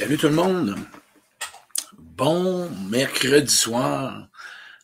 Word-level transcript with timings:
Salut 0.00 0.16
tout 0.16 0.28
le 0.28 0.34
monde. 0.34 0.76
Bon 1.98 2.70
mercredi 2.88 3.54
soir. 3.54 4.28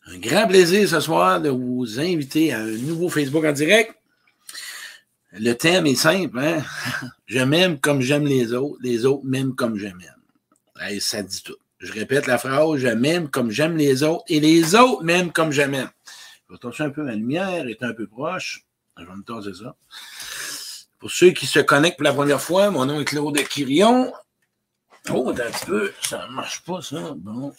Un 0.04 0.18
grand 0.18 0.46
plaisir 0.46 0.86
ce 0.86 1.00
soir 1.00 1.41
de 1.41 1.49
vous 1.49 1.99
inviter 1.99 2.52
à 2.52 2.58
un 2.58 2.67
nouveau 2.67 3.08
Facebook 3.08 3.42
en 3.47 3.52
direct. 3.52 3.94
Le 5.33 5.55
thème 5.55 5.87
est 5.87 5.94
simple, 5.94 6.39
hein? 6.39 6.63
Je 7.26 7.39
m'aime 7.39 7.81
comme 7.81 8.02
j'aime 8.02 8.27
les 8.27 8.52
autres, 8.52 8.77
les 8.82 9.07
autres 9.07 9.25
m'aiment 9.25 9.54
comme 9.54 9.79
je 9.79 9.86
m'aime. 9.86 11.00
ça 11.00 11.22
dit 11.22 11.42
tout. 11.42 11.56
Je 11.78 11.94
répète 11.94 12.26
la 12.26 12.36
phrase, 12.36 12.76
je 12.76 12.88
m'aime 12.88 13.30
comme 13.30 13.50
j'aime 13.50 13.78
les 13.78 14.02
autres 14.02 14.24
et 14.28 14.38
les 14.38 14.74
autres 14.74 15.02
m'aiment 15.02 15.32
comme 15.32 15.50
je 15.50 15.62
m'aime. 15.62 15.88
Je 16.50 16.82
un 16.82 16.90
peu 16.90 17.02
ma 17.02 17.14
lumière, 17.14 17.66
est 17.68 17.82
un 17.82 17.94
peu 17.94 18.06
proche. 18.06 18.66
Je 18.98 19.04
vais 19.06 19.16
me 19.16 19.22
torser 19.22 19.54
ça. 19.54 19.76
Pour 20.98 21.10
ceux 21.10 21.30
qui 21.30 21.46
se 21.46 21.60
connectent 21.60 21.96
pour 21.96 22.04
la 22.04 22.12
première 22.12 22.42
fois, 22.42 22.70
mon 22.70 22.84
nom 22.84 23.00
est 23.00 23.06
Claude 23.06 23.38
Quirion. 23.48 24.12
Oh, 25.12 25.30
un 25.30 25.35
petit 25.35 25.67
peu, 25.67 25.93
ça 26.03 26.26
marche 26.30 26.62
pas, 26.62 26.80
ça. 26.82 27.14
Bon. 27.17 27.53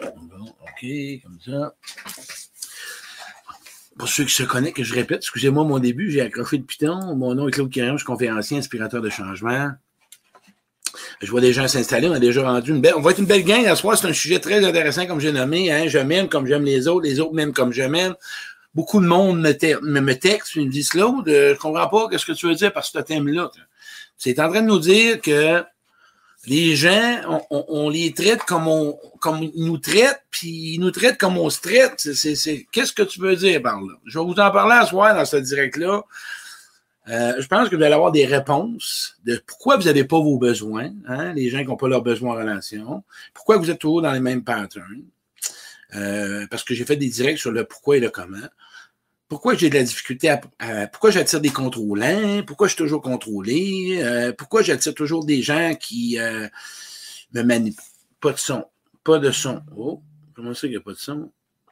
Bon, 0.00 0.44
OK, 0.44 0.86
comme 1.22 1.38
ça. 1.44 1.74
Pour 3.98 4.08
ceux 4.08 4.24
qui 4.24 4.34
se 4.34 4.44
connectent, 4.44 4.82
je 4.82 4.94
répète, 4.94 5.18
excusez-moi 5.18 5.64
mon 5.64 5.80
début, 5.80 6.10
j'ai 6.10 6.20
accroché 6.20 6.58
le 6.58 6.62
piton. 6.62 7.16
Mon 7.16 7.34
nom 7.34 7.48
est 7.48 7.50
Claude 7.50 7.70
Quirion, 7.70 7.94
je 7.94 7.98
suis 7.98 8.06
conférencier, 8.06 8.58
inspirateur 8.58 9.02
de 9.02 9.10
changement. 9.10 9.72
Je 11.20 11.30
vois 11.30 11.40
des 11.40 11.52
gens 11.52 11.66
s'installer, 11.66 12.08
on 12.08 12.12
a 12.12 12.20
déjà 12.20 12.48
rendu 12.48 12.70
une 12.70 12.80
belle. 12.80 12.94
On 12.96 13.00
va 13.00 13.10
être 13.10 13.18
une 13.18 13.26
belle 13.26 13.42
gang 13.42 13.66
à 13.66 13.74
soir. 13.74 13.98
C'est 13.98 14.06
un 14.06 14.12
sujet 14.12 14.38
très 14.38 14.64
intéressant, 14.64 15.06
comme 15.06 15.18
j'ai 15.18 15.32
nommé. 15.32 15.72
Hein. 15.72 15.88
Je 15.88 15.98
m'aime 15.98 16.28
comme 16.28 16.46
j'aime 16.46 16.64
les 16.64 16.86
autres, 16.86 17.06
les 17.06 17.18
autres 17.18 17.34
m'aiment 17.34 17.52
comme 17.52 17.72
je 17.72 17.82
m'aime. 17.82 18.14
Beaucoup 18.72 19.00
de 19.00 19.06
monde 19.06 19.40
me, 19.40 20.00
me, 20.00 20.14
texte, 20.14 20.54
ils 20.54 20.66
me 20.66 20.70
disent 20.70 20.90
Claude, 20.90 21.24
je 21.26 21.56
comprends 21.56 21.88
pas 21.88 22.16
ce 22.16 22.24
que 22.24 22.32
tu 22.32 22.46
veux 22.46 22.54
dire 22.54 22.72
par 22.72 22.84
ce 22.84 22.98
thème-là. 22.98 23.50
C'est 24.16 24.38
en 24.38 24.48
train 24.48 24.62
de 24.62 24.68
nous 24.68 24.78
dire 24.78 25.20
que 25.20 25.64
les 26.46 26.76
gens, 26.76 27.42
on, 27.50 27.88
les 27.90 28.12
traite 28.12 28.42
comme 28.44 28.68
on 28.68 28.98
comme 29.20 29.42
ils 29.42 29.64
nous 29.64 29.78
traitent, 29.78 30.22
puis 30.30 30.74
ils 30.74 30.78
nous 30.78 30.92
traitent 30.92 31.18
comme 31.18 31.36
on 31.36 31.50
se 31.50 31.60
traite. 31.60 31.98
C'est, 31.98 32.66
Qu'est-ce 32.70 32.92
que 32.92 33.02
tu 33.02 33.20
veux 33.20 33.36
dire 33.36 33.60
par 33.60 33.80
là? 33.80 33.94
Je 34.06 34.18
vais 34.18 34.24
vous 34.24 34.32
en 34.32 34.50
parler 34.50 34.76
à 34.76 34.86
soir 34.86 35.14
dans 35.14 35.24
ce 35.24 35.36
direct-là. 35.36 36.02
Euh, 37.08 37.34
je 37.38 37.46
pense 37.46 37.68
que 37.68 37.76
vous 37.76 37.82
allez 37.82 37.94
avoir 37.94 38.12
des 38.12 38.26
réponses 38.26 39.16
de 39.24 39.42
pourquoi 39.46 39.76
vous 39.76 39.84
n'avez 39.84 40.04
pas 40.04 40.18
vos 40.18 40.38
besoins, 40.38 40.90
hein, 41.06 41.32
les 41.32 41.48
gens 41.48 41.60
qui 41.60 41.66
n'ont 41.66 41.76
pas 41.76 41.88
leurs 41.88 42.02
besoins 42.02 42.34
en 42.34 42.36
relation, 42.36 43.02
pourquoi 43.32 43.56
vous 43.56 43.70
êtes 43.70 43.78
toujours 43.78 44.02
dans 44.02 44.12
les 44.12 44.20
mêmes 44.20 44.44
patterns. 44.44 45.04
Euh, 45.94 46.46
parce 46.50 46.64
que 46.64 46.74
j'ai 46.74 46.84
fait 46.84 46.96
des 46.96 47.08
directs 47.08 47.38
sur 47.38 47.50
le 47.50 47.64
pourquoi 47.64 47.96
et 47.96 48.00
le 48.00 48.10
comment 48.10 48.36
pourquoi 49.28 49.54
j'ai 49.54 49.68
de 49.68 49.74
la 49.74 49.82
difficulté 49.82 50.30
à, 50.30 50.86
pourquoi 50.86 51.10
j'attire 51.10 51.40
des 51.40 51.50
contrôlants, 51.50 52.42
pourquoi 52.46 52.66
je 52.66 52.74
suis 52.74 52.82
toujours 52.82 53.02
contrôlé, 53.02 54.00
euh, 54.02 54.32
pourquoi 54.32 54.62
j'attire 54.62 54.94
toujours 54.94 55.24
des 55.24 55.42
gens 55.42 55.74
qui 55.78 56.18
euh, 56.18 56.48
me 57.32 57.42
manipulent? 57.42 57.82
Pas 58.20 58.32
de 58.32 58.38
son. 58.38 58.64
Pas 59.04 59.18
de 59.18 59.30
son. 59.30 59.62
Oh, 59.76 60.02
comment 60.34 60.54
ça 60.54 60.62
qu'il 60.62 60.70
n'y 60.70 60.76
a 60.76 60.80
pas 60.80 60.92
de 60.92 60.98
son? 60.98 61.30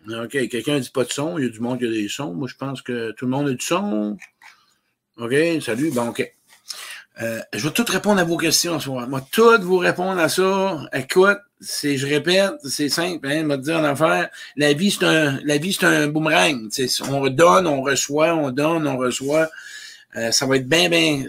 OK, 0.09 0.49
quelqu'un 0.49 0.79
dit 0.79 0.91
pas 0.91 1.05
de 1.05 1.13
son, 1.13 1.39
il 1.39 1.45
y 1.45 1.49
a 1.49 1.51
du 1.51 1.59
monde 1.61 1.79
qui 1.79 1.87
a 1.87 1.91
des 1.91 2.09
sons. 2.09 2.33
Moi, 2.33 2.47
je 2.47 2.55
pense 2.55 2.81
que 2.83 3.11
tout 3.13 3.25
le 3.25 3.33
monde 3.33 3.49
a 3.49 3.53
du 3.53 3.65
son. 3.65 4.17
OK, 5.17 5.35
salut. 5.61 5.91
Bon, 5.91 6.09
OK. 6.09 6.36
Euh, 7.23 7.41
je 7.55 7.67
vais 7.67 7.73
tout 7.73 7.85
répondre 7.89 8.21
à 8.21 8.25
vos 8.25 8.37
questions 8.37 8.79
ce 8.79 8.85
soir. 8.85 9.09
Moi, 9.09 9.27
tout 9.31 9.61
vous 9.63 9.79
répondre 9.79 10.21
à 10.21 10.29
ça. 10.29 10.87
Écoute, 10.93 11.39
c'est, 11.61 11.97
je 11.97 12.07
répète, 12.07 12.53
c'est 12.65 12.91
simple, 12.91 13.27
hein, 13.29 13.43
me 13.43 13.57
dire 13.57 13.79
en 13.79 13.85
affaire. 13.85 14.29
La 14.57 14.75
vie, 14.75 14.91
c'est 14.91 15.05
un, 15.05 15.39
la 15.45 15.57
vie, 15.57 15.73
c'est 15.73 15.87
un 15.87 16.09
boomerang. 16.09 16.69
On 17.09 17.29
donne, 17.29 17.67
on 17.67 17.81
reçoit, 17.81 18.35
on 18.35 18.51
donne, 18.51 18.87
on 18.87 18.99
reçoit. 18.99 19.49
Euh, 20.17 20.31
ça 20.31 20.47
va 20.47 20.57
être 20.57 20.69
bien, 20.69 20.91
bien. 20.91 21.25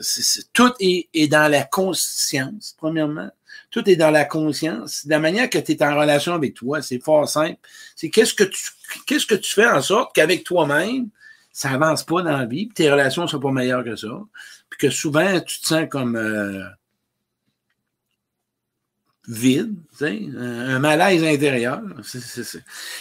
tout 0.54 0.74
est, 0.82 1.08
est, 1.14 1.28
dans 1.28 1.50
la 1.50 1.64
conscience, 1.64 2.76
premièrement. 2.78 3.30
Tout 3.72 3.90
est 3.90 3.96
dans 3.96 4.12
la 4.12 4.26
conscience. 4.26 5.04
La 5.08 5.20
manière 5.20 5.50
que 5.50 5.58
tu 5.58 5.74
es 5.74 5.84
en 5.84 5.98
relation 5.98 6.34
avec 6.34 6.54
toi, 6.54 6.82
c'est 6.82 7.04
fort 7.04 7.28
simple. 7.28 7.58
C'est 7.96 8.10
qu'est-ce 8.10 8.34
que 8.34 8.46
tu, 8.46 8.62
qu'est-ce 9.06 9.26
que 9.26 9.36
tu 9.36 9.54
fais 9.54 9.68
en 9.68 9.82
sorte 9.82 10.14
qu'avec 10.16 10.44
toi-même, 10.44 11.10
ça 11.58 11.72
avance 11.72 12.04
pas 12.04 12.22
dans 12.22 12.38
la 12.38 12.46
vie, 12.46 12.68
puis 12.68 12.76
tes 12.76 12.92
relations 12.92 13.26
sont 13.26 13.40
pas 13.40 13.52
meilleures 13.52 13.84
que 13.84 13.96
ça 13.96 14.10
puis 14.70 14.78
que 14.78 14.90
souvent, 14.92 15.40
tu 15.40 15.60
te 15.60 15.66
sens 15.66 15.88
comme 15.90 16.16
euh, 16.16 16.62
vide, 19.28 19.74
un 20.02 20.78
malaise 20.78 21.24
intérieur. 21.24 21.82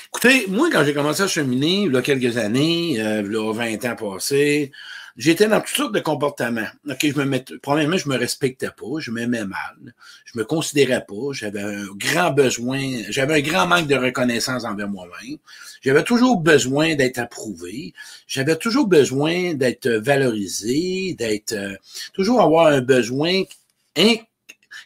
Écoutez, 0.06 0.47
moi, 0.49 0.71
quand 0.72 0.84
j'ai 0.84 0.95
commencé 0.95 1.22
à 1.22 1.28
cheminer, 1.28 1.83
il 1.83 1.93
y 1.93 1.97
a 1.99 2.00
quelques 2.00 2.39
années, 2.39 2.99
euh, 2.99 3.21
il 3.27 3.31
y 3.31 3.37
a 3.37 3.53
20 3.53 3.84
ans 3.84 3.97
passés, 3.97 4.72
j'étais 5.16 5.49
dans 5.49 5.60
toutes 5.60 5.77
sortes 5.77 5.94
de 5.94 6.00
comportements. 6.00 6.69
OK, 6.88 6.99
je 7.03 7.19
me 7.19 7.25
mettais, 7.25 7.54
premièrement, 7.60 7.97
je 7.97 8.09
me 8.09 8.16
respectais 8.16 8.71
pas, 8.71 8.99
je 8.99 9.10
m'aimais 9.10 9.44
mal, 9.44 9.94
je 10.25 10.38
me 10.38 10.44
considérais 10.44 11.04
pas, 11.06 11.32
j'avais 11.32 11.62
un 11.62 11.87
grand 11.97 12.31
besoin, 12.31 12.81
j'avais 13.09 13.34
un 13.34 13.41
grand 13.41 13.66
manque 13.66 13.87
de 13.87 13.97
reconnaissance 13.97 14.65
envers 14.65 14.88
moi-même. 14.88 15.38
J'avais 15.82 16.04
toujours 16.04 16.41
besoin 16.41 16.94
d'être 16.94 17.19
approuvé, 17.19 17.94
j'avais 18.27 18.56
toujours 18.56 18.87
besoin 18.87 19.54
d'être 19.54 19.88
valorisé, 19.88 21.15
d'être 21.19 21.53
euh, 21.53 21.77
toujours 22.12 22.41
avoir 22.43 22.66
un 22.66 22.81
besoin 22.81 23.43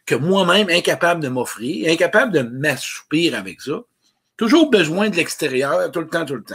que 0.07 0.15
moi-même 0.15 0.69
incapable 0.71 1.23
de 1.23 1.29
m'offrir, 1.29 1.91
incapable 1.91 2.33
de 2.33 2.41
m'assoupir 2.41 3.35
avec 3.35 3.61
ça. 3.61 3.81
Toujours 4.37 4.71
besoin 4.71 5.11
de 5.11 5.17
l'extérieur, 5.17 5.91
tout 5.91 6.01
le 6.01 6.09
temps, 6.09 6.25
tout 6.25 6.35
le 6.35 6.43
temps. 6.43 6.55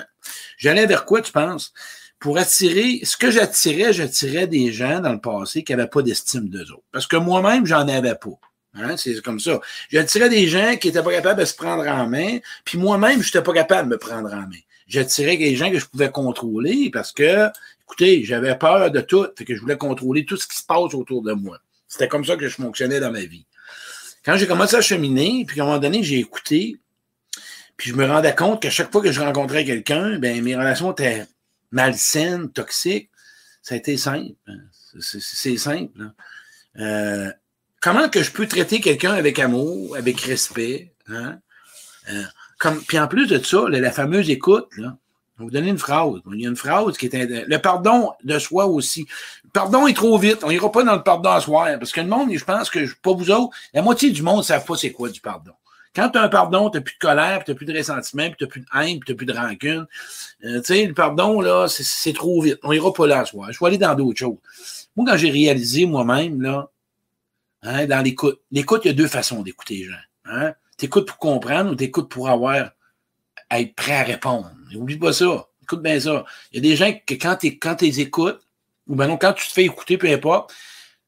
J'allais 0.57 0.87
vers 0.87 1.05
quoi, 1.05 1.21
tu 1.21 1.31
penses? 1.31 1.73
Pour 2.25 2.39
attirer, 2.39 3.01
ce 3.03 3.17
que 3.17 3.29
j'attirais, 3.29 3.93
j'attirais 3.93 4.47
des 4.47 4.73
gens 4.73 4.99
dans 4.99 5.11
le 5.11 5.21
passé 5.21 5.61
qui 5.63 5.75
n'avaient 5.75 5.87
pas 5.87 6.01
d'estime 6.01 6.49
d'eux 6.49 6.71
autres. 6.71 6.81
Parce 6.91 7.05
que 7.05 7.17
moi-même, 7.17 7.67
j'en 7.67 7.87
avais 7.87 8.15
pas. 8.15 8.39
Hein, 8.73 8.97
c'est 8.97 9.21
comme 9.21 9.39
ça. 9.39 9.61
J'attirais 9.91 10.27
des 10.27 10.47
gens 10.47 10.75
qui 10.75 10.87
n'étaient 10.87 11.03
pas 11.03 11.11
capables 11.11 11.39
de 11.39 11.45
se 11.45 11.53
prendre 11.53 11.87
en 11.87 12.07
main, 12.07 12.39
puis 12.63 12.79
moi-même, 12.79 13.21
je 13.21 13.27
n'étais 13.27 13.43
pas 13.43 13.53
capable 13.53 13.89
de 13.89 13.93
me 13.93 13.99
prendre 13.99 14.33
en 14.33 14.39
main. 14.39 14.57
J'attirais 14.87 15.37
des 15.37 15.55
gens 15.55 15.69
que 15.69 15.77
je 15.77 15.85
pouvais 15.85 16.09
contrôler 16.09 16.89
parce 16.91 17.11
que, 17.11 17.47
écoutez, 17.83 18.23
j'avais 18.23 18.57
peur 18.57 18.89
de 18.89 19.01
tout, 19.01 19.27
fait 19.37 19.45
que 19.45 19.53
je 19.53 19.61
voulais 19.61 19.77
contrôler 19.77 20.25
tout 20.25 20.35
ce 20.35 20.47
qui 20.47 20.57
se 20.57 20.65
passe 20.65 20.95
autour 20.95 21.21
de 21.21 21.33
moi. 21.33 21.59
C'était 21.87 22.07
comme 22.07 22.25
ça 22.25 22.37
que 22.37 22.47
je 22.47 22.55
fonctionnais 22.55 22.99
dans 22.99 23.11
ma 23.11 23.21
vie. 23.21 23.45
Quand 24.25 24.35
j'ai 24.35 24.47
commencé 24.47 24.75
à 24.75 24.81
cheminer, 24.81 25.45
puis 25.47 25.61
à 25.61 25.63
un 25.63 25.67
moment 25.67 25.77
donné, 25.77 26.01
j'ai 26.01 26.17
écouté, 26.17 26.79
puis 27.77 27.91
je 27.91 27.95
me 27.95 28.07
rendais 28.07 28.33
compte 28.33 28.63
qu'à 28.63 28.71
chaque 28.71 28.91
fois 28.91 29.03
que 29.03 29.11
je 29.11 29.21
rencontrais 29.21 29.63
quelqu'un, 29.63 30.17
ben 30.17 30.41
mes 30.41 30.55
relations 30.55 30.91
étaient 30.91 31.27
malsaine, 31.75 32.49
toxique, 32.51 33.09
ça 33.61 33.75
a 33.75 33.77
été 33.77 33.97
simple. 33.97 34.33
Hein. 34.47 34.59
C'est 34.99 35.57
simple. 35.57 36.11
Euh, 36.79 37.29
comment 37.81 38.09
que 38.09 38.23
je 38.23 38.31
peux 38.31 38.47
traiter 38.47 38.79
quelqu'un 38.79 39.13
avec 39.13 39.39
amour, 39.39 39.95
avec 39.97 40.21
respect? 40.21 40.93
Hein? 41.09 41.39
Euh, 42.09 42.23
puis 42.87 42.97
en 42.97 43.07
plus 43.07 43.27
de 43.27 43.43
ça, 43.43 43.65
la, 43.67 43.91
fameuse 43.91 44.29
écoute, 44.29 44.69
là, 44.77 44.95
je 45.37 45.43
vous 45.43 45.51
donner 45.51 45.69
une 45.69 45.77
phrase. 45.77 46.21
Il 46.31 46.41
y 46.41 46.45
a 46.45 46.49
une 46.49 46.55
phrase 46.55 46.97
qui 46.97 47.07
est 47.07 47.45
le 47.45 47.57
pardon 47.57 48.13
de 48.23 48.39
soi 48.39 48.67
aussi. 48.67 49.05
Le 49.43 49.49
pardon 49.49 49.85
est 49.85 49.93
trop 49.93 50.17
vite. 50.17 50.39
On 50.43 50.49
n'ira 50.49 50.71
pas 50.71 50.83
dans 50.85 50.95
le 50.95 51.03
pardon 51.03 51.31
à 51.31 51.41
soi. 51.41 51.77
Parce 51.77 51.91
que 51.91 51.99
le 51.99 52.07
monde, 52.07 52.31
je 52.33 52.45
pense 52.45 52.69
que 52.69 52.79
pas 53.01 53.11
vous 53.11 53.29
autres, 53.31 53.53
la 53.73 53.81
moitié 53.81 54.11
du 54.11 54.21
monde 54.21 54.37
ne 54.37 54.43
savent 54.43 54.65
pas 54.65 54.77
c'est 54.77 54.93
quoi 54.93 55.09
du 55.09 55.19
pardon. 55.19 55.51
Quand 55.95 56.09
tu 56.09 56.17
as 56.17 56.23
un 56.23 56.29
pardon, 56.29 56.69
tu 56.69 56.77
n'as 56.77 56.83
plus 56.83 56.95
de 56.95 56.99
colère, 56.99 57.43
tu 57.43 57.51
n'as 57.51 57.55
plus 57.55 57.65
de 57.65 57.73
ressentiment, 57.75 58.29
tu 58.37 58.43
n'as 58.43 58.49
plus 58.49 58.61
de 58.61 58.65
haine, 58.75 58.99
tu 59.03 59.11
n'as 59.11 59.17
plus 59.17 59.25
de 59.25 59.33
rancune. 59.33 59.87
Euh, 60.43 60.59
tu 60.59 60.73
sais, 60.73 60.85
le 60.85 60.93
pardon, 60.93 61.39
là, 61.39 61.67
c'est 61.69 62.13
trop 62.13 62.41
vite. 62.41 62.59
On 62.63 62.73
ira 62.73 62.91
pas 62.91 63.07
là 63.07 63.23
ce 63.25 63.31
soir. 63.31 63.51
Je 63.51 63.59
vais 63.59 63.65
aller 63.65 63.77
dans 63.77 63.95
d'autres 63.95 64.19
choses. 64.19 64.37
Moi, 64.95 65.05
quand 65.09 65.17
j'ai 65.17 65.31
réalisé 65.31 65.85
moi-même, 65.85 66.41
là, 66.41 66.69
hein, 67.63 67.85
dans 67.85 68.01
l'écoute, 68.01 68.41
l'écoute, 68.51 68.81
il 68.83 68.89
y 68.89 68.91
a 68.91 68.93
deux 68.93 69.07
façons 69.07 69.41
d'écouter 69.41 69.75
les 69.75 69.83
gens. 69.85 69.93
Hein? 70.25 70.53
Tu 70.77 70.85
écoutes 70.85 71.07
pour 71.07 71.17
comprendre 71.17 71.71
ou 71.71 71.75
tu 71.75 71.85
écoutes 71.85 72.09
pour 72.09 72.29
avoir 72.29 72.71
être 73.51 73.75
prêt 73.75 73.95
à 73.95 74.03
répondre. 74.03 74.51
N'oublie 74.71 74.97
pas 74.97 75.13
ça. 75.13 75.47
Écoute 75.61 75.81
bien 75.81 75.99
ça. 75.99 76.25
Il 76.51 76.57
y 76.57 76.59
a 76.59 76.69
des 76.69 76.75
gens 76.75 76.93
que 77.05 77.13
quand 77.13 77.35
tu 77.37 77.85
les 77.85 77.99
écoutes, 78.01 78.41
ou 78.87 78.95
ben 78.95 79.07
non, 79.07 79.17
quand 79.17 79.33
tu 79.33 79.47
te 79.47 79.53
fais 79.53 79.63
écouter, 79.63 79.97
peu 79.97 80.07
importe, 80.11 80.53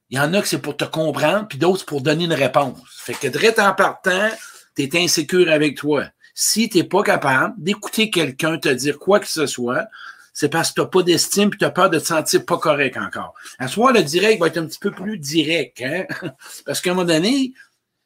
il 0.09 0.17
y 0.17 0.19
en 0.19 0.33
a 0.33 0.41
que 0.41 0.47
c'est 0.47 0.61
pour 0.61 0.77
te 0.77 0.85
comprendre, 0.85 1.47
puis 1.47 1.57
d'autres 1.57 1.85
pour 1.85 2.01
donner 2.01 2.25
une 2.25 2.33
réponse. 2.33 2.79
Fait 2.89 3.13
que 3.13 3.27
direct 3.27 3.59
en 3.59 3.73
partant, 3.73 4.29
tu 4.77 4.83
es 4.97 5.03
insécure 5.03 5.51
avec 5.51 5.77
toi. 5.77 6.05
Si 6.33 6.69
tu 6.69 6.77
n'es 6.77 6.83
pas 6.83 7.03
capable 7.03 7.55
d'écouter 7.57 8.09
quelqu'un 8.09 8.57
te 8.59 8.69
dire 8.69 8.99
quoi 8.99 9.19
que 9.19 9.27
ce 9.27 9.47
soit, 9.47 9.87
c'est 10.33 10.49
parce 10.49 10.69
que 10.69 10.75
tu 10.75 10.81
n'as 10.81 10.87
pas 10.87 11.01
d'estime 11.01 11.49
et 11.51 11.57
tu 11.57 11.65
as 11.65 11.71
peur 11.71 11.89
de 11.89 11.97
te 11.97 12.05
sentir 12.05 12.45
pas 12.45 12.59
correct 12.59 12.95
encore. 12.95 13.33
À 13.57 13.67
soi, 13.67 13.91
le 13.91 14.03
direct 14.03 14.39
va 14.39 14.45
être 14.45 14.59
un 14.59 14.67
petit 14.67 14.77
peu 14.77 14.91
plus 14.91 15.17
direct. 15.17 15.81
Hein? 15.81 16.05
Parce 16.65 16.79
qu'à 16.79 16.91
un 16.91 16.93
moment 16.93 17.07
donné, 17.07 17.53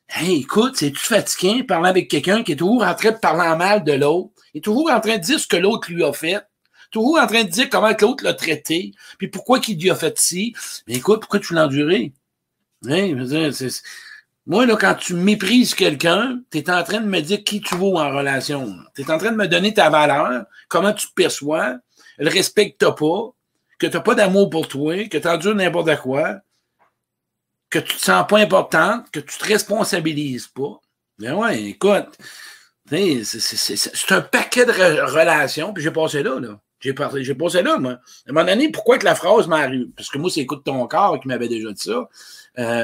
hey, 0.07 0.39
écoute, 0.39 0.77
c'est 0.77 0.91
tout 0.91 1.01
fatiguant 1.01 1.61
parler 1.67 1.89
avec 1.89 2.09
quelqu'un 2.09 2.41
qui 2.41 2.53
est 2.53 2.55
toujours 2.55 2.85
en 2.85 2.95
train 2.95 3.11
de 3.11 3.17
parler 3.17 3.49
en 3.49 3.57
mal 3.57 3.83
de 3.83 3.91
l'autre, 3.91 4.31
il 4.53 4.59
est 4.59 4.61
toujours 4.61 4.89
en 4.89 5.01
train 5.01 5.17
de 5.17 5.23
dire 5.23 5.41
ce 5.41 5.47
que 5.47 5.57
l'autre 5.57 5.91
lui 5.91 6.05
a 6.05 6.13
fait, 6.13 6.41
toujours 6.89 7.19
en 7.19 7.27
train 7.27 7.43
de 7.43 7.49
dire 7.49 7.69
comment 7.69 7.91
l'autre 7.99 8.23
l'a 8.23 8.33
traité, 8.33 8.93
puis 9.17 9.27
pourquoi 9.27 9.59
qu'il 9.59 9.77
lui 9.77 9.89
a 9.89 9.95
fait 9.95 10.17
ci? 10.17 10.55
Mais 10.87 10.95
écoute, 10.95 11.19
pourquoi 11.19 11.39
tu 11.39 11.53
l'as 11.53 11.65
enduré? 11.65 12.13
Hein? 12.87 13.13
Moi, 14.51 14.65
là, 14.65 14.75
quand 14.75 14.95
tu 14.95 15.13
méprises 15.13 15.73
quelqu'un, 15.73 16.41
tu 16.51 16.57
es 16.57 16.69
en 16.69 16.83
train 16.83 16.99
de 16.99 17.05
me 17.05 17.21
dire 17.21 17.41
qui 17.41 17.61
tu 17.61 17.73
vaux 17.75 17.97
en 17.97 18.09
relation. 18.13 18.75
Tu 18.93 19.01
es 19.01 19.09
en 19.09 19.17
train 19.17 19.31
de 19.31 19.37
me 19.37 19.47
donner 19.47 19.73
ta 19.73 19.89
valeur, 19.89 20.43
comment 20.67 20.91
tu 20.91 21.07
te 21.07 21.13
perçois, 21.13 21.77
le 22.17 22.29
respect 22.29 22.71
que 22.73 22.85
tu 22.85 22.93
pas, 22.93 23.33
que 23.79 23.87
tu 23.87 23.93
n'as 23.95 24.01
pas 24.01 24.13
d'amour 24.13 24.49
pour 24.49 24.67
toi, 24.67 25.07
que 25.07 25.17
tu 25.17 25.25
endures 25.25 25.55
n'importe 25.55 25.95
quoi. 26.01 26.41
que 27.69 27.79
tu 27.79 27.95
te 27.95 28.01
sens 28.01 28.27
pas 28.27 28.39
importante, 28.39 29.09
que 29.11 29.21
tu 29.21 29.37
te 29.37 29.45
responsabilises 29.45 30.47
pas. 30.47 30.81
Ben 31.17 31.33
ouais, 31.33 31.63
écoute, 31.63 32.17
c'est 32.89 34.11
un 34.11 34.21
paquet 34.21 34.65
de 34.65 34.73
relations, 34.73 35.71
puis 35.71 35.81
j'ai 35.81 35.91
passé 35.91 36.23
là, 36.23 36.41
là. 36.41 36.59
J'ai 36.81 36.93
passé 36.93 37.61
là, 37.61 37.77
moi. 37.77 37.91
À 37.91 38.29
un 38.29 38.33
moment 38.33 38.45
donné, 38.45 38.69
pourquoi 38.69 38.97
que 38.97 39.05
la 39.05 39.15
phrase 39.15 39.47
m'arrive? 39.47 39.91
Parce 39.95 40.09
que 40.09 40.17
moi, 40.17 40.29
c'est 40.29 40.41
écoute 40.41 40.65
ton 40.65 40.85
corps 40.87 41.21
qui 41.21 41.29
m'avait 41.29 41.47
déjà 41.47 41.71
dit 41.71 41.81
ça. 41.81 42.09
Euh, 42.59 42.83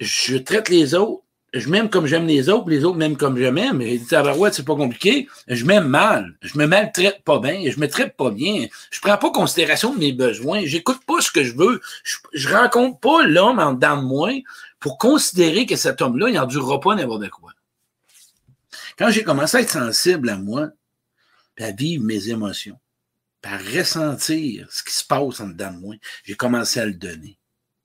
je 0.00 0.36
traite 0.36 0.68
les 0.68 0.94
autres 0.94 1.22
je 1.52 1.68
m'aime 1.68 1.90
comme 1.90 2.06
j'aime 2.06 2.26
les 2.26 2.48
autres, 2.48 2.68
les 2.70 2.84
autres 2.84 2.96
m'aiment 2.96 3.16
comme 3.16 3.36
je 3.36 3.46
m'aime. 3.46 3.80
Et 3.82 3.98
dit, 3.98 4.14
ouais, 4.14 4.52
c'est 4.52 4.64
pas 4.64 4.76
compliqué. 4.76 5.28
Je 5.48 5.64
m'aime 5.64 5.88
mal. 5.88 6.36
Je 6.42 6.56
me 6.56 6.66
maltraite 6.66 7.22
pas 7.24 7.40
bien. 7.40 7.68
Je 7.68 7.80
me 7.80 7.88
traite 7.88 8.16
pas 8.16 8.30
bien. 8.30 8.66
Je 8.90 9.00
prends 9.00 9.16
pas 9.16 9.30
considération 9.32 9.92
de 9.92 9.98
mes 9.98 10.12
besoins. 10.12 10.62
J'écoute 10.64 11.04
pas 11.04 11.20
ce 11.20 11.30
que 11.30 11.42
je 11.42 11.56
veux. 11.56 11.80
Je, 12.04 12.16
je 12.34 12.48
rencontre 12.48 13.00
pas 13.00 13.24
l'homme 13.24 13.58
en 13.58 13.72
dedans 13.72 13.96
de 13.96 14.06
moi 14.06 14.30
pour 14.78 14.96
considérer 14.96 15.66
que 15.66 15.76
cet 15.76 16.00
homme-là, 16.02 16.28
il 16.28 16.34
n'endurera 16.34 16.78
pas 16.78 16.94
n'importe 16.94 17.28
quoi. 17.30 17.52
Quand 18.96 19.10
j'ai 19.10 19.24
commencé 19.24 19.56
à 19.56 19.60
être 19.60 19.70
sensible 19.70 20.28
à 20.28 20.36
moi, 20.36 20.68
à 21.58 21.72
vivre 21.72 22.04
mes 22.04 22.28
émotions, 22.28 22.78
à 23.42 23.56
ressentir 23.56 24.68
ce 24.70 24.82
qui 24.82 24.92
se 24.92 25.04
passe 25.04 25.40
en 25.40 25.48
dedans 25.48 25.72
de 25.72 25.78
moi, 25.78 25.94
j'ai 26.24 26.34
commencé 26.34 26.78
à 26.78 26.86
le 26.86 26.94
donner. 26.94 27.38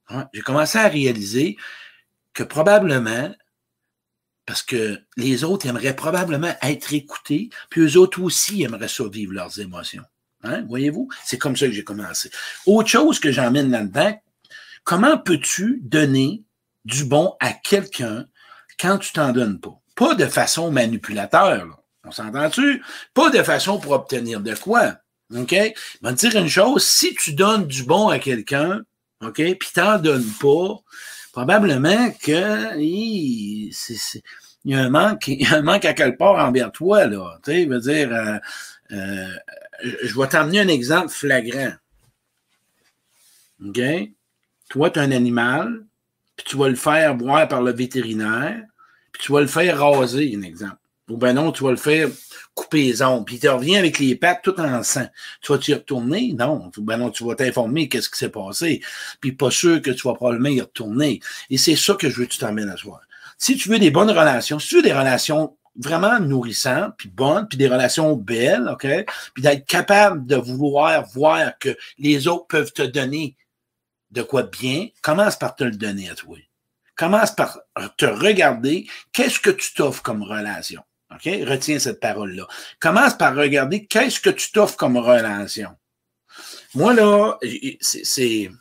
Hein? 0.09 0.27
J'ai 0.33 0.41
commencé 0.41 0.77
à 0.77 0.87
réaliser 0.87 1.57
que 2.35 2.43
probablement 2.43 3.33
parce 4.45 4.61
que 4.61 5.01
les 5.17 5.43
autres 5.43 5.65
aimeraient 5.65 5.95
probablement 5.95 6.53
être 6.61 6.93
écoutés, 6.93 7.49
puis 7.69 7.81
eux 7.81 7.97
autres 7.97 8.21
aussi 8.21 8.61
aimeraient 8.61 8.87
survivre 8.87 9.33
leurs 9.33 9.59
émotions. 9.59 10.03
Hein? 10.43 10.63
Voyez-vous? 10.67 11.09
C'est 11.23 11.39
comme 11.39 11.57
ça 11.57 11.65
que 11.65 11.71
j'ai 11.71 11.83
commencé. 11.83 12.29
Autre 12.67 12.89
chose 12.89 13.19
que 13.19 13.31
j'emmène 13.31 13.71
là-dedans, 13.71 14.21
comment 14.83 15.17
peux-tu 15.17 15.79
donner 15.81 16.43
du 16.83 17.05
bon 17.05 17.35
à 17.39 17.53
quelqu'un 17.53 18.27
quand 18.79 18.99
tu 18.99 19.13
t'en 19.13 19.31
donnes 19.31 19.59
pas? 19.59 19.75
Pas 19.95 20.13
de 20.13 20.27
façon 20.27 20.71
manipulateur, 20.71 21.65
là. 21.65 21.79
on 22.03 22.11
s'entend-tu? 22.11 22.83
Pas 23.15 23.31
de 23.31 23.41
façon 23.41 23.79
pour 23.79 23.93
obtenir 23.93 24.41
de 24.41 24.53
quoi. 24.53 24.97
OK? 25.35 25.53
Je 25.53 26.07
vais 26.07 26.15
te 26.15 26.27
dire 26.27 26.35
une 26.35 26.49
chose, 26.49 26.85
si 26.85 27.15
tu 27.15 27.33
donnes 27.33 27.65
du 27.65 27.83
bon 27.83 28.09
à 28.09 28.19
quelqu'un, 28.19 28.81
OK, 29.21 29.37
puis 29.37 29.69
t'en 29.73 29.97
donnes 29.97 30.29
pas, 30.39 30.75
probablement 31.35 32.11
que 32.11 32.79
il, 32.79 33.69
y 34.63 34.73
a 34.73 34.79
un 34.79 34.89
manque, 34.89 35.27
il 35.27 35.41
y 35.41 35.45
a 35.45 35.57
un 35.57 35.61
manque 35.61 35.83
à 35.83 35.93
quelque 35.93 36.17
part 36.17 36.35
envers 36.35 36.71
toi, 36.71 37.07
là. 37.07 37.37
Tu 37.43 37.51
sais, 37.51 37.65
veut 37.65 37.79
dire, 37.79 38.13
euh, 38.13 38.37
euh, 38.93 39.35
je 40.03 40.17
vais 40.17 40.27
t'emmener 40.27 40.61
un 40.61 40.69
exemple 40.69 41.09
flagrant. 41.09 41.73
OK? 43.65 43.81
Toi, 44.69 44.89
tu 44.89 44.99
as 44.99 45.01
un 45.01 45.11
animal, 45.11 45.85
puis 46.37 46.45
tu 46.47 46.55
vas 46.55 46.69
le 46.69 46.75
faire 46.75 47.15
boire 47.15 47.49
par 47.49 47.61
le 47.61 47.73
vétérinaire, 47.73 48.63
puis 49.11 49.23
tu 49.23 49.33
vas 49.33 49.41
le 49.41 49.47
faire 49.47 49.77
raser, 49.77 50.33
un 50.37 50.41
exemple. 50.41 50.77
Ou 51.09 51.17
ben 51.17 51.33
non, 51.33 51.51
tu 51.51 51.63
vas 51.63 51.71
le 51.71 51.77
faire 51.77 52.09
couper 52.55 52.83
les 52.83 53.01
ongles, 53.03 53.25
puis 53.25 53.39
tu 53.39 53.49
reviens 53.49 53.77
avec 53.77 53.99
les 53.99 54.15
pattes 54.15 54.41
tout 54.43 54.59
en 54.59 54.81
sang. 54.81 55.05
Tu 55.41 55.51
vas-tu 55.51 55.71
y 55.71 55.73
retourner? 55.73 56.33
Non. 56.33 56.71
Ben 56.77 56.97
non, 56.97 57.11
tu 57.11 57.23
vas 57.25 57.35
t'informer 57.35 57.89
qu'est-ce 57.89 58.09
qui 58.09 58.17
s'est 58.17 58.29
passé. 58.29 58.81
Puis 59.19 59.33
pas 59.33 59.51
sûr 59.51 59.81
que 59.81 59.91
tu 59.91 60.07
vas 60.07 60.13
probablement 60.13 60.49
y 60.49 60.61
retourner. 60.61 61.19
Et 61.49 61.57
c'est 61.57 61.75
ça 61.75 61.93
que 61.93 62.09
je 62.09 62.19
veux 62.19 62.25
que 62.25 62.31
tu 62.31 62.39
t'emmènes 62.39 62.69
à 62.69 62.77
soi. 62.77 63.01
Si 63.37 63.57
tu 63.57 63.69
veux 63.69 63.77
des 63.77 63.91
bonnes 63.91 64.09
relations, 64.09 64.57
si 64.57 64.69
tu 64.69 64.75
veux 64.77 64.81
des 64.81 64.93
relations 64.93 65.55
vraiment 65.75 66.19
nourrissantes, 66.19 66.93
puis 66.97 67.09
bonnes, 67.09 67.47
puis 67.47 67.57
des 67.57 67.67
relations 67.67 68.15
belles, 68.15 68.69
OK? 68.71 68.87
Puis 69.33 69.43
d'être 69.43 69.65
capable 69.65 70.25
de 70.25 70.37
vouloir 70.37 71.05
voir 71.09 71.57
que 71.59 71.75
les 71.97 72.27
autres 72.27 72.47
peuvent 72.47 72.71
te 72.71 72.83
donner 72.83 73.35
de 74.11 74.21
quoi 74.21 74.43
bien, 74.43 74.87
commence 75.01 75.35
par 75.35 75.55
te 75.55 75.65
le 75.65 75.71
donner 75.71 76.09
à 76.09 76.15
toi. 76.15 76.37
Commence 76.95 77.31
par 77.31 77.59
te 77.97 78.05
regarder 78.05 78.87
qu'est-ce 79.11 79.41
que 79.41 79.49
tu 79.49 79.73
t'offres 79.73 80.01
comme 80.01 80.23
relation? 80.23 80.81
Retiens 81.23 81.79
cette 81.79 81.99
parole-là. 81.99 82.47
Commence 82.79 83.17
par 83.17 83.35
regarder 83.35 83.85
qu'est-ce 83.85 84.19
que 84.19 84.29
tu 84.29 84.51
t'offres 84.51 84.77
comme 84.77 84.97
relation. 84.97 85.75
Moi, 86.73 86.93
là, 86.93 87.37
c'est. 87.81 88.51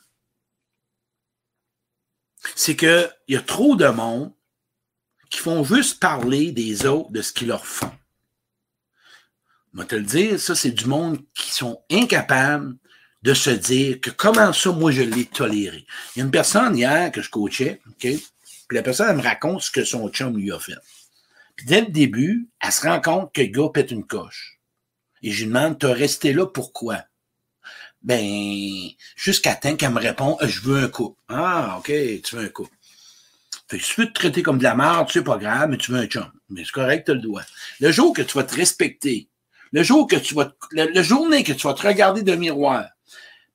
C'est 2.55 2.75
qu'il 2.75 3.09
y 3.27 3.35
a 3.35 3.41
trop 3.41 3.75
de 3.75 3.87
monde 3.87 4.31
qui 5.31 5.39
font 5.39 5.63
juste 5.63 5.99
parler 5.99 6.51
des 6.51 6.85
autres, 6.85 7.11
de 7.11 7.21
ce 7.21 7.33
qu'ils 7.33 7.47
leur 7.47 7.65
font. 7.65 7.91
Je 9.73 9.81
vais 9.81 9.87
te 9.87 9.95
le 9.95 10.03
dire, 10.03 10.39
ça, 10.39 10.55
c'est 10.55 10.71
du 10.71 10.85
monde 10.85 11.19
qui 11.33 11.51
sont 11.51 11.83
incapables 11.91 12.75
de 13.23 13.33
se 13.33 13.49
dire 13.49 13.99
que 13.99 14.11
comment 14.11 14.53
ça, 14.53 14.71
moi, 14.71 14.91
je 14.91 15.01
l'ai 15.01 15.25
toléré. 15.25 15.85
Il 16.15 16.19
y 16.19 16.21
a 16.21 16.25
une 16.25 16.31
personne 16.31 16.77
hier 16.77 17.11
que 17.11 17.21
je 17.21 17.29
coachais, 17.29 17.81
OK? 17.87 18.07
Puis 18.67 18.75
la 18.77 18.83
personne, 18.83 19.09
elle 19.09 19.17
me 19.17 19.23
raconte 19.23 19.63
ce 19.63 19.71
que 19.71 19.83
son 19.83 20.07
chum 20.09 20.37
lui 20.37 20.51
a 20.51 20.59
fait. 20.59 20.77
Puis 21.55 21.65
dès 21.65 21.81
le 21.81 21.87
début, 21.87 22.49
elle 22.61 22.71
se 22.71 22.87
rend 22.87 23.01
compte 23.01 23.33
que 23.33 23.41
le 23.41 23.47
gars 23.47 23.69
pète 23.73 23.91
une 23.91 24.05
coche. 24.05 24.59
Et 25.21 25.31
je 25.31 25.39
lui 25.39 25.47
demande, 25.47 25.79
t'as 25.79 25.93
resté 25.93 26.33
là 26.33 26.45
pourquoi? 26.45 27.03
Ben, 28.01 28.89
jusqu'à 29.15 29.55
temps 29.55 29.75
qu'elle 29.75 29.91
me 29.91 29.99
répond, 29.99 30.37
je 30.41 30.59
veux 30.61 30.83
un 30.83 30.87
coup. 30.89 31.17
Ah, 31.27 31.77
OK, 31.79 31.91
tu 32.23 32.35
veux 32.35 32.45
un 32.45 32.49
coup. 32.49 32.67
Fait 33.67 33.79
que 33.79 33.83
si 33.83 33.95
tu 33.95 34.01
veux 34.01 34.07
te 34.07 34.13
traiter 34.13 34.43
comme 34.43 34.59
de 34.59 34.63
la 34.63 34.75
merde, 34.75 35.07
c'est 35.11 35.23
pas 35.23 35.37
grave, 35.37 35.69
mais 35.69 35.77
tu 35.77 35.91
veux 35.91 35.99
un 35.99 36.05
chum. 36.05 36.31
Mais 36.49 36.63
c'est 36.63 36.71
correct, 36.71 37.05
tu 37.07 37.13
le 37.15 37.19
dois. 37.19 37.41
Le 37.79 37.91
jour 37.91 38.13
que 38.13 38.21
tu 38.21 38.37
vas 38.37 38.43
te 38.43 38.55
respecter, 38.55 39.29
le 39.71 39.81
jour 39.81 40.07
que 40.07 40.15
tu 40.17 40.35
vas, 40.35 40.53
le, 40.71 41.01
journée 41.01 41.43
que 41.43 41.53
tu 41.53 41.65
vas 41.65 41.73
te 41.73 41.87
regarder 41.87 42.21
le 42.21 42.37
miroir, 42.37 42.85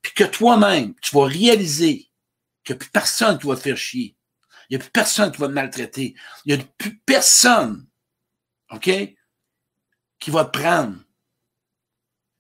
puis 0.02 0.12
que 0.14 0.25
toi-même, 0.25 0.94
tu 1.00 1.14
vas 1.14 1.26
réaliser 1.26 2.11
que 2.64 2.75
plus 2.75 2.91
personne 2.91 3.38
ne 3.41 3.49
va 3.49 3.55
te 3.55 3.61
faire 3.61 3.76
chier. 3.76 4.17
Il 4.69 4.76
n'y 4.76 4.76
a 4.76 4.81
plus 4.81 4.91
personne 4.91 5.31
qui 5.31 5.38
va 5.38 5.47
te 5.47 5.52
maltraiter. 5.52 6.14
Il 6.44 6.55
n'y 6.55 6.61
a 6.61 6.64
plus 6.79 6.99
personne 6.99 7.87
OK? 8.70 8.90
Qui 10.19 10.31
va 10.31 10.44
te 10.44 10.58
prendre 10.58 10.96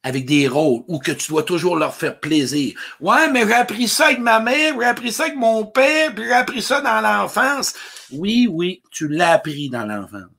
avec 0.02 0.24
des 0.24 0.48
rôles 0.48 0.82
ou 0.88 0.98
que 0.98 1.12
tu 1.12 1.28
dois 1.30 1.42
toujours 1.42 1.76
leur 1.76 1.94
faire 1.94 2.18
plaisir. 2.18 2.78
Ouais, 3.00 3.30
mais 3.30 3.46
j'ai 3.46 3.54
appris 3.54 3.88
ça 3.88 4.06
avec 4.06 4.18
ma 4.18 4.40
mère, 4.40 4.74
j'ai 4.78 4.86
appris 4.86 5.12
ça 5.12 5.24
avec 5.24 5.36
mon 5.36 5.66
père, 5.66 6.14
puis 6.14 6.24
j'ai 6.24 6.32
appris 6.32 6.62
ça 6.62 6.80
dans 6.80 7.00
l'enfance. 7.00 7.74
Oui, 8.10 8.48
oui, 8.50 8.82
tu 8.90 9.08
l'as 9.08 9.32
appris 9.32 9.68
dans 9.68 9.84
l'enfance. 9.84 10.30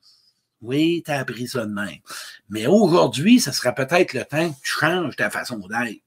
Oui, 0.61 1.03
tu 1.05 1.11
as 1.11 1.19
appris 1.19 1.47
ça 1.47 1.65
de 1.65 1.73
même. 1.73 1.99
Mais 2.49 2.67
aujourd'hui, 2.67 3.39
ça 3.39 3.51
sera 3.51 3.71
peut-être 3.71 4.13
le 4.13 4.25
temps 4.25 4.51
que 4.51 4.59
tu 4.63 4.71
changes 4.71 5.15
ta 5.15 5.29
façon 5.29 5.57
d'être. 5.57 6.01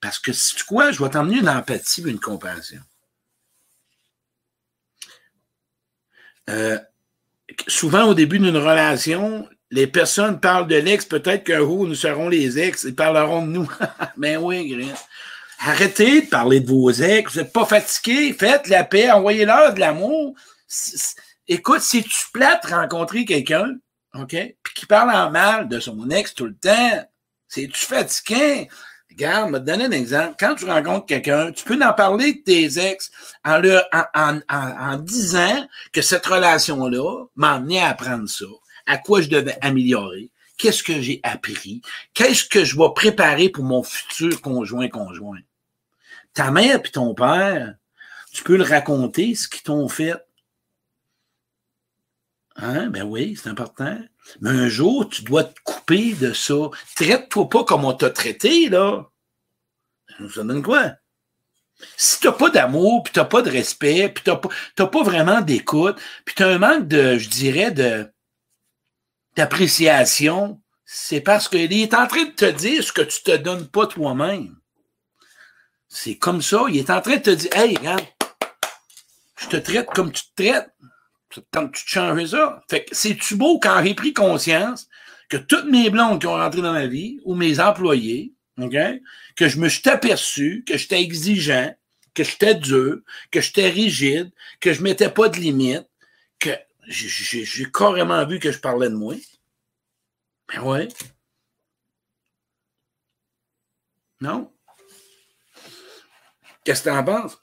Parce 0.00 0.18
que 0.18 0.32
si 0.32 0.54
tu 0.54 0.64
crois, 0.64 0.92
je 0.92 1.02
vais 1.02 1.10
t'emmener 1.10 1.38
une 1.38 1.48
empathie 1.48 2.02
une 2.02 2.20
compassion. 2.20 2.80
Euh, 6.50 6.78
souvent 7.66 8.04
au 8.04 8.14
début 8.14 8.38
d'une 8.38 8.56
relation, 8.56 9.48
les 9.70 9.86
personnes 9.86 10.40
parlent 10.40 10.66
de 10.66 10.76
l'ex, 10.76 11.04
peut-être 11.04 11.44
qu'un 11.44 11.58
jour 11.58 11.86
nous 11.86 11.94
serons 11.94 12.28
les 12.28 12.58
ex, 12.58 12.84
ils 12.84 12.94
parleront 12.94 13.46
de 13.46 13.52
nous. 13.52 13.70
Mais 14.16 14.36
ben 14.36 14.42
oui, 14.42 14.92
Arrêtez 15.60 16.22
de 16.22 16.26
parler 16.28 16.60
de 16.60 16.68
vos 16.68 16.90
ex, 16.90 17.32
vous 17.32 17.40
n'êtes 17.40 17.52
pas 17.52 17.66
fatigué, 17.66 18.32
faites 18.32 18.68
la 18.68 18.84
paix, 18.84 19.10
envoyez-leur 19.10 19.74
de 19.74 19.80
l'amour. 19.80 20.34
Écoute, 21.48 21.80
si 21.80 22.02
tu 22.04 22.26
plates 22.32 22.66
rencontrer 22.66 23.24
quelqu'un, 23.24 23.74
OK, 24.14 24.36
puis 24.62 24.74
qui 24.74 24.86
parle 24.86 25.10
en 25.10 25.30
mal 25.30 25.68
de 25.68 25.80
son 25.80 26.08
ex 26.10 26.32
tout 26.32 26.46
le 26.46 26.54
temps, 26.54 27.04
c'est-tu 27.48 27.84
fatigué? 27.84 28.68
Regarde, 29.18 29.52
te 29.54 29.58
donner 29.58 29.86
un 29.86 29.90
exemple. 29.90 30.36
Quand 30.38 30.54
tu 30.54 30.64
rencontres 30.64 31.06
quelqu'un, 31.06 31.50
tu 31.50 31.64
peux 31.64 31.74
en 31.82 31.92
parler 31.92 32.34
de 32.34 32.38
tes 32.38 32.78
ex 32.78 33.10
en, 33.44 33.60
en, 33.92 34.04
en, 34.14 34.40
en, 34.48 34.96
disant 34.96 35.66
que 35.92 36.02
cette 36.02 36.24
relation-là 36.24 37.24
m'a 37.34 37.54
amené 37.54 37.80
à 37.80 37.88
apprendre 37.88 38.28
ça, 38.28 38.44
à 38.86 38.96
quoi 38.96 39.20
je 39.20 39.28
devais 39.28 39.58
améliorer, 39.60 40.30
qu'est-ce 40.56 40.84
que 40.84 41.00
j'ai 41.00 41.18
appris, 41.24 41.82
qu'est-ce 42.14 42.44
que 42.44 42.62
je 42.62 42.76
vais 42.76 42.92
préparer 42.94 43.48
pour 43.48 43.64
mon 43.64 43.82
futur 43.82 44.40
conjoint-conjoint. 44.40 45.40
Ta 46.32 46.52
mère 46.52 46.80
puis 46.80 46.92
ton 46.92 47.12
père, 47.12 47.74
tu 48.32 48.44
peux 48.44 48.56
le 48.56 48.62
raconter, 48.62 49.34
ce 49.34 49.48
qu'ils 49.48 49.62
t'ont 49.62 49.88
fait. 49.88 50.14
Hein? 52.54 52.86
Ben 52.90 53.02
oui, 53.02 53.36
c'est 53.36 53.48
important. 53.48 53.98
Mais 54.40 54.50
un 54.50 54.68
jour, 54.68 55.08
tu 55.08 55.22
dois 55.22 55.44
te 55.44 55.58
couper 55.64 56.12
de 56.12 56.32
ça. 56.32 56.54
Traite-toi 56.96 57.48
pas 57.48 57.64
comme 57.64 57.84
on 57.84 57.92
t'a 57.92 58.10
traité, 58.10 58.68
là. 58.68 59.08
Ça 60.34 60.42
donne 60.42 60.62
quoi? 60.62 60.92
Si 61.96 62.20
t'as 62.20 62.32
pas 62.32 62.50
d'amour, 62.50 63.04
puis 63.04 63.12
t'as 63.12 63.24
pas 63.24 63.42
de 63.42 63.50
respect, 63.50 64.08
puis 64.08 64.24
t'as 64.24 64.36
pas, 64.36 64.86
pas 64.86 65.02
vraiment 65.02 65.40
d'écoute, 65.40 66.00
puis 66.24 66.34
t'as 66.34 66.48
un 66.48 66.58
manque 66.58 66.88
de, 66.88 67.18
je 67.18 67.28
dirais, 67.28 67.70
de 67.70 68.10
d'appréciation, 69.36 70.60
c'est 70.84 71.20
parce 71.20 71.48
qu'il 71.48 71.72
est 71.72 71.94
en 71.94 72.08
train 72.08 72.24
de 72.24 72.32
te 72.32 72.50
dire 72.50 72.82
ce 72.82 72.92
que 72.92 73.02
tu 73.02 73.22
te 73.22 73.36
donnes 73.36 73.68
pas 73.68 73.86
toi-même. 73.86 74.56
C'est 75.88 76.16
comme 76.16 76.42
ça. 76.42 76.64
Il 76.68 76.76
est 76.76 76.90
en 76.90 77.00
train 77.00 77.16
de 77.16 77.22
te 77.22 77.30
dire, 77.30 77.56
hey, 77.56 77.76
regarde, 77.76 78.04
je 79.36 79.46
te 79.46 79.56
traite 79.56 79.86
comme 79.94 80.10
tu 80.10 80.22
te 80.22 80.42
traites. 80.42 80.70
Tant 81.50 81.68
tu 81.68 81.84
te 81.84 81.90
changes 81.90 82.26
ça. 82.26 82.62
Fait 82.70 82.84
que 82.84 82.94
c'est-tu 82.94 83.36
beau 83.36 83.58
quand 83.58 83.82
j'ai 83.84 83.94
pris 83.94 84.12
conscience 84.14 84.88
que 85.28 85.36
toutes 85.36 85.66
mes 85.66 85.90
blondes 85.90 86.20
qui 86.20 86.26
ont 86.26 86.36
rentré 86.36 86.62
dans 86.62 86.72
ma 86.72 86.86
vie, 86.86 87.20
ou 87.24 87.34
mes 87.34 87.60
employés, 87.60 88.32
OK, 88.58 88.76
que 89.36 89.48
je 89.48 89.58
me 89.58 89.68
suis 89.68 89.88
aperçu 89.88 90.64
que 90.66 90.76
j'étais 90.76 91.02
exigeant, 91.02 91.74
que 92.14 92.24
j'étais 92.24 92.54
dur, 92.54 93.00
que 93.30 93.40
j'étais 93.40 93.68
rigide, 93.68 94.32
que 94.60 94.72
je 94.72 94.82
mettais 94.82 95.10
pas 95.10 95.28
de 95.28 95.36
limite, 95.36 95.86
que 96.40 96.50
j'ai 96.86 97.70
carrément 97.72 98.26
vu 98.26 98.38
que 98.38 98.50
je 98.50 98.58
parlais 98.58 98.88
de 98.88 98.94
moi. 98.94 99.14
Ben 100.48 100.62
ouais. 100.62 100.88
Non? 104.20 104.50
Qu'est-ce 106.64 106.82
que 106.82 106.88
tu 106.88 106.96
en 106.96 107.04
penses? 107.04 107.38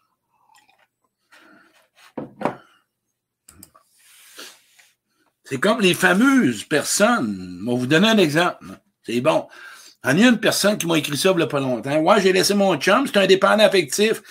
C'est 5.45 5.59
comme 5.59 5.79
les 5.79 5.93
fameuses 5.93 6.63
personnes. 6.63 7.59
Je 7.61 7.65
vais 7.65 7.77
vous 7.77 7.87
donner 7.87 8.09
un 8.09 8.17
exemple. 8.17 8.65
C'est 9.03 9.21
bon. 9.21 9.47
Il 10.07 10.19
y 10.19 10.23
a 10.23 10.29
une 10.29 10.39
personne 10.39 10.77
qui 10.77 10.85
m'a 10.85 10.97
écrit 10.97 11.17
ça 11.17 11.31
il 11.31 11.37
n'y 11.37 11.43
a 11.43 11.47
pas 11.47 11.59
longtemps. 11.59 11.97
Ouais, 11.97 12.21
j'ai 12.21 12.33
laissé 12.33 12.53
mon 12.53 12.75
chum, 12.77 13.07
c'est 13.07 13.17
un 13.17 13.25
dépendant 13.25 13.63
affectif. 13.63 14.21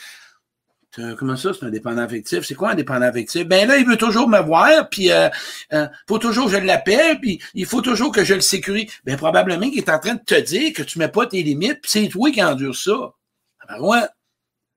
Comment 1.18 1.36
ça, 1.36 1.50
c'est 1.52 1.66
un 1.66 1.70
dépendant 1.70 2.02
affectif? 2.02 2.44
C'est 2.44 2.54
quoi 2.54 2.70
un 2.70 2.74
dépendant 2.76 3.06
affectif? 3.06 3.44
Ben 3.46 3.66
là, 3.66 3.78
il 3.78 3.86
veut 3.86 3.96
toujours 3.96 4.28
me 4.28 4.40
voir, 4.40 4.88
puis 4.88 5.10
euh, 5.10 5.28
euh, 5.72 5.88
faut 6.08 6.18
toujours 6.18 6.46
que 6.46 6.52
je 6.52 6.58
l'appelle, 6.58 7.18
puis 7.20 7.42
il 7.54 7.66
faut 7.66 7.80
toujours 7.80 8.12
que 8.12 8.22
je 8.22 8.34
le 8.34 8.40
sécurise. 8.40 8.92
Ben 9.04 9.16
probablement 9.16 9.68
qu'il 9.68 9.78
est 9.78 9.88
en 9.88 9.98
train 9.98 10.14
de 10.14 10.22
te 10.24 10.40
dire 10.40 10.72
que 10.72 10.82
tu 10.82 11.00
mets 11.00 11.08
pas 11.08 11.26
tes 11.26 11.42
limites, 11.42 11.80
puis 11.82 11.90
c'est 11.90 12.08
toi 12.08 12.30
qui 12.30 12.42
endure 12.42 12.76
ça. 12.76 13.12
Ben 13.68 13.80
ouais. 13.80 14.06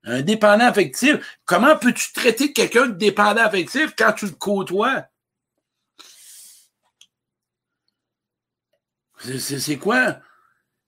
Un 0.06 0.22
dépendant 0.22 0.66
affectif. 0.66 1.18
Comment 1.46 1.78
peux-tu 1.78 2.14
traiter 2.14 2.54
quelqu'un 2.54 2.88
de 2.88 2.94
dépendant 2.94 3.44
affectif 3.44 3.94
quand 3.96 4.14
tu 4.14 4.26
le 4.26 4.32
côtoies? 4.32 5.04
C'est 9.40 9.78
quoi? 9.78 10.18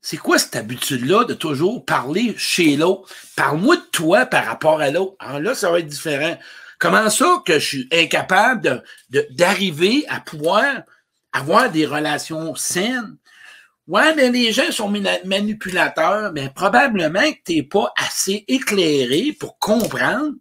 C'est 0.01 0.17
quoi 0.17 0.37
cette 0.39 0.55
habitude-là 0.55 1.25
de 1.25 1.33
toujours 1.33 1.85
parler 1.85 2.33
chez 2.37 2.77
l'autre? 2.77 3.09
Parle-moi 3.35 3.75
de 3.75 3.85
toi 3.91 4.25
par 4.25 4.45
rapport 4.45 4.79
à 4.79 4.91
l'autre. 4.91 5.15
Alors 5.19 5.41
là, 5.41 5.55
ça 5.55 5.71
va 5.71 5.79
être 5.79 5.87
différent. 5.87 6.37
Comment 6.79 7.09
ça 7.09 7.43
que 7.45 7.59
je 7.59 7.67
suis 7.67 7.89
incapable 7.91 8.83
d'arriver 9.31 10.05
à 10.07 10.21
pouvoir 10.21 10.83
avoir 11.33 11.69
des 11.69 11.85
relations 11.85 12.55
saines? 12.55 13.17
Ouais, 13.87 14.15
mais 14.15 14.29
les 14.29 14.53
gens 14.53 14.71
sont 14.71 14.93
manipulateurs, 15.25 16.31
mais 16.31 16.49
probablement 16.49 17.31
que 17.31 17.37
tu 17.45 17.55
n'es 17.55 17.63
pas 17.63 17.91
assez 17.97 18.45
éclairé 18.47 19.35
pour 19.37 19.57
comprendre 19.59 20.35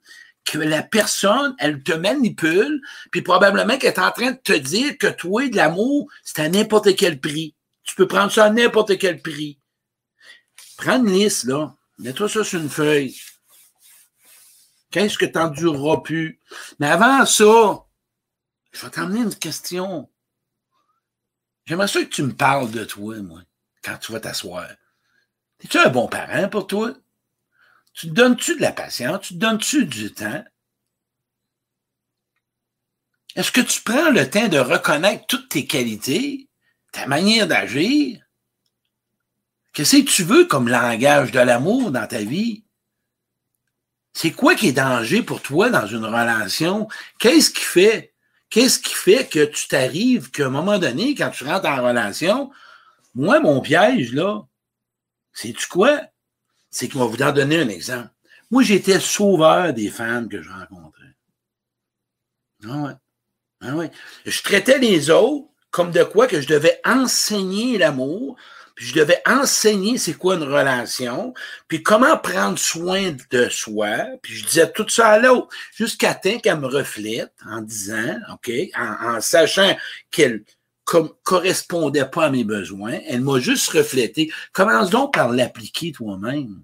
que 0.44 0.58
la 0.58 0.82
personne, 0.82 1.54
elle 1.58 1.82
te 1.82 1.92
manipule, 1.92 2.80
puis 3.10 3.22
probablement 3.22 3.76
qu'elle 3.76 3.94
est 3.94 3.98
en 3.98 4.12
train 4.12 4.32
de 4.32 4.36
te 4.36 4.52
dire 4.52 4.96
que 4.98 5.08
toi, 5.08 5.48
de 5.48 5.56
l'amour, 5.56 6.08
c'est 6.22 6.40
à 6.40 6.48
n'importe 6.48 6.94
quel 6.94 7.20
prix. 7.20 7.54
Tu 7.88 7.94
peux 7.94 8.06
prendre 8.06 8.30
ça 8.30 8.44
à 8.44 8.50
n'importe 8.50 8.98
quel 8.98 9.22
prix. 9.22 9.58
Prends 10.76 10.98
une 10.98 11.10
liste, 11.10 11.44
là. 11.44 11.74
Mets-toi 11.96 12.28
ça 12.28 12.44
sur 12.44 12.60
une 12.60 12.68
feuille. 12.68 13.18
Qu'est-ce 14.90 15.16
que 15.16 15.24
tu 15.24 15.32
n'endureras 15.32 16.02
plus? 16.02 16.38
Mais 16.78 16.88
avant 16.88 17.24
ça, 17.24 17.86
je 18.72 18.80
vais 18.80 18.90
t'emmener 18.90 19.20
une 19.20 19.34
question. 19.34 20.10
J'aimerais 21.64 21.88
ça 21.88 22.00
que 22.00 22.10
tu 22.10 22.22
me 22.22 22.34
parles 22.34 22.70
de 22.70 22.84
toi, 22.84 23.16
moi, 23.22 23.40
quand 23.82 23.96
tu 23.96 24.12
vas 24.12 24.20
t'asseoir. 24.20 24.68
Es-tu 25.60 25.78
un 25.78 25.88
bon 25.88 26.08
parent 26.08 26.48
pour 26.50 26.66
toi? 26.66 26.94
Tu 27.94 28.08
te 28.08 28.12
donnes-tu 28.12 28.56
de 28.56 28.60
la 28.60 28.72
patience? 28.72 29.26
Tu 29.26 29.34
te 29.34 29.38
donnes-tu 29.38 29.86
du 29.86 30.12
temps? 30.12 30.44
Est-ce 33.34 33.50
que 33.50 33.62
tu 33.62 33.80
prends 33.80 34.10
le 34.10 34.28
temps 34.28 34.48
de 34.48 34.58
reconnaître 34.58 35.26
toutes 35.26 35.48
tes 35.48 35.66
qualités? 35.66 36.47
Ta 36.92 37.06
manière 37.06 37.46
d'agir? 37.46 38.22
Qu'est-ce 39.72 39.98
que 39.98 40.10
tu 40.10 40.24
veux 40.24 40.46
comme 40.46 40.68
langage 40.68 41.30
de 41.30 41.40
l'amour 41.40 41.90
dans 41.90 42.06
ta 42.06 42.18
vie? 42.18 42.64
C'est 44.12 44.32
quoi 44.32 44.54
qui 44.54 44.68
est 44.68 44.72
danger 44.72 45.22
pour 45.22 45.42
toi 45.42 45.70
dans 45.70 45.86
une 45.86 46.04
relation? 46.04 46.88
Qu'est-ce 47.18 47.50
qui 47.50 47.60
fait? 47.60 48.12
Qu'est-ce 48.50 48.80
qui 48.80 48.94
fait 48.94 49.28
que 49.28 49.44
tu 49.44 49.68
t'arrives 49.68 50.30
qu'à 50.30 50.46
un 50.46 50.50
moment 50.50 50.78
donné, 50.78 51.14
quand 51.14 51.30
tu 51.30 51.44
rentres 51.44 51.68
en 51.68 51.84
relation, 51.84 52.50
moi, 53.14 53.40
mon 53.40 53.60
piège, 53.60 54.12
là, 54.12 54.42
c'est-tu 55.32 55.68
quoi? 55.68 56.00
C'est 56.70 56.88
qu'il 56.88 56.98
va 56.98 57.06
vous 57.06 57.22
en 57.22 57.32
donner 57.32 57.60
un 57.60 57.68
exemple. 57.68 58.10
Moi, 58.50 58.62
j'étais 58.62 58.98
sauveur 58.98 59.72
des 59.74 59.90
femmes 59.90 60.28
que 60.28 60.42
je 60.42 60.50
rencontrais. 60.50 61.14
Ah 62.64 62.76
ouais. 62.78 62.92
Ah 63.60 63.74
ouais. 63.74 63.90
Je 64.24 64.42
traitais 64.42 64.78
les 64.78 65.10
autres 65.10 65.48
comme 65.78 65.92
de 65.92 66.02
quoi 66.02 66.26
que 66.26 66.40
je 66.40 66.48
devais 66.48 66.80
enseigner 66.84 67.78
l'amour, 67.78 68.34
puis 68.74 68.86
je 68.86 68.94
devais 68.94 69.22
enseigner 69.24 69.96
c'est 69.96 70.14
quoi 70.14 70.34
une 70.34 70.42
relation, 70.42 71.32
puis 71.68 71.84
comment 71.84 72.16
prendre 72.16 72.58
soin 72.58 73.14
de 73.30 73.48
soi, 73.48 73.90
puis 74.20 74.34
je 74.34 74.44
disais 74.44 74.72
tout 74.72 74.88
ça 74.88 75.10
à 75.10 75.18
l'autre, 75.20 75.46
jusqu'à 75.76 76.14
temps 76.14 76.36
qu'elle 76.40 76.58
me 76.58 76.66
reflète 76.66 77.32
en 77.48 77.60
disant, 77.60 78.16
OK, 78.32 78.50
en, 78.76 79.20
sachant 79.20 79.76
qu'elle 80.10 80.42
ne 80.94 80.98
correspondait 81.22 82.06
pas 82.06 82.24
à 82.24 82.30
mes 82.30 82.42
besoins, 82.42 82.98
elle 83.06 83.20
m'a 83.20 83.38
juste 83.38 83.68
reflété. 83.70 84.32
Commence 84.52 84.90
donc 84.90 85.14
par 85.14 85.28
l'appliquer 85.28 85.92
toi-même. 85.92 86.60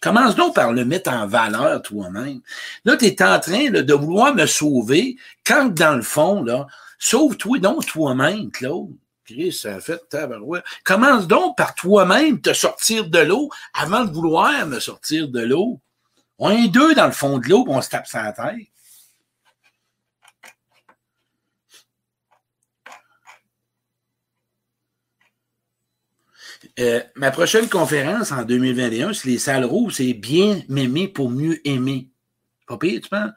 Commence 0.00 0.36
donc 0.36 0.54
par 0.54 0.72
le 0.72 0.84
mettre 0.84 1.10
en 1.10 1.26
valeur 1.26 1.82
toi-même. 1.82 2.42
Là, 2.84 2.96
tu 2.96 3.06
es 3.06 3.22
en 3.24 3.40
train 3.40 3.70
de 3.70 3.92
vouloir 3.92 4.36
me 4.36 4.46
sauver 4.46 5.16
quand, 5.44 5.74
dans 5.74 5.96
le 5.96 6.02
fond, 6.02 6.44
là, 6.44 6.68
Sauve-toi 7.04 7.58
donc 7.58 7.84
toi-même, 7.84 8.52
Claude. 8.52 8.96
Chris, 9.24 9.52
ça 9.52 9.74
a 9.74 9.80
fait 9.80 10.00
tabarouette. 10.08 10.62
Commence 10.84 11.26
donc 11.26 11.56
par 11.56 11.74
toi-même 11.74 12.40
te 12.40 12.52
sortir 12.52 13.10
de 13.10 13.18
l'eau 13.18 13.50
avant 13.74 14.04
de 14.04 14.12
vouloir 14.12 14.64
me 14.68 14.78
sortir 14.78 15.28
de 15.28 15.40
l'eau. 15.40 15.80
On 16.38 16.50
est 16.50 16.68
deux 16.68 16.94
dans 16.94 17.06
le 17.06 17.12
fond 17.12 17.38
de 17.38 17.48
l'eau, 17.48 17.64
on 17.66 17.82
se 17.82 17.90
tape 17.90 18.06
sa 18.06 18.32
tête. 18.32 18.54
Euh, 26.78 27.02
ma 27.16 27.32
prochaine 27.32 27.68
conférence 27.68 28.30
en 28.30 28.44
2021, 28.44 29.12
c'est 29.12 29.28
les 29.28 29.38
salles 29.38 29.64
rouges, 29.64 29.94
c'est 29.94 30.14
bien 30.14 30.62
m'aimer 30.68 31.08
pour 31.08 31.30
mieux 31.30 31.66
aimer. 31.66 32.10
Pas 32.68 32.78
pire, 32.78 33.00
tu 33.00 33.08
penses? 33.08 33.32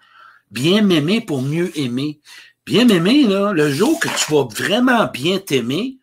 Bien 0.52 0.84
m'aimer 0.84 1.20
pour 1.20 1.42
mieux 1.42 1.76
aimer. 1.80 2.22
Bien 2.66 2.90
aimé, 2.90 3.24
là, 3.28 3.54
le 3.54 3.70
jour 3.70 4.00
que 4.00 4.08
tu 4.08 4.34
vas 4.34 4.44
vraiment 4.44 5.06
bien 5.06 5.38
t'aimer, 5.38 6.00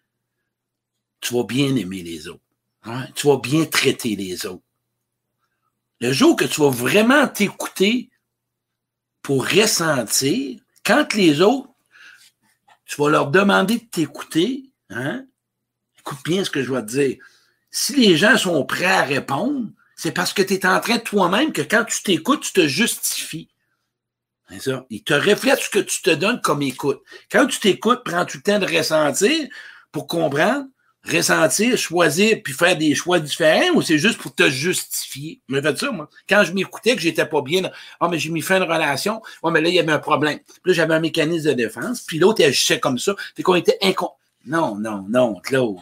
tu 1.21 1.35
vas 1.35 1.43
bien 1.43 1.75
aimer 1.75 2.03
les 2.03 2.29
autres. 2.29 2.41
Hein? 2.85 3.07
Tu 3.15 3.27
vas 3.27 3.39
bien 3.39 3.65
traiter 3.65 4.15
les 4.15 4.47
autres. 4.47 4.63
Le 6.01 6.13
jour 6.13 6.37
que 6.37 6.45
tu 6.45 6.61
vas 6.61 6.71
vraiment 6.71 7.27
t'écouter 7.27 8.11
pour 9.23 9.47
ressentir, 9.47 10.61
quand 10.85 11.15
les 11.15 11.41
autres, 11.41 11.69
tu 12.85 13.01
vas 13.01 13.09
leur 13.09 13.31
demander 13.31 13.79
de 13.79 13.85
t'écouter, 13.85 14.71
hein? 14.91 15.25
écoute 15.99 16.19
bien 16.25 16.45
ce 16.45 16.51
que 16.51 16.63
je 16.63 16.73
vais 16.73 16.83
te 16.83 16.93
dire. 16.93 17.17
Si 17.71 17.95
les 17.95 18.17
gens 18.17 18.37
sont 18.37 18.65
prêts 18.65 18.85
à 18.85 19.03
répondre, 19.03 19.69
c'est 19.97 20.13
parce 20.13 20.33
que 20.33 20.43
tu 20.43 20.55
es 20.55 20.67
en 20.67 20.81
train 20.81 20.97
de 20.97 21.03
toi-même 21.03 21.53
que 21.53 21.63
quand 21.63 21.85
tu 21.85 22.03
t'écoutes, 22.03 22.43
tu 22.43 22.53
te 22.53 22.67
justifies. 22.67 23.49
Ça. 24.61 24.87
Il 24.91 25.03
te 25.03 25.15
reflète 25.15 25.59
ce 25.59 25.71
que 25.71 25.79
tu 25.79 26.03
te 26.03 26.11
donnes 26.11 26.41
comme 26.41 26.63
écoute. 26.63 27.01
Quand 27.31 27.47
tu 27.47 27.59
t'écoutes, 27.59 28.03
prends 28.05 28.25
tu 28.25 28.39
le 28.39 28.43
temps 28.43 28.59
de 28.59 28.67
ressentir 28.67 29.49
pour 29.91 30.07
comprendre, 30.07 30.67
ressentir, 31.05 31.77
choisir, 31.77 32.43
puis 32.43 32.53
faire 32.53 32.77
des 32.77 32.95
choix 32.95 33.19
différents, 33.19 33.75
ou 33.75 33.83
c'est 33.83 33.99
juste 33.99 34.19
pour 34.19 34.35
te 34.35 34.49
justifier? 34.49 35.41
Je 35.49 35.55
me 35.55 35.63
fait 35.63 35.79
ça, 35.79 35.91
moi. 35.91 36.09
Quand 36.29 36.45
je 36.45 36.53
m'écoutais, 36.53 36.95
que 36.95 37.03
j'étais 37.03 37.27
pas 37.27 37.43
bien, 37.43 37.71
ah, 38.01 38.09
mais 38.09 38.19
j'ai 38.19 38.31
mis 38.31 38.41
fin 38.41 38.57
une 38.57 38.71
relation, 38.71 39.21
ah, 39.43 39.51
mais 39.51 39.61
là, 39.61 39.69
il 39.69 39.75
y 39.75 39.79
avait 39.79 39.93
un 39.93 39.99
problème. 39.99 40.39
Puis 40.39 40.61
là, 40.67 40.73
j'avais 40.73 40.95
un 40.95 41.01
mécanisme 41.01 41.49
de 41.49 41.55
défense, 41.55 42.03
puis 42.03 42.19
l'autre, 42.19 42.45
agissait 42.45 42.81
comme 42.81 42.99
ça. 42.99 43.15
Fait 43.37 43.43
qu'on 43.43 43.55
était 43.55 43.79
incon... 43.83 44.11
Non, 44.45 44.77
non, 44.77 45.05
non, 45.09 45.41
Claude. 45.41 45.77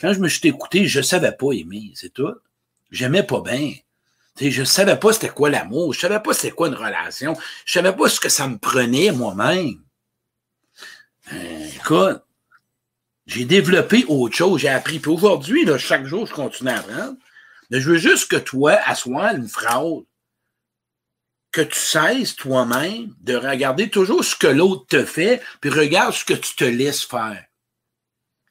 Quand 0.00 0.12
je 0.12 0.20
me 0.20 0.28
suis 0.28 0.48
écouté, 0.48 0.86
je 0.86 1.00
savais 1.00 1.32
pas 1.32 1.52
aimer, 1.52 1.92
c'est 1.94 2.12
tout. 2.12 2.34
J'aimais 2.90 3.22
pas 3.22 3.40
bien 3.40 3.72
je 4.40 4.60
ne 4.60 4.64
savais 4.64 4.98
pas 4.98 5.12
c'était 5.12 5.28
quoi 5.28 5.50
l'amour, 5.50 5.92
je 5.92 5.98
ne 5.98 6.00
savais 6.02 6.20
pas 6.20 6.34
c'était 6.34 6.50
quoi 6.50 6.68
une 6.68 6.74
relation, 6.74 7.36
je 7.64 7.78
ne 7.78 7.84
savais 7.84 7.96
pas 7.96 8.08
ce 8.08 8.20
que 8.20 8.28
ça 8.28 8.48
me 8.48 8.58
prenait 8.58 9.12
moi-même. 9.12 9.80
Euh, 11.32 11.68
écoute, 11.76 12.22
j'ai 13.26 13.44
développé 13.44 14.04
autre 14.08 14.36
chose, 14.36 14.60
j'ai 14.60 14.68
appris. 14.68 14.98
Puis 14.98 15.10
aujourd'hui, 15.10 15.66
chaque 15.78 16.06
jour, 16.06 16.26
je 16.26 16.34
continue 16.34 16.70
à 16.70 16.78
apprendre. 16.80 17.16
Mais 17.70 17.80
je 17.80 17.90
veux 17.90 17.98
juste 17.98 18.30
que 18.30 18.36
toi, 18.36 18.78
assois 18.84 19.32
une 19.32 19.48
phrase, 19.48 20.02
que 21.50 21.62
tu 21.62 21.78
cesses 21.78 22.36
toi-même 22.36 23.14
de 23.20 23.36
regarder 23.36 23.88
toujours 23.88 24.24
ce 24.24 24.34
que 24.34 24.48
l'autre 24.48 24.86
te 24.88 25.04
fait, 25.04 25.40
puis 25.60 25.70
regarde 25.70 26.12
ce 26.12 26.24
que 26.24 26.34
tu 26.34 26.56
te 26.56 26.64
laisses 26.64 27.04
faire. 27.04 27.44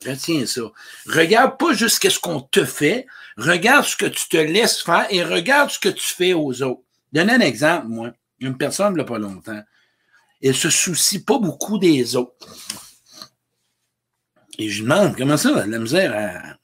Retiens 0.06 0.46
ça. 0.46 0.62
Regarde 1.06 1.58
pas 1.58 1.74
juste 1.74 2.10
ce 2.10 2.20
qu'on 2.20 2.42
te 2.42 2.66
fait, 2.66 3.06
regarde 3.38 3.86
ce 3.86 3.96
que 3.96 4.06
tu 4.06 4.28
te 4.30 4.38
laisses 4.38 4.82
faire 4.82 5.08
et 5.10 5.24
regarde 5.24 5.70
ce 5.70 5.80
que 5.80 5.90
tu 5.90 6.14
fais 6.14 6.34
aux 6.34 6.62
autres. 6.62 6.84
Donne 7.12 7.30
un 7.30 7.40
exemple, 7.40 7.88
moi. 7.88 8.12
Une 8.40 8.58
personne, 8.58 8.98
là, 8.98 9.04
pas 9.04 9.20
longtemps. 9.20 9.62
Elle 10.42 10.56
se 10.56 10.70
soucie 10.70 11.24
pas 11.24 11.40
beaucoup 11.40 11.78
des 11.78 12.16
autres. 12.16 12.48
Et 14.58 14.70
je 14.70 14.84
lui 14.84 14.90
demande, 14.90 15.16
comment 15.16 15.38
ça, 15.38 15.66
la 15.66 15.80
misère, 15.80 16.14
elle, 16.14 16.60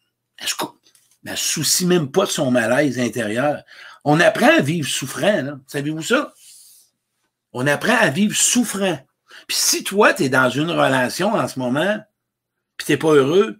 elle, 1.25 1.37
se 1.37 1.43
soucie 1.43 1.85
même 1.85 2.11
pas 2.11 2.25
de 2.25 2.31
son 2.31 2.51
malaise 2.51 2.99
intérieur. 2.99 3.63
On 4.03 4.19
apprend 4.19 4.57
à 4.57 4.61
vivre 4.61 4.87
souffrant, 4.87 5.41
là. 5.41 5.59
Savez-vous 5.67 6.03
ça? 6.03 6.33
On 7.53 7.65
apprend 7.67 7.97
à 7.97 8.09
vivre 8.09 8.35
souffrant. 8.35 8.99
Puis 9.47 9.57
si 9.57 9.83
toi, 9.83 10.13
tu 10.13 10.23
es 10.23 10.29
dans 10.29 10.49
une 10.49 10.69
relation 10.69 11.33
en 11.33 11.47
ce 11.47 11.59
moment, 11.59 11.99
puis 12.77 12.85
tu 12.85 12.91
n'es 12.91 12.97
pas 12.97 13.13
heureux, 13.13 13.59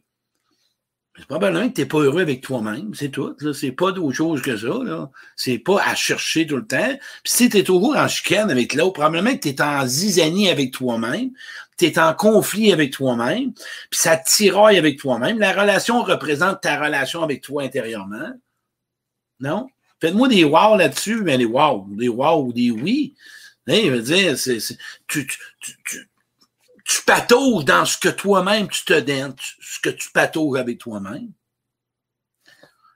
c'est 1.19 1.27
probablement 1.27 1.67
que 1.67 1.73
tu 1.73 1.81
n'es 1.81 1.88
pas 1.88 1.99
heureux 1.99 2.21
avec 2.21 2.41
toi-même, 2.41 2.93
c'est 2.93 3.09
tout. 3.09 3.35
C'est 3.53 3.73
pas 3.73 3.91
d'autre 3.91 4.15
chose 4.15 4.41
que 4.41 4.55
ça. 4.55 5.11
C'est 5.35 5.57
pas 5.59 5.81
à 5.83 5.93
chercher 5.93 6.47
tout 6.47 6.55
le 6.55 6.65
temps. 6.65 6.97
Puis 7.23 7.33
si 7.33 7.49
tu 7.49 7.57
es 7.57 7.63
toujours 7.63 7.97
en 7.97 8.07
chicane 8.07 8.49
avec 8.49 8.73
l'autre, 8.73 8.93
probablement 8.93 9.35
que 9.35 9.41
tu 9.41 9.49
es 9.49 9.61
en 9.61 9.85
zizanie 9.85 10.49
avec 10.49 10.71
toi-même, 10.71 11.31
tu 11.77 11.85
es 11.85 11.99
en 11.99 12.13
conflit 12.13 12.71
avec 12.71 12.93
toi-même, 12.93 13.53
puis 13.53 13.99
ça 13.99 14.15
tiraille 14.15 14.77
avec 14.77 14.97
toi-même. 14.97 15.39
La 15.39 15.51
relation 15.51 16.01
représente 16.03 16.61
ta 16.61 16.79
relation 16.79 17.21
avec 17.21 17.41
toi 17.41 17.63
intérieurement. 17.63 18.31
Non? 19.41 19.67
Faites-moi 19.99 20.29
des 20.29 20.45
wow 20.45 20.77
là-dessus, 20.77 21.21
mais 21.23 21.38
des 21.38 21.45
wow, 21.45 21.85
des 21.89 22.07
wow 22.07 22.45
ou 22.45 22.53
des 22.53 22.71
oui. 22.71 23.15
Hein, 23.67 23.81
je 23.83 23.89
veux 23.89 24.01
dire, 24.01 24.38
c'est, 24.38 24.57
tu, 25.07 25.27
tu, 25.27 25.77
tu, 25.85 26.08
tu 26.89 27.03
patauges 27.03 27.65
dans 27.65 27.86
ce 27.86 27.98
que 27.98 28.10
toi-même 28.10 28.67
tu 28.67 28.84
te 28.84 29.00
donnes, 29.00 29.36
ce 29.62 29.79
que 29.79 29.89
tu 29.91 30.10
patauges 30.12 30.60
avec 30.60 30.79
toi-même. 30.79 31.29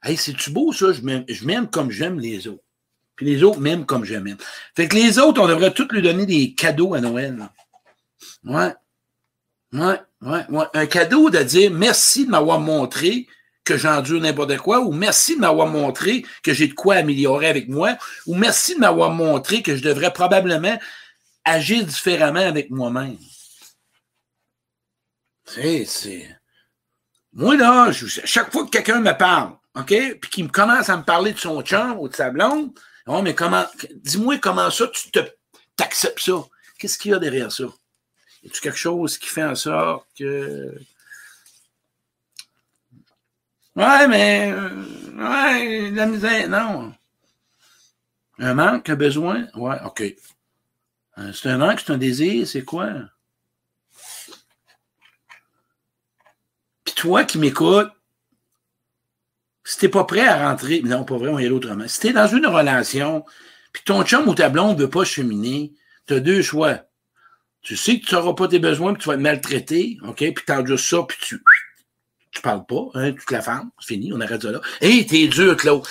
Hey, 0.01 0.17
c'est-tu 0.17 0.49
beau, 0.49 0.73
ça? 0.73 0.87
Je 0.91 1.45
m'aime 1.45 1.69
comme 1.69 1.91
j'aime 1.91 2.19
les 2.19 2.47
autres. 2.47 2.63
Puis 3.15 3.27
les 3.27 3.43
autres 3.43 3.59
m'aiment 3.59 3.85
comme 3.85 4.03
je 4.03 4.15
m'aime. 4.15 4.37
Fait 4.75 4.87
que 4.87 4.95
les 4.95 5.19
autres, 5.19 5.39
on 5.39 5.47
devrait 5.47 5.71
tous 5.71 5.87
lui 5.91 6.01
donner 6.01 6.25
des 6.25 6.55
cadeaux 6.55 6.95
à 6.95 7.01
Noël. 7.01 7.37
Ouais. 8.43 8.73
Ouais, 9.71 10.01
ouais, 10.21 10.45
ouais. 10.49 10.65
Un 10.73 10.85
cadeau 10.87 11.29
de 11.29 11.39
dire 11.39 11.69
merci 11.71 12.25
de 12.25 12.31
m'avoir 12.31 12.59
montré 12.59 13.27
que 13.63 13.77
j'endure 13.77 14.19
n'importe 14.19 14.57
quoi, 14.57 14.79
ou 14.79 14.91
merci 14.91 15.35
de 15.35 15.41
m'avoir 15.41 15.67
montré 15.67 16.25
que 16.41 16.53
j'ai 16.53 16.67
de 16.67 16.73
quoi 16.73 16.95
améliorer 16.95 17.47
avec 17.47 17.69
moi, 17.69 17.95
ou 18.25 18.35
merci 18.35 18.75
de 18.75 18.79
m'avoir 18.79 19.11
montré 19.11 19.61
que 19.61 19.75
je 19.75 19.83
devrais 19.83 20.11
probablement 20.11 20.77
agir 21.45 21.85
différemment 21.85 22.45
avec 22.45 22.71
moi-même. 22.71 23.17
C'est, 25.45 25.85
c'est. 25.85 26.37
Moi, 27.33 27.55
là, 27.57 27.91
chaque 27.91 28.51
fois 28.51 28.65
que 28.65 28.69
quelqu'un 28.69 28.99
me 28.99 29.17
parle, 29.17 29.53
OK, 29.75 29.87
puis 30.21 30.29
qu'il 30.29 30.51
commence 30.51 30.89
à 30.89 30.97
me 30.97 31.03
parler 31.03 31.33
de 31.33 31.39
son 31.39 31.61
chum 31.61 31.97
ou 31.99 32.07
de 32.07 32.15
sa 32.15 32.29
blonde, 32.29 32.71
oh, 33.07 33.21
mais 33.21 33.33
comment, 33.33 33.65
dis-moi 33.95 34.37
comment 34.37 34.69
ça, 34.69 34.87
tu 34.87 35.09
te, 35.11 35.19
t'acceptes 35.75 36.19
ça? 36.19 36.43
Qu'est-ce 36.77 36.97
qu'il 36.97 37.11
y 37.11 37.13
a 37.13 37.19
derrière 37.19 37.51
ça? 37.51 37.65
Y 38.43 38.47
a-tu 38.47 38.61
quelque 38.61 38.77
chose 38.77 39.17
qui 39.17 39.27
fait 39.27 39.43
en 39.43 39.55
sorte 39.55 40.07
que. 40.17 40.77
Ouais, 43.75 44.07
mais. 44.07 44.51
Euh, 44.51 44.69
ouais, 45.17 45.91
la 45.91 46.05
misère, 46.05 46.49
non. 46.49 46.93
Un 48.39 48.53
manque, 48.53 48.89
un 48.89 48.95
besoin? 48.95 49.47
Ouais, 49.55 49.77
OK. 49.85 50.03
Euh, 51.17 51.31
c'est 51.33 51.49
un 51.49 51.57
manque, 51.57 51.79
c'est 51.79 51.93
un 51.93 51.97
désir, 51.97 52.47
c'est 52.47 52.63
quoi? 52.63 52.91
Toi 57.03 57.25
qui 57.25 57.37
m'écoutes, 57.37 57.91
si 59.65 59.77
t'es 59.77 59.89
pas 59.89 60.05
prêt 60.05 60.25
à 60.25 60.49
rentrer, 60.49 60.81
non, 60.83 61.03
pas 61.03 61.17
vrai, 61.17 61.27
on 61.27 61.37
y 61.37 61.45
aller 61.45 61.53
autrement. 61.53 61.85
Si 61.85 61.99
t'es 61.99 62.13
dans 62.13 62.27
une 62.27 62.45
relation, 62.45 63.25
puis 63.73 63.83
ton 63.83 64.05
chum 64.05 64.25
ou 64.29 64.33
ta 64.33 64.47
blonde 64.47 64.79
veut 64.79 64.89
pas 64.89 65.03
cheminer, 65.03 65.73
t'as 66.05 66.21
deux 66.21 66.41
choix. 66.41 66.79
Tu 67.61 67.75
sais 67.75 67.99
que 67.99 68.05
tu 68.05 68.15
n'auras 68.15 68.33
pas 68.35 68.47
tes 68.47 68.59
besoins, 68.59 68.93
puis 68.93 69.03
tu 69.03 69.09
vas 69.09 69.15
être 69.15 69.19
maltraité, 69.19 69.97
OK? 70.03 70.19
Puis 70.19 70.45
t'as 70.45 70.63
juste 70.63 70.85
ça, 70.85 71.03
puis 71.03 71.17
tu 71.19 71.43
tu 72.31 72.41
parles 72.41 72.65
pas, 72.65 72.87
hein, 72.93 73.11
tu 73.11 73.25
te 73.25 73.33
la 73.33 73.41
femme, 73.41 73.69
c'est 73.79 73.95
fini, 73.95 74.13
on 74.13 74.21
arrête 74.21 74.41
ça 74.41 74.51
là. 74.51 74.61
Hé, 74.79 75.05
t'es 75.05 75.27
dur, 75.27 75.57
Claude. 75.57 75.85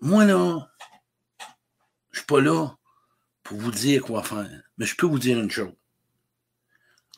Moi, 0.00 0.26
là, 0.26 0.68
je 2.12 2.18
suis 2.18 2.26
pas 2.26 2.42
là 2.42 2.76
pour 3.42 3.56
vous 3.56 3.72
dire 3.72 4.02
quoi 4.02 4.22
faire, 4.22 4.62
mais 4.76 4.84
je 4.84 4.94
peux 4.94 5.06
vous 5.06 5.18
dire 5.18 5.40
une 5.40 5.50
chose. 5.50 5.72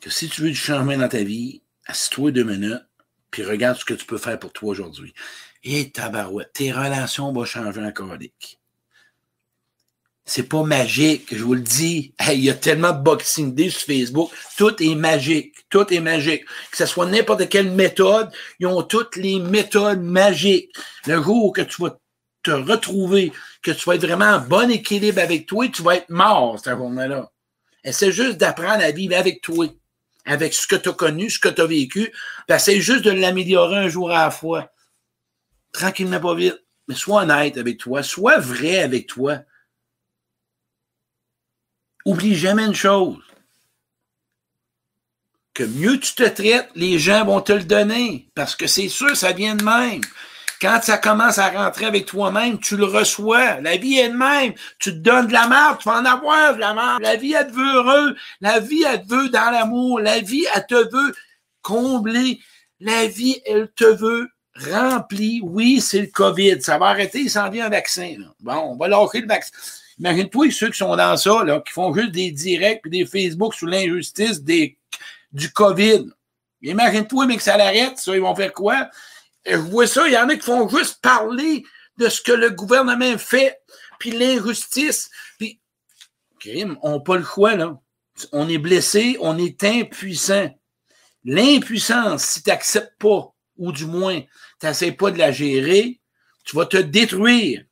Que 0.01 0.09
si 0.09 0.29
tu 0.29 0.41
veux 0.41 0.49
du 0.49 0.55
changement 0.55 0.97
dans 0.97 1.09
ta 1.09 1.21
vie, 1.21 1.61
assis-toi 1.87 2.31
deux 2.31 2.43
minutes, 2.43 2.85
puis 3.31 3.43
regarde 3.43 3.77
ce 3.77 3.85
que 3.85 3.93
tu 3.93 4.05
peux 4.05 4.17
faire 4.17 4.39
pour 4.39 4.53
toi 4.53 4.69
aujourd'hui. 4.69 5.13
Et 5.63 5.89
tabarouette, 5.91 6.53
tes 6.53 6.71
relations 6.71 7.33
vont 7.33 7.45
changer 7.45 7.81
en 7.81 7.91
chronique. 7.91 8.59
C'est 10.29 10.43
pas 10.43 10.63
magique, 10.63 11.33
je 11.33 11.41
vous 11.41 11.53
le 11.53 11.61
dis. 11.61 12.13
il 12.33 12.43
y 12.43 12.49
a 12.49 12.53
tellement 12.53 12.91
de 12.91 13.01
Boxing 13.01 13.55
Day 13.55 13.69
sur 13.69 13.81
Facebook. 13.81 14.29
Tout 14.57 14.83
est 14.83 14.95
magique. 14.95 15.55
Tout 15.69 15.91
est 15.93 16.01
magique. 16.01 16.43
Que 16.69 16.77
ce 16.77 16.85
soit 16.85 17.05
n'importe 17.05 17.47
quelle 17.47 17.71
méthode, 17.71 18.29
ils 18.59 18.67
ont 18.67 18.83
toutes 18.83 19.15
les 19.15 19.39
méthodes 19.39 20.01
magiques. 20.01 20.69
Le 21.05 21.23
jour 21.23 21.53
que 21.53 21.61
tu 21.61 21.81
vas 21.81 21.97
te 22.43 22.51
retrouver, 22.51 23.31
que 23.61 23.71
tu 23.71 23.85
vas 23.85 23.95
être 23.95 24.05
vraiment 24.05 24.25
en 24.25 24.39
bon 24.39 24.69
équilibre 24.69 25.21
avec 25.21 25.45
toi, 25.45 25.65
tu 25.69 25.81
vas 25.81 25.95
être 25.95 26.09
mort, 26.09 26.59
cette 26.59 26.77
journée-là. 26.77 27.31
Essaie 27.85 28.11
juste 28.11 28.37
d'apprendre 28.37 28.83
à 28.83 28.91
vivre 28.91 29.15
avec 29.15 29.41
toi 29.41 29.65
avec 30.27 30.53
ce 30.53 30.67
que 30.67 30.75
tu 30.75 30.89
as 30.89 30.93
connu, 30.93 31.29
ce 31.29 31.39
que 31.39 31.49
tu 31.49 31.61
as 31.61 31.65
vécu. 31.65 32.13
Essaye 32.49 32.81
juste 32.81 33.05
de 33.05 33.11
l'améliorer 33.11 33.77
un 33.77 33.87
jour 33.87 34.11
à 34.11 34.25
la 34.25 34.31
fois. 34.31 34.71
Tranquillement, 35.71 36.19
pas 36.19 36.35
vite. 36.35 36.61
Mais 36.87 36.95
sois 36.95 37.23
honnête 37.23 37.57
avec 37.57 37.77
toi. 37.77 38.03
Sois 38.03 38.37
vrai 38.37 38.79
avec 38.79 39.07
toi. 39.07 39.39
Oublie 42.05 42.35
jamais 42.35 42.65
une 42.65 42.75
chose. 42.75 43.17
Que 45.53 45.63
mieux 45.63 45.99
tu 45.99 46.13
te 46.13 46.27
traites, 46.27 46.69
les 46.75 46.99
gens 46.99 47.25
vont 47.25 47.41
te 47.41 47.53
le 47.53 47.63
donner. 47.63 48.29
Parce 48.35 48.55
que 48.55 48.67
c'est 48.67 48.89
sûr, 48.89 49.15
ça 49.15 49.31
vient 49.31 49.55
de 49.55 49.63
même. 49.63 50.01
Quand 50.61 50.79
ça 50.81 50.97
commence 50.97 51.37
à 51.37 51.49
rentrer 51.49 51.85
avec 51.85 52.05
toi-même, 52.05 52.59
tu 52.59 52.77
le 52.77 52.85
reçois. 52.85 53.61
La 53.61 53.77
vie 53.77 53.97
est 53.97 54.09
de 54.09 54.15
même. 54.15 54.53
Tu 54.79 54.91
te 54.91 54.97
donnes 54.97 55.27
de 55.27 55.33
la 55.33 55.47
merde, 55.47 55.77
tu 55.79 55.87
vas 55.87 55.99
en 55.99 56.05
avoir 56.05 56.55
de 56.55 56.59
la 56.59 56.73
merde. 56.73 57.01
La 57.01 57.15
vie, 57.15 57.33
elle 57.33 57.47
te 57.47 57.53
veut 57.53 57.75
heureux. 57.75 58.15
La 58.41 58.59
vie, 58.59 58.83
elle 58.83 59.05
te 59.05 59.13
veut 59.13 59.29
dans 59.29 59.51
l'amour. 59.51 59.99
La 59.99 60.19
vie, 60.19 60.45
elle 60.53 60.65
te 60.65 60.75
veut 60.75 61.13
combler. 61.61 62.39
La 62.79 63.07
vie, 63.07 63.41
elle 63.45 63.69
te 63.75 63.85
veut 63.85 64.29
rempli. 64.71 65.41
Oui, 65.43 65.81
c'est 65.81 66.01
le 66.01 66.07
COVID. 66.07 66.61
Ça 66.61 66.77
va 66.77 66.87
arrêter, 66.87 67.21
il 67.21 67.29
s'en 67.29 67.49
vient 67.49 67.67
un 67.67 67.69
vaccin. 67.69 68.15
Bon, 68.39 68.71
on 68.71 68.75
va 68.77 68.87
lâcher 68.87 69.21
le 69.21 69.27
vaccin. 69.27 69.51
Imagine-toi 69.99 70.51
ceux 70.51 70.69
qui 70.69 70.77
sont 70.77 70.95
dans 70.95 71.17
ça, 71.17 71.43
là, 71.43 71.59
qui 71.65 71.73
font 71.73 71.93
juste 71.93 72.11
des 72.11 72.31
directs 72.31 72.81
et 72.85 72.89
des 72.89 73.05
Facebook 73.05 73.53
sur 73.53 73.67
l'injustice 73.67 74.41
des, 74.41 74.77
du 75.31 75.51
COVID. 75.51 76.05
Imagine-toi, 76.61 77.25
mais 77.25 77.37
que 77.37 77.43
ça 77.43 77.57
l'arrête, 77.57 77.97
ça, 77.97 78.15
ils 78.15 78.21
vont 78.21 78.35
faire 78.35 78.53
quoi? 78.53 78.89
Je 79.47 79.55
vois 79.55 79.87
ça, 79.87 80.07
il 80.07 80.13
y 80.13 80.17
en 80.17 80.29
a 80.29 80.35
qui 80.35 80.41
font 80.41 80.67
juste 80.67 81.01
parler 81.01 81.63
de 81.97 82.09
ce 82.09 82.21
que 82.21 82.31
le 82.31 82.49
gouvernement 82.49 83.17
fait, 83.17 83.59
puis 83.99 84.11
l'injustice, 84.11 85.09
puis 85.37 85.59
crime, 86.39 86.77
on 86.83 86.93
n'a 86.93 86.99
pas 86.99 87.17
le 87.17 87.23
choix, 87.23 87.55
là. 87.55 87.79
On 88.31 88.49
est 88.49 88.57
blessé, 88.57 89.17
on 89.19 89.37
est 89.37 89.63
impuissant. 89.63 90.49
L'impuissance, 91.23 92.23
si 92.23 92.43
tu 92.43 92.49
n'acceptes 92.49 92.99
pas, 92.99 93.33
ou 93.57 93.71
du 93.71 93.85
moins, 93.85 94.21
tu 94.59 94.65
n'essaies 94.65 94.91
pas 94.91 95.11
de 95.11 95.17
la 95.17 95.31
gérer, 95.31 95.99
tu 96.43 96.55
vas 96.55 96.65
te 96.65 96.77
détruire. 96.77 97.63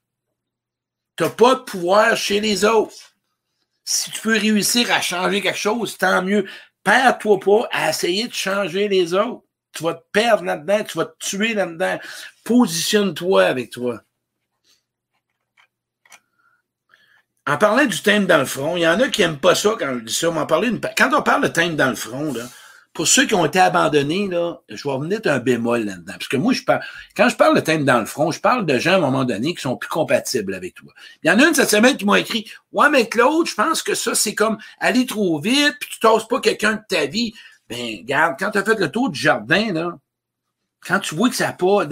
Tu 1.15 1.23
n'as 1.23 1.29
pas 1.29 1.55
de 1.55 1.61
pouvoir 1.61 2.15
chez 2.17 2.39
les 2.39 2.65
autres. 2.65 3.15
Si 3.83 4.11
tu 4.11 4.19
peux 4.21 4.37
réussir 4.37 4.91
à 4.91 5.01
changer 5.01 5.41
quelque 5.41 5.57
chose, 5.57 5.97
tant 5.97 6.21
mieux. 6.21 6.47
Perds-toi 6.83 7.39
pas 7.39 7.69
à 7.71 7.89
essayer 7.89 8.27
de 8.27 8.33
changer 8.33 8.87
les 8.87 9.13
autres 9.13 9.44
tu 9.75 9.83
vas 9.83 9.93
te 9.93 10.03
perdre 10.11 10.45
là-dedans, 10.45 10.83
tu 10.83 10.97
vas 10.97 11.05
te 11.05 11.17
tuer 11.19 11.53
là-dedans. 11.53 11.99
Positionne-toi 12.43 13.45
avec 13.45 13.69
toi. 13.69 14.01
En 17.47 17.57
parlant 17.57 17.85
du 17.85 18.01
thème 18.01 18.25
dans 18.25 18.39
le 18.39 18.45
front, 18.45 18.75
il 18.75 18.81
y 18.81 18.87
en 18.87 18.99
a 18.99 19.07
qui 19.07 19.21
n'aiment 19.21 19.37
pas 19.37 19.53
ça 19.53 19.75
quand 19.77 19.93
je 19.99 20.03
dis 20.03 20.13
ça. 20.13 20.29
Quand 20.97 21.13
on 21.13 21.21
parle 21.21 21.43
de 21.43 21.47
thème 21.47 21.75
dans 21.75 21.89
le 21.89 21.95
front, 21.95 22.33
pour 22.91 23.07
ceux 23.07 23.27
qui 23.27 23.35
ont 23.35 23.45
été 23.45 23.59
abandonnés, 23.59 24.29
je 24.69 24.83
vais 24.83 24.91
revenir 24.91 25.19
un 25.25 25.37
bémol 25.37 25.83
là-dedans. 25.83 26.13
Parce 26.13 26.27
que 26.27 26.37
moi, 26.37 26.53
quand 27.15 27.29
je 27.29 27.35
parle 27.35 27.55
de 27.55 27.59
thème 27.59 27.85
dans 27.85 27.99
le 27.99 28.07
front, 28.07 28.31
je 28.31 28.39
parle 28.39 28.65
de 28.65 28.79
gens 28.79 28.93
à 28.93 28.95
un 28.95 28.99
moment 28.99 29.25
donné 29.25 29.53
qui 29.53 29.61
sont 29.61 29.75
plus 29.75 29.89
compatibles 29.89 30.55
avec 30.55 30.73
toi. 30.73 30.91
Il 31.21 31.29
y 31.29 31.31
en 31.31 31.39
a 31.39 31.45
une 31.45 31.53
cette 31.53 31.69
semaine 31.69 31.97
qui 31.97 32.05
m'a 32.05 32.19
écrit 32.19 32.49
Ouais, 32.71 32.89
mais 32.89 33.07
Claude, 33.07 33.45
je 33.45 33.53
pense 33.53 33.83
que 33.83 33.93
ça, 33.93 34.15
c'est 34.15 34.33
comme 34.33 34.57
aller 34.79 35.05
trop 35.05 35.39
vite, 35.39 35.75
puis 35.79 35.89
tu 35.91 35.99
t'oses 35.99 36.27
pas 36.27 36.39
quelqu'un 36.39 36.73
de 36.73 36.81
ta 36.87 37.05
vie. 37.05 37.33
Ben, 37.69 37.97
regarde, 37.99 38.35
quand 38.37 38.51
tu 38.51 38.57
as 38.57 38.63
fait 38.63 38.79
le 38.79 38.91
tour 38.91 39.09
du 39.09 39.19
jardin, 39.19 39.97
quand 40.81 40.99
tu 40.99 41.15
vois 41.15 41.29
que 41.29 41.35
ça 41.35 41.51
pas, 41.51 41.85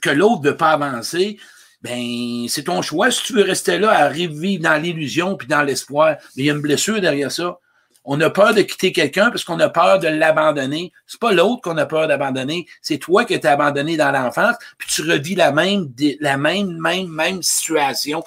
que 0.00 0.10
l'autre 0.10 0.42
ne 0.42 0.48
veut 0.50 0.56
pas 0.56 0.72
avancer, 0.72 1.38
ben, 1.80 2.46
c'est 2.48 2.64
ton 2.64 2.82
choix. 2.82 3.10
Si 3.10 3.22
tu 3.24 3.32
veux 3.34 3.42
rester 3.42 3.78
là 3.78 3.90
à 3.90 4.08
revivre 4.08 4.62
dans 4.62 4.80
l'illusion 4.80 5.36
puis 5.36 5.48
dans 5.48 5.62
l'espoir, 5.62 6.16
il 6.36 6.44
y 6.44 6.50
a 6.50 6.54
une 6.54 6.60
blessure 6.60 7.00
derrière 7.00 7.30
ça. 7.30 7.58
On 8.04 8.20
a 8.20 8.30
peur 8.30 8.52
de 8.52 8.62
quitter 8.62 8.92
quelqu'un 8.92 9.30
parce 9.30 9.44
qu'on 9.44 9.60
a 9.60 9.68
peur 9.68 10.00
de 10.00 10.08
l'abandonner. 10.08 10.92
C'est 11.06 11.20
pas 11.20 11.32
l'autre 11.32 11.62
qu'on 11.62 11.76
a 11.78 11.86
peur 11.86 12.08
d'abandonner, 12.08 12.66
c'est 12.80 12.98
toi 12.98 13.24
qui 13.24 13.34
es 13.34 13.46
abandonné 13.46 13.96
dans 13.96 14.10
l'enfance, 14.10 14.56
puis 14.76 14.88
tu 14.88 15.02
revis 15.02 15.36
la 15.36 15.52
même, 15.52 15.92
la 16.20 16.36
même, 16.36 16.76
même, 16.78 17.08
même 17.08 17.42
situation. 17.42 18.24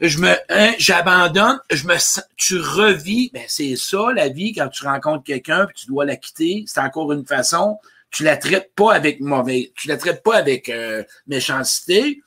Je 0.00 0.18
me, 0.18 0.34
hein, 0.50 0.74
j'abandonne, 0.78 1.60
je 1.70 1.86
me, 1.86 1.94
tu 2.36 2.58
revis, 2.58 3.30
ben 3.32 3.44
c'est 3.46 3.76
ça 3.76 4.12
la 4.14 4.28
vie 4.28 4.52
quand 4.52 4.68
tu 4.68 4.84
rencontres 4.84 5.24
quelqu'un 5.24 5.66
puis 5.66 5.76
tu 5.76 5.86
dois 5.86 6.04
la 6.04 6.16
quitter. 6.16 6.64
C'est 6.66 6.80
encore 6.80 7.12
une 7.12 7.24
façon. 7.24 7.78
Tu 8.10 8.24
la 8.24 8.36
traites 8.36 8.72
pas 8.74 8.92
avec 8.92 9.20
mauvais, 9.20 9.72
tu 9.74 9.88
la 9.88 9.96
traites 9.96 10.22
pas 10.22 10.36
avec 10.36 10.68
euh, 10.68 11.02
méchanceté 11.26 12.20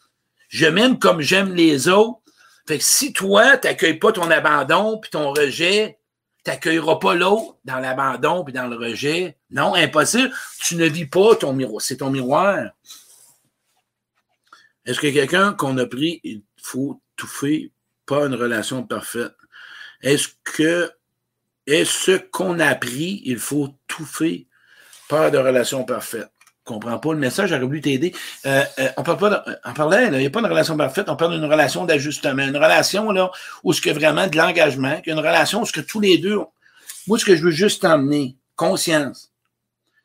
Je 0.47 0.65
m'aime 0.65 0.97
comme 0.97 1.21
j'aime 1.21 1.53
les 1.53 1.89
autres. 1.89 2.21
Fait 2.67 2.79
que 2.79 2.83
si 2.83 3.13
toi, 3.13 3.57
tu 3.57 3.67
n'accueilles 3.67 3.99
pas 3.99 4.11
ton 4.11 4.31
abandon 4.31 4.97
puis 4.97 5.11
ton 5.11 5.31
rejet, 5.31 5.99
tu 6.45 6.51
n'accueilleras 6.51 6.97
pas 6.97 7.15
l'autre 7.15 7.57
dans 7.65 7.79
l'abandon 7.79 8.43
puis 8.43 8.53
dans 8.53 8.67
le 8.67 8.77
rejet. 8.77 9.37
Non, 9.49 9.73
impossible. 9.73 10.31
Tu 10.61 10.75
ne 10.75 10.85
vis 10.85 11.07
pas 11.07 11.35
ton 11.35 11.53
miroir. 11.53 11.81
C'est 11.81 11.97
ton 11.97 12.11
miroir. 12.11 12.69
Est-ce 14.85 14.99
que 14.99 15.11
quelqu'un 15.11 15.53
qu'on 15.53 15.77
a 15.79 15.87
pris, 15.87 16.21
il 16.23 16.43
faut 16.61 17.01
tout 17.15 17.27
faire, 17.27 17.61
pas 18.05 18.27
une 18.27 18.35
relation 18.35 18.83
parfaite? 18.83 19.33
Est-ce 20.01 20.29
que 20.43 20.91
est-ce 21.65 22.17
qu'on 22.17 22.59
a 22.59 22.67
appris, 22.67 23.23
il 23.25 23.39
faut 23.39 23.75
tout 23.87 24.05
faire, 24.05 24.39
pas 25.09 25.31
de 25.31 25.39
relation 25.39 25.83
parfaite? 25.83 26.34
Comprends 26.65 26.99
pas 26.99 27.13
le 27.13 27.19
message, 27.19 27.49
j'aurais 27.49 27.61
voulu 27.61 27.79
t'aider. 27.79 28.13
Euh, 28.45 28.63
euh, 28.79 28.89
on 28.97 29.03
parle 29.03 29.17
pas 29.17 29.45
on 29.65 29.73
parlait, 29.73 30.07
il 30.07 30.17
n'y 30.17 30.25
a 30.25 30.29
pas 30.29 30.41
de 30.41 30.47
relation 30.47 30.75
parfaite, 30.75 31.07
on 31.07 31.15
parle 31.15 31.39
d'une 31.39 31.49
relation 31.49 31.85
d'ajustement, 31.85 32.43
une 32.43 32.57
relation 32.57 33.11
là, 33.11 33.31
où 33.63 33.71
ce 33.71 33.81
que 33.81 33.91
vraiment 33.91 34.27
de 34.27 34.35
l'engagement, 34.35 34.99
une 35.05 35.19
relation 35.19 35.61
où 35.61 35.65
ce 35.65 35.71
que 35.71 35.81
tous 35.81 35.99
les 35.99 36.17
deux, 36.17 36.39
moi 37.07 37.17
ce 37.17 37.25
que 37.25 37.35
je 37.35 37.43
veux 37.43 37.51
juste 37.51 37.83
t'emmener, 37.83 38.35
conscience, 38.55 39.31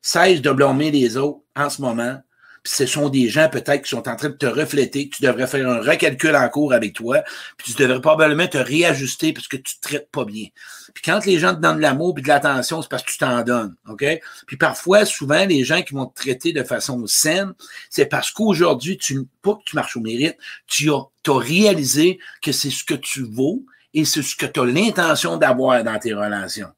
cesse 0.02 0.42
de 0.42 0.52
blâmer 0.52 0.90
les 0.90 1.16
autres 1.16 1.40
en 1.56 1.70
ce 1.70 1.80
moment, 1.82 2.20
ce 2.64 2.86
sont 2.86 3.08
des 3.08 3.28
gens 3.28 3.48
peut-être 3.48 3.82
qui 3.82 3.90
sont 3.90 4.08
en 4.08 4.16
train 4.16 4.28
de 4.28 4.34
te 4.34 4.46
refléter, 4.46 5.08
tu 5.08 5.22
devrais 5.22 5.46
faire 5.46 5.68
un 5.68 5.80
recalcul 5.80 6.36
en 6.36 6.48
cours 6.48 6.72
avec 6.72 6.94
toi, 6.94 7.22
puis 7.56 7.72
tu 7.72 7.82
devrais 7.82 8.00
probablement 8.00 8.46
te 8.46 8.58
réajuster 8.58 9.32
parce 9.32 9.48
que 9.48 9.56
tu 9.56 9.76
te 9.76 9.80
traites 9.80 10.10
pas 10.10 10.24
bien. 10.24 10.46
Puis 10.94 11.02
quand 11.02 11.24
les 11.24 11.38
gens 11.38 11.54
te 11.54 11.60
donnent 11.60 11.76
de 11.76 11.82
l'amour 11.82 12.14
et 12.18 12.22
de 12.22 12.28
l'attention, 12.28 12.82
c'est 12.82 12.88
parce 12.88 13.02
que 13.02 13.12
tu 13.12 13.18
t'en 13.18 13.42
donnes, 13.42 13.74
OK? 13.88 14.04
Puis 14.46 14.56
parfois, 14.56 15.04
souvent, 15.04 15.46
les 15.46 15.64
gens 15.64 15.82
qui 15.82 15.94
vont 15.94 16.06
te 16.06 16.20
traiter 16.20 16.52
de 16.52 16.62
façon 16.62 17.06
saine, 17.06 17.54
c'est 17.88 18.06
parce 18.06 18.30
qu'aujourd'hui, 18.30 18.98
tu 18.98 19.26
pas 19.42 19.54
que 19.54 19.62
tu 19.64 19.76
marches 19.76 19.96
au 19.96 20.00
mérite, 20.00 20.36
tu 20.66 20.90
as, 20.90 21.02
as 21.28 21.38
réalisé 21.38 22.18
que 22.42 22.52
c'est 22.52 22.70
ce 22.70 22.84
que 22.84 22.94
tu 22.94 23.24
vaux 23.24 23.64
et 23.94 24.04
c'est 24.04 24.22
ce 24.22 24.36
que 24.36 24.46
tu 24.46 24.60
as 24.60 24.66
l'intention 24.66 25.36
d'avoir 25.36 25.82
dans 25.82 25.98
tes 25.98 26.12
relations. 26.12 26.70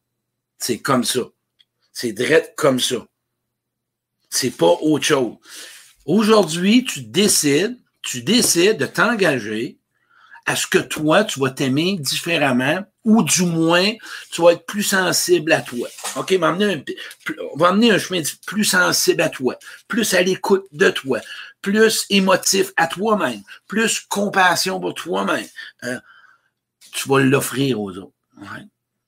C'est 0.58 0.78
comme 0.78 1.04
ça. 1.04 1.22
C'est 1.92 2.12
direct 2.12 2.54
comme 2.56 2.78
ça. 2.80 3.04
C'est 4.32 4.56
pas 4.56 4.78
autre 4.80 5.04
chose. 5.04 5.34
Aujourd'hui, 6.06 6.84
tu 6.84 7.02
décides, 7.02 7.78
tu 8.00 8.22
décides 8.22 8.78
de 8.78 8.86
t'engager 8.86 9.76
à 10.46 10.56
ce 10.56 10.66
que 10.66 10.78
toi, 10.78 11.22
tu 11.22 11.38
vas 11.38 11.50
t'aimer 11.50 11.98
différemment 11.98 12.82
ou 13.04 13.22
du 13.22 13.42
moins, 13.42 13.92
tu 14.30 14.40
vas 14.40 14.52
être 14.52 14.64
plus 14.64 14.84
sensible 14.84 15.52
à 15.52 15.60
toi. 15.60 15.86
OK? 16.16 16.34
On 16.40 17.58
va 17.58 17.68
amener 17.68 17.90
un 17.90 17.98
chemin 17.98 18.22
plus 18.46 18.64
sensible 18.64 19.20
à 19.20 19.28
toi, 19.28 19.58
plus 19.86 20.14
à 20.14 20.22
l'écoute 20.22 20.64
de 20.72 20.88
toi, 20.88 21.20
plus 21.60 22.06
émotif 22.08 22.72
à 22.78 22.86
toi-même, 22.86 23.42
plus 23.68 24.00
compassion 24.00 24.80
pour 24.80 24.94
toi-même. 24.94 25.46
Euh, 25.84 26.00
tu 26.92 27.06
vas 27.06 27.20
l'offrir 27.20 27.78
aux 27.78 27.90
autres. 27.98 28.12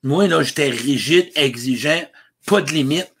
Moi, 0.03 0.27
là, 0.27 0.43
j'étais 0.43 0.69
rigide, 0.69 1.31
exigeant, 1.35 2.07
pas 2.45 2.61
de 2.61 2.71
limite. 2.71 3.11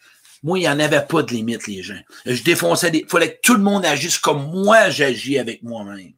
Moi, 0.45 0.59
il 0.59 0.61
n'y 0.61 0.69
en 0.69 0.79
avait 0.79 1.01
pas 1.01 1.23
de 1.23 1.33
limite, 1.33 1.65
les 1.65 1.81
gens. 1.81 1.99
Je 2.27 2.43
défonçais 2.43 2.91
des. 2.91 2.99
Il 2.99 3.09
fallait 3.09 3.33
que 3.33 3.41
tout 3.41 3.55
le 3.55 3.63
monde 3.63 3.83
agisse 3.83 4.19
comme 4.19 4.51
moi 4.51 4.91
j'agis 4.91 5.39
avec 5.39 5.63
moi-même. 5.63 6.13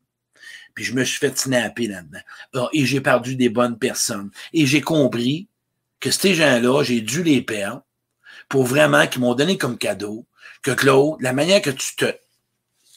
Puis 0.76 0.84
je 0.84 0.94
me 0.94 1.06
suis 1.06 1.18
fait 1.18 1.40
snapper 1.40 1.88
là-dedans. 1.88 2.20
Ah, 2.54 2.68
et 2.74 2.86
j'ai 2.86 3.00
perdu 3.00 3.38
des 3.38 3.48
bonnes 3.48 3.80
personnes. 3.80 4.30
Et 4.52 4.66
j'ai 4.66 4.82
compris 4.82 5.48
que 6.02 6.12
ces 6.12 6.36
gens-là, 6.36 6.84
j'ai 6.84 7.00
dû 7.00 7.24
les 7.24 7.42
perdre 7.42 7.84
pour 8.50 8.66
vraiment 8.66 9.08
qu'ils 9.08 9.22
m'ont 9.22 9.34
donné 9.34 9.58
comme 9.58 9.78
cadeau 9.78 10.26
que 10.62 10.72
Claude, 10.72 11.22
la 11.22 11.32
manière 11.32 11.62
que 11.62 11.70
tu 11.70 11.96
te 11.96 12.13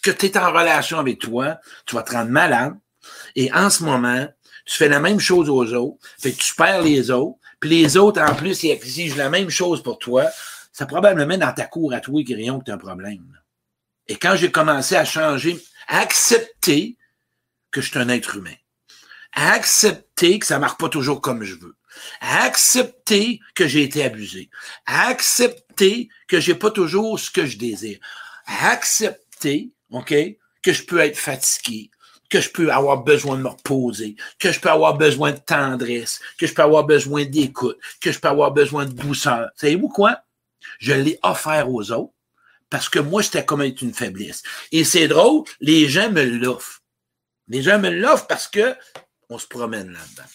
que 0.03 0.11
tu 0.11 0.27
es 0.27 0.37
en 0.37 0.51
relation 0.51 0.99
avec 0.99 1.21
toi, 1.21 1.61
tu 1.87 1.95
vas 1.95 2.03
te 2.03 2.11
rendre 2.11 2.31
malade. 2.31 2.75
Et 3.37 3.53
en 3.53 3.71
ce 3.71 3.85
moment, 3.85 4.27
tu 4.67 4.77
fais 4.77 4.89
la 4.89 4.99
même 4.99 5.21
chose 5.21 5.49
aux 5.49 5.75
autres. 5.75 5.99
Fait 6.19 6.33
que 6.33 6.43
tu 6.43 6.55
perds 6.57 6.83
les 6.83 7.13
autres. 7.13 7.39
Puis 7.61 7.71
les 7.71 7.97
autres, 7.97 8.21
en 8.21 8.35
plus, 8.35 8.65
ils 8.65 8.71
exigent 8.71 9.17
la 9.17 9.31
même 9.31 9.51
chose 9.51 9.81
pour 9.81 10.01
toi 10.01 10.29
c'est 10.73 10.89
probablement 10.89 11.37
dans 11.37 11.53
ta 11.53 11.67
cour 11.67 11.93
à 11.93 12.01
toi, 12.01 12.23
Grillon, 12.23 12.61
que 12.61 12.67
tu 12.67 12.71
as 12.71 12.75
un 12.75 12.79
problème. 12.79 13.39
Et 14.09 14.17
quand 14.17 14.37
j'ai 14.37 14.51
commencé 14.51 14.97
à 14.97 15.05
changer, 15.05 15.59
à 15.89 16.01
accepter 16.01 16.97
que 17.71 17.81
je 17.81 17.91
suis 17.91 17.99
un 17.99 18.09
être 18.09 18.37
humain, 18.37 18.55
à 19.33 19.53
accepter 19.53 20.39
que 20.39 20.47
ça 20.47 20.57
ne 20.57 20.61
marche 20.61 20.79
pas 20.79 20.89
toujours 20.89 21.21
comme 21.21 21.45
je 21.45 21.55
veux, 21.55 21.77
à 22.21 22.45
accepter 22.45 23.41
que 23.55 23.67
j'ai 23.67 23.83
été 23.83 24.03
abusé, 24.05 24.51
à 24.87 25.09
accepter 25.09 26.09
que 26.29 26.41
j'ai 26.41 26.55
pas 26.55 26.71
toujours 26.71 27.19
ce 27.19 27.31
que 27.31 27.47
je 27.47 27.59
désire, 27.59 27.99
à 28.47 28.71
accepter, 28.71 29.73
OK, 29.91 30.15
que 30.63 30.73
je 30.73 30.85
peux 30.85 30.99
être 30.99 31.19
fatigué, 31.19 31.91
que 32.29 32.41
je 32.41 32.51
peux 32.51 32.73
avoir 32.73 33.03
besoin 33.03 33.37
de 33.37 33.43
me 33.43 33.49
reposer, 33.49 34.17
que 34.39 34.53
je 34.53 34.61
peux 34.61 34.71
avoir 34.71 34.97
besoin 34.97 35.33
de 35.33 35.39
tendresse, 35.39 36.21
que 36.39 36.47
je 36.47 36.55
peux 36.55 36.63
avoir 36.63 36.85
besoin 36.85 37.25
d'écoute, 37.25 37.79
que 38.01 38.13
je 38.13 38.19
peux 38.19 38.29
avoir 38.29 38.53
besoin 38.53 38.87
de 38.87 38.93
douceur. 38.93 39.51
Savez-vous 39.57 39.89
quoi? 39.89 40.23
Je 40.81 40.93
l'ai 40.93 41.19
offert 41.23 41.71
aux 41.71 41.93
autres 41.93 42.13
parce 42.71 42.89
que 42.89 42.99
moi, 42.99 43.23
c'était 43.23 43.45
comme 43.45 43.63
une 43.63 43.95
faiblesse. 43.95 44.43
Et 44.73 44.85
c'est 44.85 45.09
drôle, 45.09 45.45
les 45.61 45.89
gens 45.89 46.11
me 46.11 46.25
l'offrent. 46.25 46.83
Les 47.49 47.63
gens 47.63 47.79
me 47.79 47.91
l'offrent 47.91 48.27
parce 48.27 48.49
que 48.49 48.75
on 49.29 49.39
se 49.39 49.47
promène 49.47 49.93
là-dedans. 49.93 50.29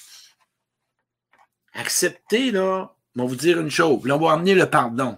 Accepter, 1.74 2.52
là, 2.52 2.96
on 3.18 3.24
va 3.24 3.28
vous 3.28 3.36
dire 3.36 3.60
une 3.60 3.72
chose. 3.72 4.06
Là, 4.06 4.16
on 4.16 4.20
va 4.20 4.34
amener 4.34 4.54
le 4.54 4.70
pardon. 4.70 5.18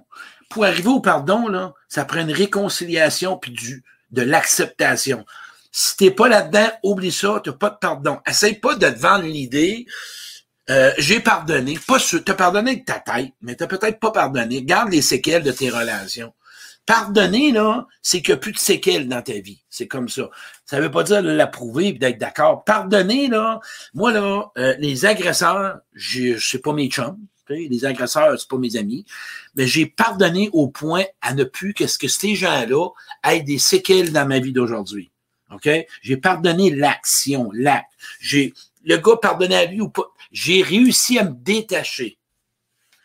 Pour 0.50 0.66
arriver 0.66 0.90
au 0.90 1.02
pardon, 1.02 1.48
là, 1.48 1.74
ça 1.88 2.06
prend 2.06 2.22
une 2.22 2.32
réconciliation 2.32 3.38
puis 3.38 3.56
de 4.12 4.22
l'acceptation. 4.22 5.26
Si 5.72 5.98
t'es 5.98 6.12
pas 6.12 6.30
là-dedans, 6.30 6.72
oublie 6.84 7.12
ça, 7.12 7.42
t'as 7.44 7.52
pas 7.52 7.70
de 7.70 7.78
pardon. 7.78 8.20
Essaye 8.26 8.56
pas 8.56 8.76
de 8.76 8.90
te 8.90 9.00
vendre 9.00 9.26
l'idée 9.26 9.86
euh, 10.70 10.92
j'ai 10.98 11.20
pardonné, 11.20 11.80
pas 11.88 12.00
sûr, 12.00 12.24
t'as 12.24 12.34
pardonné 12.34 12.78
de 12.78 12.84
ta 12.84 13.00
tête, 13.00 13.32
mais 13.42 13.56
t'as 13.56 13.68
peut-être 13.68 14.00
pas 14.00 14.12
pardonné. 14.12 14.64
Garde 14.64 14.92
les 14.92 15.02
séquelles 15.02 15.44
de 15.44 15.52
tes 15.52 15.70
relations. 15.70 16.34
Pardonner, 16.86 17.52
là, 17.52 17.86
c'est 18.02 18.22
qu'il 18.22 18.34
n'y 18.34 18.38
a 18.38 18.40
plus 18.40 18.54
de 18.54 18.58
séquelles 18.58 19.08
dans 19.08 19.22
ta 19.22 19.34
vie. 19.34 19.62
C'est 19.70 19.88
comme 19.88 20.08
ça. 20.08 20.30
Ça 20.66 20.80
veut 20.80 20.92
pas 20.92 21.04
dire 21.04 21.22
l'approuver 21.22 21.88
et 21.88 21.94
d'être 21.94 22.18
d'accord. 22.18 22.64
Pardonner, 22.64 23.28
là, 23.28 23.60
moi, 23.94 24.12
là, 24.12 24.52
euh, 24.58 24.76
les 24.80 25.06
agresseurs, 25.06 25.80
je 25.94 26.38
sais 26.38 26.60
pas 26.60 26.74
mes 26.74 26.90
chums, 26.90 27.18
les 27.50 27.86
agresseurs, 27.86 28.40
c'est 28.40 28.50
pas 28.50 28.58
mes 28.58 28.76
amis, 28.76 29.06
mais 29.56 29.68
j'ai 29.68 29.86
pardonné 29.86 30.50
au 30.54 30.68
point 30.68 31.04
à 31.22 31.34
ne 31.34 31.44
plus 31.44 31.74
qu'est-ce 31.74 31.98
que 31.98 32.08
ces 32.08 32.36
gens-là 32.36 32.90
aient 33.24 33.42
des 33.42 33.58
séquelles 33.58 34.12
dans 34.12 34.28
ma 34.28 34.40
vie 34.40 34.54
d'aujourd'hui. 34.54 35.12
OK? 35.52 35.70
J'ai 36.02 36.18
pardonné 36.18 36.72
l'action, 36.72 37.50
l'acte. 37.54 37.92
J'ai, 38.20 38.54
le 38.84 38.98
gars 38.98 39.16
pardonné 39.22 39.56
à 39.56 39.66
lui 39.66 39.82
ou 39.82 39.90
pas 39.90 40.04
j'ai 40.32 40.62
réussi 40.62 41.20
à 41.20 41.24
me 41.24 41.34
détacher. 41.34 42.18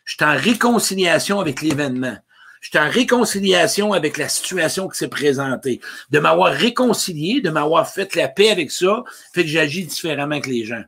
Je 0.04 0.14
suis 0.14 0.24
en 0.24 0.36
réconciliation 0.36 1.40
avec 1.40 1.62
l'événement. 1.62 2.16
Je 2.60 2.68
suis 2.68 2.78
en 2.78 2.88
réconciliation 2.88 3.92
avec 3.92 4.18
la 4.18 4.28
situation 4.28 4.88
qui 4.88 4.96
s'est 4.96 5.08
présentée. 5.08 5.80
De 6.10 6.20
m'avoir 6.20 6.52
réconcilié, 6.52 7.40
de 7.40 7.50
m'avoir 7.50 7.90
fait 7.90 8.14
la 8.14 8.28
paix 8.28 8.50
avec 8.50 8.70
ça, 8.70 9.02
fait 9.32 9.42
que 9.42 9.48
j'agis 9.48 9.84
différemment 9.84 10.40
que 10.40 10.48
les 10.48 10.64
gens. 10.64 10.82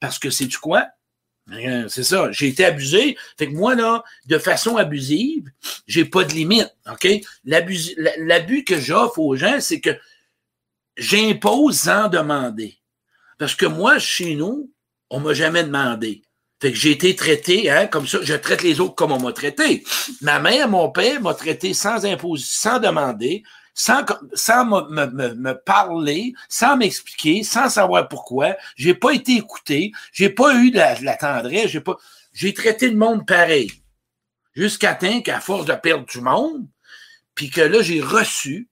Parce 0.00 0.18
que 0.18 0.30
c'est 0.30 0.46
du 0.46 0.58
quoi? 0.58 0.86
Euh, 1.52 1.88
c'est 1.88 2.04
ça. 2.04 2.30
J'ai 2.32 2.48
été 2.48 2.64
abusé. 2.64 3.16
Fait 3.38 3.46
que 3.46 3.52
moi, 3.52 3.74
là, 3.74 4.02
de 4.26 4.38
façon 4.38 4.76
abusive, 4.76 5.50
j'ai 5.86 6.04
pas 6.04 6.24
de 6.24 6.32
limite. 6.32 6.74
OK? 6.90 7.08
L'abus 7.44 8.64
que 8.64 8.78
j'offre 8.78 9.18
aux 9.18 9.36
gens, 9.36 9.60
c'est 9.60 9.80
que 9.80 9.96
j'impose 10.96 11.78
sans 11.78 12.08
demander. 12.08 12.78
Parce 13.38 13.54
que 13.54 13.66
moi, 13.66 13.98
chez 13.98 14.34
nous, 14.34 14.70
on 15.10 15.20
m'a 15.20 15.34
jamais 15.34 15.64
demandé. 15.64 16.22
Fait 16.60 16.72
que 16.72 16.78
j'ai 16.78 16.90
été 16.90 17.16
traité, 17.16 17.70
hein, 17.70 17.86
comme 17.86 18.06
ça, 18.06 18.18
je 18.22 18.34
traite 18.34 18.62
les 18.62 18.80
autres 18.80 18.94
comme 18.94 19.12
on 19.12 19.20
m'a 19.20 19.32
traité. 19.32 19.82
Ma 20.20 20.38
mère, 20.38 20.68
mon 20.68 20.90
père 20.90 21.20
m'a 21.20 21.34
traité 21.34 21.72
sans 21.72 22.04
imposer, 22.04 22.44
sans 22.46 22.78
demander, 22.78 23.42
sans, 23.74 24.04
sans 24.34 24.66
me, 24.66 25.06
me, 25.06 25.34
me 25.34 25.54
parler, 25.54 26.34
sans 26.50 26.76
m'expliquer, 26.76 27.42
sans 27.44 27.70
savoir 27.70 28.08
pourquoi. 28.08 28.56
J'ai 28.76 28.94
pas 28.94 29.12
été 29.12 29.36
écouté, 29.36 29.92
j'ai 30.12 30.28
pas 30.28 30.54
eu 30.54 30.70
de 30.70 30.76
la, 30.76 31.16
tendresse, 31.16 31.68
j'ai 31.68 31.80
pas, 31.80 31.96
j'ai 32.34 32.52
traité 32.52 32.88
le 32.88 32.96
monde 32.96 33.26
pareil. 33.26 33.72
Jusqu'à 34.54 34.94
temps 34.94 35.22
qu'à 35.22 35.40
force 35.40 35.64
de 35.64 35.72
perdre 35.72 36.04
du 36.04 36.20
monde, 36.20 36.66
puis 37.34 37.48
que 37.48 37.62
là, 37.62 37.80
j'ai 37.80 38.02
reçu, 38.02 38.68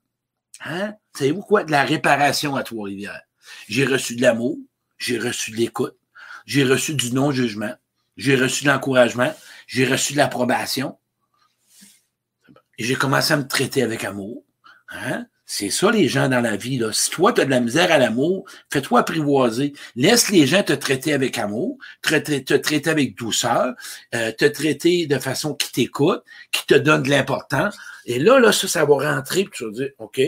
hein, 0.63 0.93
savez-vous 1.17 1.41
quoi, 1.41 1.65
de 1.65 1.71
la 1.71 1.85
réparation 1.85 2.55
à 2.55 2.63
Trois-Rivières. 2.63 3.23
J'ai 3.67 3.87
reçu 3.87 4.15
de 4.15 4.21
l'amour, 4.21 4.59
j'ai 4.99 5.19
reçu 5.19 5.53
de 5.53 5.57
l'écoute, 5.57 5.98
j'ai 6.49 6.65
reçu 6.65 6.95
du 6.95 7.13
non-jugement, 7.13 7.75
j'ai 8.17 8.35
reçu 8.35 8.65
de 8.65 8.71
l'encouragement, 8.71 9.33
j'ai 9.67 9.85
reçu 9.85 10.15
de 10.15 10.19
l'approbation. 10.19 10.97
Et 12.79 12.85
j'ai 12.85 12.95
commencé 12.95 13.35
à 13.35 13.37
me 13.37 13.47
traiter 13.47 13.83
avec 13.83 14.03
amour. 14.03 14.45
Hein? 14.89 15.27
C'est 15.45 15.69
ça, 15.69 15.91
les 15.91 16.09
gens 16.09 16.29
dans 16.29 16.41
la 16.41 16.57
vie. 16.57 16.79
Là. 16.79 16.91
Si 16.93 17.11
toi, 17.11 17.35
tu 17.35 17.43
as 17.43 17.45
de 17.45 17.51
la 17.51 17.61
misère 17.61 17.93
à 17.93 17.99
l'amour, 17.99 18.49
fais-toi 18.73 19.01
apprivoiser. 19.01 19.75
Laisse 19.95 20.31
les 20.31 20.47
gens 20.47 20.63
te 20.63 20.73
traiter 20.73 21.13
avec 21.13 21.37
amour, 21.37 21.77
te, 22.01 22.17
te 22.17 22.55
traiter 22.55 22.89
avec 22.89 23.15
douceur, 23.15 23.75
euh, 24.15 24.33
te 24.33 24.47
traiter 24.47 25.07
de 25.07 25.19
façon 25.19 25.55
qui 25.55 25.71
t'écoute, 25.71 26.23
qui 26.51 26.67
te 26.67 26.75
donne 26.75 27.03
de 27.03 27.11
l'importance. 27.11 27.77
Et 28.07 28.19
là, 28.19 28.41
là, 28.41 28.53
ça, 28.53 28.69
ça 28.69 28.87
va 28.87 29.15
rentrer, 29.15 29.45
puis 29.45 29.53
tu 29.53 29.65
vas 29.65 29.71
dire, 29.71 29.91
OK, 29.99 30.19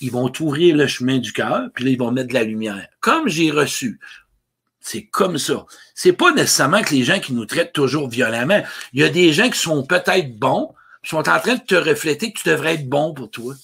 ils 0.00 0.10
vont 0.10 0.28
t'ouvrir 0.28 0.76
le 0.76 0.88
chemin 0.88 1.18
du 1.18 1.32
cœur, 1.32 1.68
puis 1.74 1.84
là, 1.84 1.90
ils 1.92 1.98
vont 1.98 2.10
mettre 2.10 2.28
de 2.28 2.34
la 2.34 2.42
lumière. 2.42 2.88
Comme 2.98 3.28
j'ai 3.28 3.52
reçu. 3.52 4.00
C'est 4.82 5.06
comme 5.06 5.38
ça. 5.38 5.64
C'est 5.94 6.12
pas 6.12 6.32
nécessairement 6.32 6.82
que 6.82 6.92
les 6.92 7.04
gens 7.04 7.20
qui 7.20 7.32
nous 7.32 7.46
traitent 7.46 7.72
toujours 7.72 8.08
violemment. 8.08 8.62
Il 8.92 9.00
y 9.00 9.04
a 9.04 9.08
des 9.08 9.32
gens 9.32 9.48
qui 9.48 9.58
sont 9.58 9.86
peut-être 9.86 10.36
bons, 10.38 10.74
qui 11.02 11.10
sont 11.10 11.28
en 11.28 11.40
train 11.40 11.54
de 11.54 11.62
te 11.62 11.76
refléter 11.76 12.32
que 12.32 12.40
tu 12.40 12.48
devrais 12.48 12.74
être 12.74 12.88
bon 12.88 13.14
pour 13.14 13.30
toi. 13.30 13.54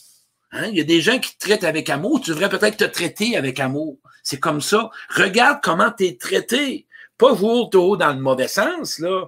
Hein? 0.53 0.67
Il 0.67 0.79
y 0.79 0.81
a 0.81 0.85
des 0.85 1.01
gens 1.01 1.19
qui 1.19 1.37
te 1.37 1.45
traitent 1.45 1.65
avec 1.65 1.91
amour, 1.91 2.21
tu 2.21 2.31
devrais 2.31 2.49
peut-être 2.49 2.77
te 2.77 2.85
traiter 2.85 3.37
avec 3.37 3.59
amour. 3.59 3.99
C'est 4.23 4.39
comme 4.39 4.61
ça. 4.61 4.91
Regarde 5.11 5.59
comment 5.63 5.91
tu 5.91 6.07
es 6.07 6.17
traité. 6.17 6.87
Pas 7.19 7.33
vous 7.33 7.69
dans 7.69 8.13
le 8.13 8.21
mauvais 8.21 8.49
sens, 8.49 9.01
là. 9.01 9.27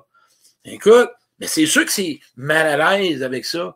Écoute, 0.64 1.10
mais 1.40 1.48
c'est 1.48 1.66
sûr 1.66 1.84
que 1.84 1.92
c'est 1.92 2.20
mal 2.36 2.80
à 2.80 2.98
l'aise 2.98 3.22
avec 3.24 3.44
ça. 3.44 3.74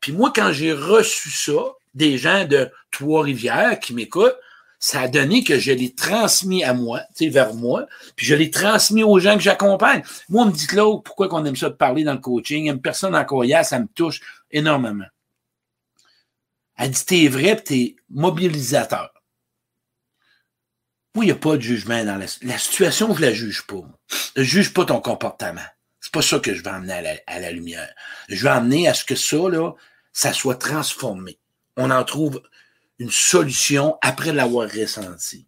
Puis 0.00 0.12
moi, 0.12 0.32
quand 0.34 0.52
j'ai 0.52 0.72
reçu 0.72 1.30
ça, 1.30 1.74
des 1.94 2.16
gens 2.18 2.44
de 2.44 2.70
Trois-Rivières 2.92 3.80
qui 3.80 3.94
m'écoutent, 3.94 4.36
ça 4.86 5.00
a 5.00 5.08
donné 5.08 5.42
que 5.42 5.58
je 5.58 5.72
l'ai 5.72 5.92
transmis 5.92 6.62
à 6.62 6.72
moi, 6.72 7.00
vers 7.20 7.54
moi, 7.54 7.88
puis 8.14 8.24
je 8.24 8.36
l'ai 8.36 8.52
transmis 8.52 9.02
aux 9.02 9.18
gens 9.18 9.34
que 9.34 9.40
j'accompagne. 9.40 10.04
Moi, 10.28 10.44
on 10.44 10.46
me 10.46 10.52
dit, 10.52 10.68
Claude, 10.68 11.02
pourquoi 11.02 11.28
qu'on 11.28 11.44
aime 11.44 11.56
ça 11.56 11.70
de 11.70 11.74
parler 11.74 12.04
dans 12.04 12.12
le 12.12 12.20
coaching? 12.20 12.70
Une 12.70 12.80
personne 12.80 13.16
en 13.16 13.24
courriel, 13.24 13.64
ça 13.64 13.80
me 13.80 13.88
touche 13.88 14.20
énormément. 14.52 15.08
Elle 16.76 16.92
dit, 16.92 17.04
t'es 17.04 17.26
vrai, 17.26 17.56
t'es 17.56 17.96
mobilisateur. 18.10 19.10
Moi, 21.16 21.24
il 21.24 21.28
n'y 21.28 21.32
a 21.32 21.36
pas 21.36 21.56
de 21.56 21.62
jugement 21.62 22.04
dans 22.04 22.16
la, 22.16 22.26
la 22.42 22.58
situation, 22.58 23.12
je 23.12 23.22
la 23.22 23.32
juge 23.32 23.66
pas. 23.66 23.82
Je 24.36 24.42
juge 24.44 24.72
pas 24.72 24.84
ton 24.84 25.00
comportement. 25.00 25.66
C'est 25.98 26.12
pas 26.12 26.22
ça 26.22 26.38
que 26.38 26.54
je 26.54 26.62
vais 26.62 26.70
emmener 26.70 26.92
à 26.92 27.02
la, 27.02 27.14
à 27.26 27.40
la, 27.40 27.50
lumière. 27.50 27.92
Je 28.28 28.40
vais 28.40 28.50
amener 28.50 28.86
à 28.86 28.94
ce 28.94 29.04
que 29.04 29.16
ça, 29.16 29.48
là, 29.50 29.72
ça 30.12 30.32
soit 30.32 30.54
transformé. 30.54 31.40
On 31.76 31.90
en 31.90 32.04
trouve 32.04 32.40
une 32.98 33.10
solution 33.10 33.98
après 34.02 34.32
l'avoir 34.32 34.70
ressenti. 34.70 35.46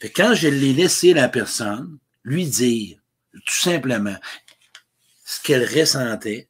Fait 0.00 0.10
quand 0.10 0.34
je 0.34 0.48
l'ai 0.48 0.72
laissé 0.72 1.12
la 1.12 1.28
personne 1.28 1.98
lui 2.24 2.46
dire 2.46 2.98
tout 3.32 3.54
simplement 3.54 4.16
ce 5.24 5.40
qu'elle 5.42 5.64
ressentait, 5.64 6.48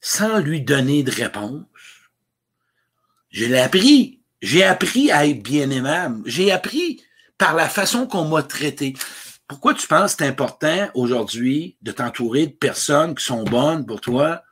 sans 0.00 0.38
lui 0.38 0.60
donner 0.60 1.02
de 1.02 1.10
réponse, 1.10 1.66
je 3.30 3.46
l'ai 3.46 3.58
appris. 3.58 4.20
J'ai 4.40 4.64
appris 4.64 5.10
à 5.10 5.26
être 5.26 5.42
bien 5.42 5.70
aimable. 5.70 6.22
J'ai 6.26 6.50
appris 6.50 7.02
par 7.38 7.54
la 7.54 7.68
façon 7.68 8.06
qu'on 8.06 8.26
m'a 8.26 8.42
traité. 8.42 8.94
Pourquoi 9.46 9.74
tu 9.74 9.86
penses 9.86 10.14
que 10.14 10.24
c'est 10.24 10.28
important 10.28 10.90
aujourd'hui 10.94 11.76
de 11.82 11.92
t'entourer 11.92 12.46
de 12.48 12.52
personnes 12.52 13.14
qui 13.14 13.24
sont 13.24 13.44
bonnes 13.44 13.86
pour 13.86 14.00
toi, 14.00 14.42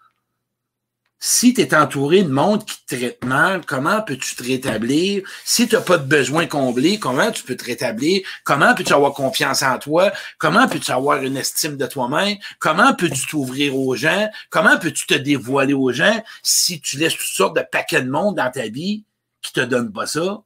si 1.22 1.52
tu 1.52 1.61
es 1.61 1.74
entouré 1.74 2.22
de 2.22 2.30
monde 2.30 2.64
qui 2.64 2.76
te 2.87 2.96
traite 2.96 3.22
mal, 3.24 3.66
comment 3.66 4.00
peux-tu 4.00 4.35
te 4.35 4.42
rétablir? 4.42 5.22
Si 5.44 5.68
tu 5.68 5.74
n'as 5.74 5.83
pas 5.83 5.98
de 5.98 6.06
besoin 6.06 6.46
comblé, 6.46 6.98
comment 6.98 7.30
tu 7.30 7.44
peux 7.44 7.56
te 7.56 7.64
rétablir? 7.66 8.22
Comment 8.42 8.74
peux-tu 8.74 8.94
avoir 8.94 9.12
confiance 9.12 9.62
en 9.62 9.78
toi? 9.78 10.12
Comment 10.38 10.66
peux-tu 10.66 10.90
avoir 10.90 11.22
une 11.22 11.37
estime 11.37 11.76
de 11.76 11.87
toi-même? 11.87 12.38
Comment 12.59 12.94
peux-tu 12.94 13.26
t'ouvrir 13.26 13.76
aux 13.76 13.94
gens? 13.94 14.30
Comment 14.48 14.78
peux-tu 14.78 15.06
te 15.06 15.14
dévoiler 15.14 15.74
aux 15.74 15.92
gens 15.92 16.24
si 16.42 16.80
tu 16.80 16.96
laisses 16.96 17.16
toutes 17.16 17.26
sortes 17.26 17.56
de 17.56 17.64
paquets 17.70 18.00
de 18.00 18.11
monde 18.11 18.37
dans 18.37 18.50
ta 18.50 18.68
vie 18.68 19.04
qui 19.42 19.52
te 19.52 19.61
donnent 19.61 19.92
pas 19.92 20.06
ça? 20.06 20.42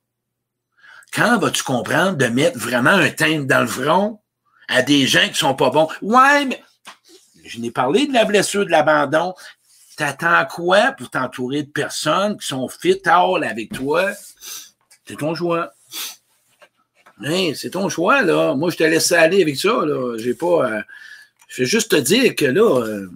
Quand 1.12 1.38
vas-tu 1.38 1.62
comprendre 1.62 2.16
de 2.16 2.26
mettre 2.26 2.58
vraiment 2.58 2.90
un 2.90 3.10
teint 3.10 3.44
dans 3.44 3.60
le 3.60 3.68
front 3.68 4.20
à 4.66 4.82
des 4.82 5.06
gens 5.06 5.28
qui 5.28 5.37
sont 5.37 5.54
pas 5.54 5.70
bons? 5.70 5.88
Ouais, 6.02 6.46
mais 6.46 6.60
je 7.44 7.60
n'ai 7.60 7.70
parlé 7.70 8.08
de 8.08 8.12
la 8.12 8.24
blessure 8.24 8.66
de 8.66 8.70
l'abandon. 8.70 9.34
T'attends 9.96 10.44
quoi 10.46 10.92
pour 10.92 11.09
t'entourer 11.09 11.62
de 11.62 11.70
personnes 11.70 12.37
qui 12.37 12.46
sont 12.46 12.68
fit 12.68 13.00
all 13.04 13.44
avec 13.44 13.72
toi? 13.72 14.11
C'est 15.07 15.18
ton 15.18 15.35
choix. 15.35 15.72
C'est 17.54 17.70
ton 17.70 17.88
choix, 17.88 18.22
là. 18.22 18.54
Moi, 18.54 18.70
je 18.70 18.76
te 18.76 18.83
laisse 18.83 19.12
aller 19.12 19.42
avec 19.42 19.57
ça, 19.57 19.85
là. 19.85 20.16
J'ai 20.18 20.35
pas. 20.35 20.70
Euh, 20.70 20.83
je 21.48 21.62
vais 21.62 21.68
juste 21.68 21.92
te 21.92 21.96
dire 21.96 22.35
que 22.35 22.46
là. 22.46 22.80
Euh, 22.80 23.09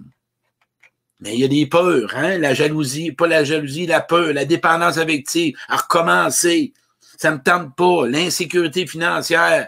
mais 1.19 1.33
il 1.33 1.41
y 1.41 1.43
a 1.43 1.49
des 1.49 1.65
peurs, 1.65 2.15
hein? 2.15 2.37
La 2.37 2.53
jalousie, 2.53 3.11
pas 3.11 3.27
la 3.27 3.43
jalousie, 3.43 3.85
la 3.85 3.99
peur, 3.99 4.31
la 4.31 4.45
dépendance 4.45 4.97
affective, 4.97 5.57
à 5.67 5.75
recommencer. 5.75 6.71
Ça 7.17 7.31
me 7.31 7.39
tente 7.43 7.75
pas. 7.75 8.07
L'insécurité 8.07 8.87
financière. 8.87 9.67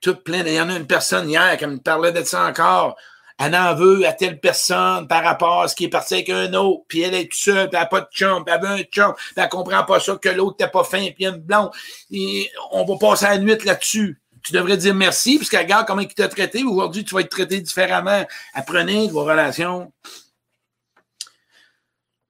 Tout 0.00 0.16
plein. 0.16 0.42
Il 0.46 0.54
y 0.54 0.60
en 0.60 0.70
a 0.70 0.76
une 0.76 0.86
personne 0.86 1.28
hier 1.28 1.56
qui 1.58 1.66
me 1.66 1.76
parlait 1.76 2.12
de 2.12 2.22
ça 2.22 2.46
encore 2.46 2.96
elle 3.38 3.56
en 3.56 3.74
veut 3.74 4.06
à 4.06 4.12
telle 4.12 4.38
personne 4.38 5.08
par 5.08 5.24
rapport 5.24 5.62
à 5.62 5.68
ce 5.68 5.74
qui 5.74 5.84
est 5.84 5.88
parti 5.88 6.14
avec 6.14 6.30
un 6.30 6.52
autre, 6.54 6.84
puis 6.86 7.02
elle 7.02 7.14
est 7.14 7.24
toute 7.24 7.34
seule, 7.34 7.68
puis 7.68 7.76
elle 7.76 7.80
n'a 7.80 7.86
pas 7.86 8.00
de 8.00 8.08
chum, 8.12 8.44
puis 8.44 8.54
elle 8.54 8.62
veut 8.62 8.74
un 8.74 8.82
chum, 8.82 9.12
puis 9.14 9.34
elle 9.36 9.48
comprend 9.48 9.82
pas 9.84 10.00
ça 10.00 10.16
que 10.16 10.28
l'autre 10.28 10.56
n'était 10.60 10.70
pas 10.70 10.84
fin, 10.84 11.08
puis 11.14 11.26
une 11.26 11.38
blonde. 11.38 11.70
Et 12.12 12.50
on 12.70 12.84
va 12.84 12.96
passer 12.96 13.26
la 13.26 13.38
nuit 13.38 13.56
là-dessus. 13.64 14.20
Tu 14.44 14.52
devrais 14.52 14.76
dire 14.76 14.94
merci, 14.94 15.38
puisqu'elle 15.38 15.62
regarde 15.62 15.86
comment 15.86 16.02
il 16.02 16.08
t'a 16.08 16.28
traité. 16.28 16.62
Aujourd'hui, 16.62 17.02
tu 17.02 17.14
vas 17.14 17.22
être 17.22 17.30
traité 17.30 17.60
différemment. 17.60 18.24
Apprenez 18.52 19.08
vos 19.08 19.24
relations. 19.24 19.90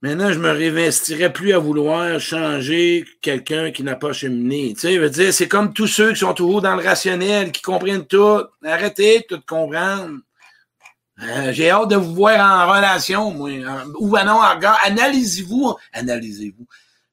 Maintenant, 0.01 0.33
je 0.33 0.39
me 0.39 0.51
réinvestirais 0.51 1.33
plus 1.33 1.55
à 1.55 1.59
vouloir 1.59 2.21
changer 2.21 3.05
quelqu'un 3.21 3.73
qui 3.73 3.83
n'a 3.83 3.97
pas 3.97 4.13
cheminé. 4.13 4.75
Tu 4.75 4.81
sais, 4.81 5.11
dire, 5.11 5.33
c'est 5.33 5.49
comme 5.49 5.73
tous 5.73 5.87
ceux 5.87 6.13
qui 6.13 6.19
sont 6.19 6.35
toujours 6.35 6.61
dans 6.61 6.77
le 6.77 6.85
rationnel, 6.85 7.51
qui 7.51 7.63
comprennent 7.63 8.07
tout. 8.07 8.43
Arrêtez 8.63 9.21
de 9.21 9.37
tout 9.37 9.43
comprendre. 9.47 10.19
Euh, 11.23 11.53
j'ai 11.53 11.71
hâte 11.71 11.89
de 11.89 11.97
vous 11.97 12.15
voir 12.15 12.41
en 12.41 12.73
relation, 12.73 13.31
moi. 13.31 13.51
Ou 13.99 14.11
ben 14.11 14.25
non, 14.25 14.39
regarde, 14.39 14.79
analysez-vous. 14.85 15.77
Analysez-vous. 15.93 16.67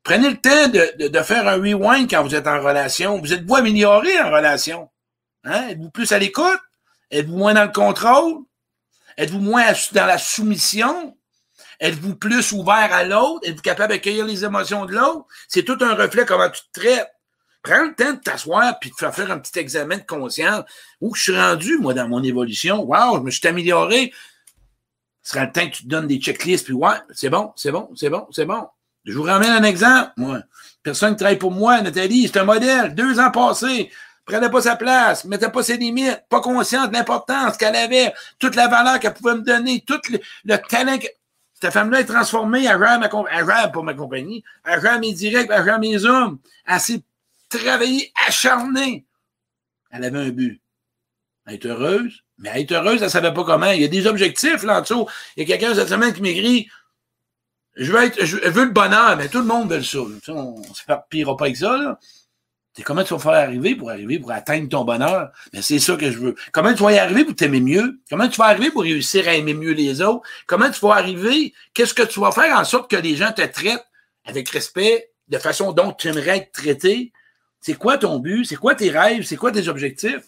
Prenez 0.03 0.29
le 0.31 0.37
temps 0.37 0.67
de, 0.67 1.07
de, 1.07 1.19
faire 1.21 1.47
un 1.47 1.57
rewind 1.57 2.09
quand 2.09 2.23
vous 2.23 2.33
êtes 2.33 2.47
en 2.47 2.59
relation. 2.59 3.19
Vous 3.19 3.33
êtes-vous 3.33 3.55
amélioré 3.55 4.19
en 4.19 4.31
relation? 4.31 4.89
Hein? 5.43 5.69
Êtes-vous 5.69 5.91
plus 5.91 6.11
à 6.11 6.17
l'écoute? 6.17 6.59
Êtes-vous 7.11 7.37
moins 7.37 7.53
dans 7.53 7.65
le 7.65 7.71
contrôle? 7.71 8.43
Êtes-vous 9.17 9.39
moins 9.39 9.65
dans 9.91 10.05
la 10.05 10.17
soumission? 10.17 11.15
Êtes-vous 11.79 12.15
plus 12.15 12.51
ouvert 12.53 12.91
à 12.91 13.03
l'autre? 13.03 13.47
Êtes-vous 13.47 13.61
capable 13.61 13.93
d'accueillir 13.93 14.25
les 14.25 14.43
émotions 14.43 14.85
de 14.85 14.93
l'autre? 14.93 15.25
C'est 15.47 15.63
tout 15.63 15.77
un 15.81 15.93
reflet 15.93 16.25
comment 16.25 16.49
tu 16.49 16.61
te 16.71 16.79
traites. 16.79 17.11
Prends 17.63 17.83
le 17.83 17.93
temps 17.93 18.13
de 18.13 18.19
t'asseoir 18.19 18.79
puis 18.79 18.89
de 18.89 18.95
faire 18.95 19.13
faire 19.13 19.31
un 19.31 19.37
petit 19.37 19.59
examen 19.59 19.97
de 19.97 20.03
conscience. 20.03 20.63
Où 20.99 21.13
je 21.13 21.21
suis 21.21 21.37
rendu, 21.37 21.77
moi, 21.77 21.93
dans 21.93 22.07
mon 22.07 22.23
évolution? 22.23 22.83
Wow, 22.83 23.17
je 23.17 23.21
me 23.21 23.31
suis 23.31 23.47
amélioré. 23.47 24.11
Ce 25.21 25.33
sera 25.33 25.45
le 25.45 25.51
temps 25.51 25.67
que 25.67 25.75
tu 25.75 25.83
te 25.83 25.87
donnes 25.87 26.07
des 26.07 26.17
checklists, 26.17 26.65
puis 26.65 26.73
ouais, 26.73 26.95
c'est 27.13 27.29
bon, 27.29 27.53
c'est 27.55 27.71
bon, 27.71 27.89
c'est 27.95 28.09
bon, 28.09 28.27
c'est 28.31 28.45
bon. 28.45 28.67
Je 29.05 29.13
vous 29.13 29.23
ramène 29.23 29.51
un 29.51 29.63
exemple, 29.63 30.11
moi. 30.17 30.41
Personne 30.81 31.11
qui 31.11 31.17
travaille 31.17 31.37
pour 31.37 31.51
moi, 31.51 31.81
Nathalie, 31.81 32.27
c'est 32.27 32.39
un 32.39 32.43
modèle. 32.43 32.95
Deux 32.95 33.19
ans 33.19 33.29
passés, 33.29 33.91
prenait 34.25 34.49
pas 34.49 34.61
sa 34.61 34.75
place, 34.75 35.25
mettait 35.25 35.49
pas 35.49 35.61
ses 35.61 35.77
limites, 35.77 36.23
pas 36.27 36.41
consciente 36.41 36.89
de 36.89 36.93
l'importance 36.95 37.57
qu'elle 37.57 37.75
avait, 37.75 38.13
toute 38.39 38.55
la 38.55 38.67
valeur 38.67 38.99
qu'elle 38.99 39.13
pouvait 39.13 39.35
me 39.35 39.41
donner, 39.41 39.83
tout 39.85 40.01
le, 40.09 40.57
talent 40.69 40.97
que. 40.97 41.07
Cette 41.61 41.73
femme-là 41.73 41.99
est 41.99 42.05
transformée 42.05 42.67
à 42.67 42.75
ma, 42.75 43.05
à 43.05 43.67
pour 43.67 43.83
ma 43.83 43.93
compagnie, 43.93 44.43
à 44.63 44.97
mes 44.97 45.13
directs, 45.13 45.51
à 45.51 45.77
mes 45.77 46.05
hommes. 46.05 46.39
Elle 46.65 46.79
s'est 46.79 47.03
travailler 47.57 48.11
acharné. 48.27 49.05
Elle 49.91 50.03
avait 50.05 50.19
un 50.19 50.29
but. 50.29 50.61
être 51.47 51.65
heureuse, 51.65 52.23
mais 52.37 52.61
être 52.61 52.71
heureuse, 52.71 52.97
elle 52.97 53.03
ne 53.03 53.09
savait 53.09 53.33
pas 53.33 53.43
comment. 53.43 53.71
Il 53.71 53.81
y 53.81 53.85
a 53.85 53.89
des 53.89 54.07
objectifs 54.07 54.63
là 54.63 54.79
en 54.79 54.81
dessous. 54.81 55.07
Il 55.35 55.41
y 55.41 55.43
a 55.43 55.57
quelqu'un 55.57 55.75
cette 55.75 55.89
semaine 55.89 56.13
qui 56.13 56.21
m'écrit 56.21 56.67
Je 57.75 57.91
veux 57.91 58.65
le 58.65 58.71
bonheur, 58.71 59.17
mais 59.17 59.27
tout 59.27 59.39
le 59.39 59.45
monde 59.45 59.71
veut 59.71 59.83
ça. 59.83 59.99
On 60.29 60.59
ne 60.59 60.73
s'éparpillera 60.73 61.35
pas 61.35 61.45
avec 61.45 61.57
ça. 61.57 61.99
Comment 62.85 63.03
tu 63.03 63.13
vas 63.13 63.19
faire 63.19 63.33
arriver 63.33 63.75
pour 63.75 63.89
arriver, 63.89 64.17
pour 64.17 64.31
atteindre 64.31 64.69
ton 64.69 64.85
bonheur? 64.85 65.31
Mais 65.51 65.61
c'est 65.61 65.79
ça 65.79 65.97
que 65.97 66.09
je 66.09 66.17
veux. 66.17 66.35
Comment 66.53 66.73
tu 66.73 66.81
vas 66.81 66.93
y 66.93 66.99
arriver 66.99 67.25
pour 67.25 67.35
t'aimer 67.35 67.59
mieux? 67.59 67.99
Comment 68.09 68.29
tu 68.29 68.37
vas 68.37 68.45
arriver 68.45 68.71
pour 68.71 68.83
réussir 68.83 69.27
à 69.27 69.33
aimer 69.33 69.53
mieux 69.53 69.73
les 69.73 70.01
autres? 70.01 70.21
Comment 70.47 70.71
tu 70.71 70.79
vas 70.79 70.93
arriver? 70.93 71.53
Qu'est-ce 71.73 71.93
que 71.93 72.03
tu 72.03 72.21
vas 72.21 72.31
faire 72.31 72.57
en 72.57 72.63
sorte 72.63 72.89
que 72.89 72.95
les 72.95 73.17
gens 73.17 73.33
te 73.33 73.41
traitent 73.45 73.85
avec 74.23 74.49
respect, 74.49 75.11
de 75.27 75.37
façon 75.37 75.73
dont 75.73 75.91
tu 75.91 76.07
aimerais 76.07 76.37
être 76.37 76.51
traité? 76.53 77.11
C'est 77.61 77.75
quoi 77.75 77.97
ton 77.97 78.19
but? 78.19 78.45
C'est 78.45 78.55
quoi 78.55 78.75
tes 78.75 78.89
rêves? 78.89 79.23
C'est 79.23 79.37
quoi 79.37 79.51
tes 79.51 79.67
objectifs? 79.67 80.23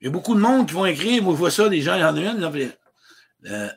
Il 0.00 0.06
y 0.06 0.08
a 0.08 0.10
beaucoup 0.10 0.34
de 0.34 0.40
monde 0.40 0.66
qui 0.66 0.74
vont 0.74 0.86
écrire, 0.86 1.22
moi 1.22 1.34
je 1.34 1.38
vois 1.38 1.50
ça, 1.50 1.68
des 1.68 1.82
gens, 1.82 1.94
il 1.94 2.00
y 2.00 2.04
en 2.04 2.16
a 2.16 2.20
une, 2.20 2.72
euh, 3.46 3.68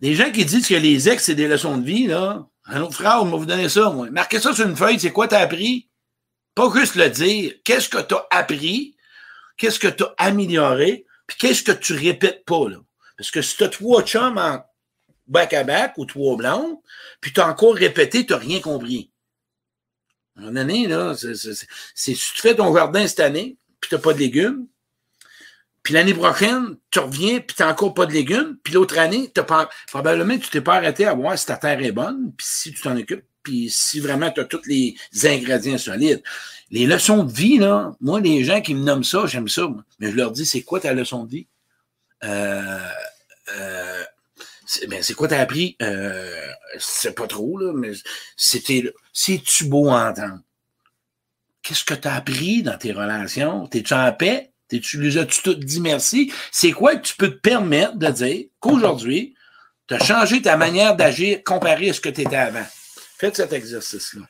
des 0.00 0.14
gens 0.14 0.30
qui 0.30 0.44
disent 0.44 0.68
que 0.68 0.74
les 0.74 1.08
ex, 1.08 1.24
c'est 1.24 1.34
des 1.34 1.48
leçons 1.48 1.78
de 1.78 1.84
vie, 1.84 2.06
là. 2.06 2.46
Un 2.66 2.82
autre 2.82 2.94
frère, 2.94 3.22
on 3.22 3.26
va 3.26 3.36
vous 3.36 3.46
donner 3.46 3.68
ça, 3.68 3.90
moi. 3.90 4.10
Marquez 4.10 4.38
ça 4.38 4.52
sur 4.52 4.66
une 4.66 4.76
feuille, 4.76 5.00
c'est 5.00 5.12
quoi 5.12 5.28
tu 5.28 5.34
as 5.34 5.40
appris? 5.40 5.88
Pas 6.54 6.70
juste 6.74 6.96
le 6.96 7.08
dire. 7.08 7.54
Qu'est-ce 7.64 7.88
que 7.88 8.00
tu 8.00 8.14
as 8.14 8.26
appris? 8.30 8.96
Qu'est-ce 9.56 9.78
que 9.78 9.88
tu 9.88 10.02
as 10.04 10.14
amélioré? 10.18 11.06
Puis 11.26 11.38
qu'est-ce 11.38 11.62
que 11.62 11.72
tu 11.72 11.94
répètes 11.94 12.44
pas, 12.44 12.68
là? 12.68 12.78
Parce 13.16 13.30
que 13.30 13.40
si 13.40 13.56
tu 13.56 13.64
as 13.64 13.68
trois 13.68 14.02
chums 14.02 14.38
en 14.38 14.64
back-à-back 15.26 15.96
ou 15.96 16.04
trois 16.04 16.36
blondes, 16.36 16.76
puis 17.20 17.32
tu 17.32 17.40
encore 17.40 17.74
répété, 17.74 18.26
tu 18.26 18.32
n'as 18.32 18.38
rien 18.38 18.60
compris. 18.60 19.11
À 20.36 20.46
un 20.46 20.52
là, 20.52 21.14
c'est, 21.14 21.34
si 21.94 22.14
tu 22.14 22.40
fais 22.40 22.54
ton 22.54 22.74
jardin 22.74 23.06
cette 23.06 23.20
année, 23.20 23.56
puis 23.80 23.88
tu 23.90 23.94
n'as 23.94 24.00
pas 24.00 24.14
de 24.14 24.18
légumes, 24.18 24.66
Puis 25.82 25.94
l'année 25.94 26.14
prochaine, 26.14 26.76
tu 26.90 27.00
reviens, 27.00 27.40
puis 27.40 27.56
tu 27.56 27.62
n'as 27.62 27.72
encore 27.72 27.92
pas 27.92 28.06
de 28.06 28.12
légumes. 28.12 28.56
Puis 28.62 28.72
l'autre 28.74 28.98
année, 28.98 29.30
as 29.36 29.42
pas, 29.42 29.68
probablement 29.88 30.38
tu 30.38 30.48
t'es 30.48 30.60
pas 30.60 30.76
arrêté 30.76 31.06
à 31.06 31.14
voir 31.14 31.38
si 31.38 31.46
ta 31.46 31.56
terre 31.56 31.82
est 31.82 31.92
bonne, 31.92 32.32
puis 32.36 32.46
si 32.48 32.72
tu 32.72 32.82
t'en 32.82 32.96
occupes, 32.96 33.24
puis 33.42 33.68
si 33.68 34.00
vraiment 34.00 34.30
tu 34.30 34.40
as 34.40 34.44
tous 34.44 34.66
les 34.66 34.94
ingrédients 35.24 35.78
solides. 35.78 36.22
Les 36.70 36.86
leçons 36.86 37.24
de 37.24 37.32
vie, 37.32 37.58
là, 37.58 37.92
moi, 38.00 38.20
les 38.20 38.44
gens 38.44 38.60
qui 38.60 38.74
me 38.74 38.82
nomment 38.82 39.04
ça, 39.04 39.26
j'aime 39.26 39.48
ça. 39.48 39.68
Mais 39.98 40.10
je 40.10 40.16
leur 40.16 40.30
dis, 40.30 40.46
c'est 40.46 40.62
quoi 40.62 40.80
ta 40.80 40.94
leçon 40.94 41.24
de 41.24 41.30
vie? 41.30 41.46
Euh, 42.24 42.78
euh, 43.56 44.01
c'est 44.72 44.86
ben, 44.86 45.02
quoi 45.16 45.28
t'as 45.28 45.40
appris? 45.40 45.76
Euh, 45.82 46.46
c'est 46.78 47.14
pas 47.14 47.26
trop, 47.26 47.58
mais 47.74 47.92
c'était. 48.36 48.90
C'est-tu 49.12 49.64
beau 49.64 49.90
à 49.90 50.10
entendre? 50.10 50.40
Qu'est-ce 51.62 51.84
que 51.84 51.92
tu 51.92 52.08
as 52.08 52.14
appris 52.14 52.62
dans 52.62 52.78
tes 52.78 52.92
relations? 52.92 53.66
T'es-tu 53.66 53.92
en 53.92 54.12
paix? 54.12 54.48
tu 54.70 55.02
les 55.02 55.18
as-tu 55.18 55.42
toutes 55.42 55.62
dit 55.62 55.82
merci? 55.82 56.32
C'est 56.50 56.72
quoi 56.72 56.96
que 56.96 57.06
tu 57.06 57.14
peux 57.16 57.28
te 57.28 57.40
permettre 57.40 57.96
de 57.96 58.08
dire 58.08 58.46
qu'aujourd'hui, 58.60 59.34
tu 59.86 59.94
as 59.94 60.02
changé 60.02 60.40
ta 60.40 60.56
manière 60.56 60.96
d'agir 60.96 61.44
comparé 61.44 61.90
à 61.90 61.92
ce 61.92 62.00
que 62.00 62.08
tu 62.08 62.22
étais 62.22 62.36
avant? 62.36 62.64
Faites 63.18 63.36
cet 63.36 63.52
exercice-là. 63.52 64.22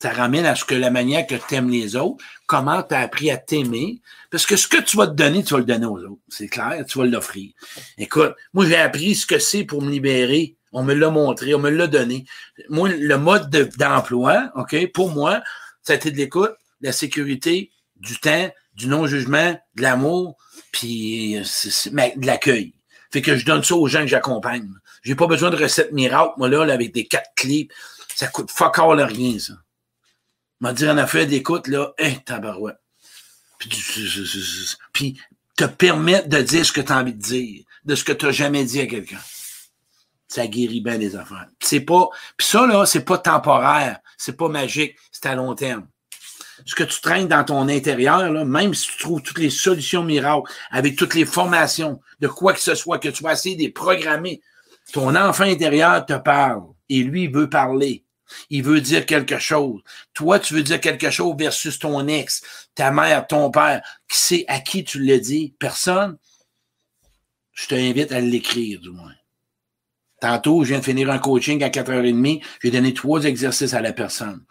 Ça 0.00 0.10
ramène 0.10 0.44
à 0.44 0.54
ce 0.54 0.64
que 0.64 0.74
la 0.74 0.90
manière 0.90 1.26
que 1.26 1.34
tu 1.34 1.54
aimes 1.54 1.70
les 1.70 1.96
autres, 1.96 2.22
comment 2.46 2.82
tu 2.82 2.94
as 2.94 3.00
appris 3.00 3.30
à 3.30 3.38
t'aimer. 3.38 4.00
Parce 4.30 4.44
que 4.44 4.56
ce 4.56 4.68
que 4.68 4.80
tu 4.80 4.96
vas 4.96 5.06
te 5.06 5.14
donner, 5.14 5.42
tu 5.42 5.54
vas 5.54 5.60
le 5.60 5.64
donner 5.64 5.86
aux 5.86 5.98
autres. 5.98 6.20
C'est 6.28 6.48
clair, 6.48 6.84
tu 6.86 6.98
vas 6.98 7.06
l'offrir. 7.06 7.52
Écoute, 7.96 8.34
moi, 8.52 8.66
j'ai 8.66 8.76
appris 8.76 9.14
ce 9.14 9.26
que 9.26 9.38
c'est 9.38 9.64
pour 9.64 9.82
me 9.82 9.90
libérer. 9.90 10.56
On 10.72 10.82
me 10.82 10.92
l'a 10.92 11.08
montré, 11.08 11.54
on 11.54 11.58
me 11.58 11.70
l'a 11.70 11.86
donné. 11.86 12.26
Moi, 12.68 12.90
le 12.90 13.16
mode 13.16 13.48
d'emploi, 13.78 14.50
OK, 14.54 14.92
pour 14.92 15.10
moi, 15.10 15.40
ça 15.82 15.94
a 15.94 15.96
été 15.96 16.10
de 16.10 16.16
l'écoute, 16.16 16.52
la 16.82 16.92
sécurité, 16.92 17.70
du 17.96 18.18
temps, 18.18 18.50
du 18.74 18.88
non-jugement, 18.88 19.58
de 19.76 19.82
l'amour, 19.82 20.36
puis 20.72 21.36
de 21.36 22.26
l'accueil. 22.26 22.74
Fait 23.10 23.22
que 23.22 23.36
je 23.36 23.46
donne 23.46 23.64
ça 23.64 23.74
aux 23.74 23.86
gens 23.86 24.00
que 24.00 24.08
j'accompagne. 24.08 24.68
J'ai 25.02 25.14
pas 25.14 25.26
besoin 25.26 25.50
de 25.50 25.56
recettes 25.56 25.92
miracles, 25.92 26.34
moi, 26.36 26.48
là, 26.48 26.62
avec 26.70 26.92
des 26.92 27.06
quatre 27.06 27.30
clés. 27.36 27.68
Ça 28.14 28.26
coûte 28.26 28.50
fuck 28.50 28.78
all 28.78 29.00
rien, 29.00 29.38
ça. 29.38 29.54
M'a 30.60 30.72
dit 30.72 30.88
en 30.88 30.96
affaire 30.96 31.26
d'écoute, 31.26 31.68
là, 31.68 31.92
hein, 31.98 32.14
tabarouette. 32.24 32.78
Puis, 33.58 33.70
puis 34.92 35.20
te 35.56 35.64
permettre 35.64 36.28
de 36.28 36.40
dire 36.42 36.64
ce 36.64 36.72
que 36.72 36.80
tu 36.80 36.92
as 36.92 36.98
envie 36.98 37.14
de 37.14 37.22
dire, 37.22 37.64
de 37.84 37.94
ce 37.94 38.04
que 38.04 38.12
tu 38.12 38.26
n'as 38.26 38.32
jamais 38.32 38.64
dit 38.64 38.80
à 38.80 38.86
quelqu'un. 38.86 39.20
Ça 40.28 40.46
guérit 40.46 40.80
bien 40.80 40.98
les 40.98 41.16
affaires. 41.16 41.46
C'est 41.60 41.80
pas. 41.80 42.08
Puis 42.36 42.46
ça, 42.46 42.66
là, 42.66 42.84
c'est 42.84 43.04
pas 43.04 43.18
temporaire, 43.18 44.00
c'est 44.18 44.36
pas 44.36 44.48
magique, 44.48 44.96
c'est 45.12 45.26
à 45.26 45.34
long 45.34 45.54
terme 45.54 45.86
ce 46.64 46.74
que 46.74 46.84
tu 46.84 47.00
traînes 47.00 47.28
dans 47.28 47.44
ton 47.44 47.68
intérieur, 47.68 48.30
là, 48.30 48.44
même 48.44 48.72
si 48.72 48.88
tu 48.88 48.98
trouves 48.98 49.22
toutes 49.22 49.38
les 49.38 49.50
solutions 49.50 50.02
miracles, 50.02 50.50
avec 50.70 50.96
toutes 50.96 51.14
les 51.14 51.26
formations, 51.26 52.00
de 52.20 52.28
quoi 52.28 52.52
que 52.54 52.60
ce 52.60 52.74
soit, 52.74 52.98
que 52.98 53.08
tu 53.08 53.22
vas 53.22 53.32
essayer 53.32 53.56
de 53.56 53.72
programmer, 53.72 54.40
ton 54.92 55.14
enfant 55.16 55.44
intérieur 55.44 56.06
te 56.06 56.14
parle 56.14 56.62
et 56.88 57.02
lui, 57.02 57.28
veut 57.28 57.50
parler. 57.50 58.04
Il 58.50 58.62
veut 58.62 58.80
dire 58.80 59.06
quelque 59.06 59.38
chose. 59.38 59.82
Toi, 60.14 60.38
tu 60.38 60.54
veux 60.54 60.62
dire 60.62 60.80
quelque 60.80 61.10
chose 61.10 61.34
versus 61.38 61.78
ton 61.78 62.06
ex, 62.08 62.42
ta 62.74 62.90
mère, 62.90 63.26
ton 63.26 63.50
père. 63.50 63.82
Qui 64.08 64.18
sait 64.18 64.44
à 64.48 64.60
qui 64.60 64.84
tu 64.84 64.98
le 64.98 65.18
dis? 65.18 65.54
Personne? 65.58 66.18
Je 67.52 67.66
t'invite 67.68 68.12
à 68.12 68.20
l'écrire, 68.20 68.80
du 68.80 68.90
moins. 68.90 69.14
Tantôt, 70.20 70.64
je 70.64 70.70
viens 70.70 70.78
de 70.78 70.84
finir 70.84 71.10
un 71.10 71.18
coaching 71.18 71.62
à 71.62 71.68
4h30. 71.68 72.42
J'ai 72.62 72.70
donné 72.70 72.94
trois 72.94 73.24
exercices 73.24 73.74
à 73.74 73.80
la 73.80 73.92
personne 73.92 74.44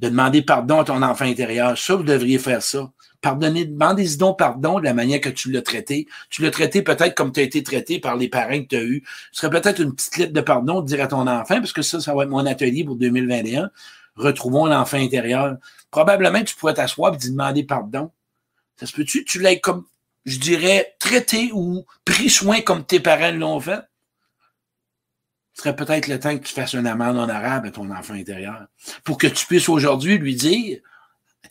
de 0.00 0.08
demander 0.08 0.42
pardon 0.42 0.80
à 0.80 0.84
ton 0.84 1.02
enfant 1.02 1.24
intérieur. 1.24 1.78
Ça, 1.78 1.96
vous 1.96 2.02
devriez 2.02 2.38
faire 2.38 2.62
ça. 2.62 2.90
Pardonnez, 3.24 3.64
demandez-y 3.64 4.18
donc 4.18 4.38
pardon 4.38 4.80
de 4.80 4.84
la 4.84 4.92
manière 4.92 5.18
que 5.18 5.30
tu 5.30 5.50
l'as 5.50 5.62
traité. 5.62 6.06
Tu 6.28 6.42
l'as 6.42 6.50
traité 6.50 6.82
peut-être 6.82 7.14
comme 7.14 7.32
tu 7.32 7.40
as 7.40 7.44
été 7.44 7.62
traité 7.62 7.98
par 7.98 8.16
les 8.16 8.28
parents 8.28 8.60
que 8.60 8.66
tu 8.66 8.76
as 8.76 8.82
eus. 8.82 9.02
Ce 9.32 9.40
serait 9.40 9.48
peut-être 9.48 9.80
une 9.80 9.94
petite 9.94 10.18
lettre 10.18 10.34
de 10.34 10.42
pardon 10.42 10.82
de 10.82 10.86
dire 10.86 11.02
à 11.02 11.06
ton 11.06 11.26
enfant, 11.26 11.56
parce 11.56 11.72
que 11.72 11.80
ça, 11.80 12.02
ça 12.02 12.14
va 12.14 12.24
être 12.24 12.28
mon 12.28 12.44
atelier 12.44 12.84
pour 12.84 12.96
2021. 12.96 13.70
Retrouvons 14.16 14.66
l'enfant 14.66 14.98
intérieur. 14.98 15.56
Probablement, 15.90 16.44
tu 16.44 16.54
pourrais 16.54 16.74
t'asseoir 16.74 17.14
et 17.14 17.16
te 17.16 17.26
demander 17.28 17.64
pardon. 17.64 18.10
Ça 18.76 18.84
se 18.84 18.92
peut-tu? 18.92 19.24
Tu 19.24 19.38
l'as 19.38 19.56
comme, 19.56 19.86
je 20.26 20.38
dirais, 20.38 20.94
traité 20.98 21.48
ou 21.54 21.86
pris 22.04 22.28
soin 22.28 22.60
comme 22.60 22.84
tes 22.84 23.00
parents 23.00 23.32
l'ont 23.32 23.58
fait? 23.58 23.80
ce 25.54 25.62
serait 25.62 25.76
peut-être 25.76 26.08
le 26.08 26.18
temps 26.18 26.36
que 26.36 26.44
tu 26.44 26.52
fasses 26.52 26.74
une 26.74 26.86
amende 26.86 27.16
en 27.16 27.28
arabe 27.28 27.64
à 27.64 27.70
ton 27.70 27.88
enfant 27.90 28.14
intérieur. 28.14 28.66
Pour 29.04 29.16
que 29.16 29.28
tu 29.28 29.46
puisses 29.46 29.68
aujourd'hui 29.68 30.18
lui 30.18 30.34
dire, 30.34 30.80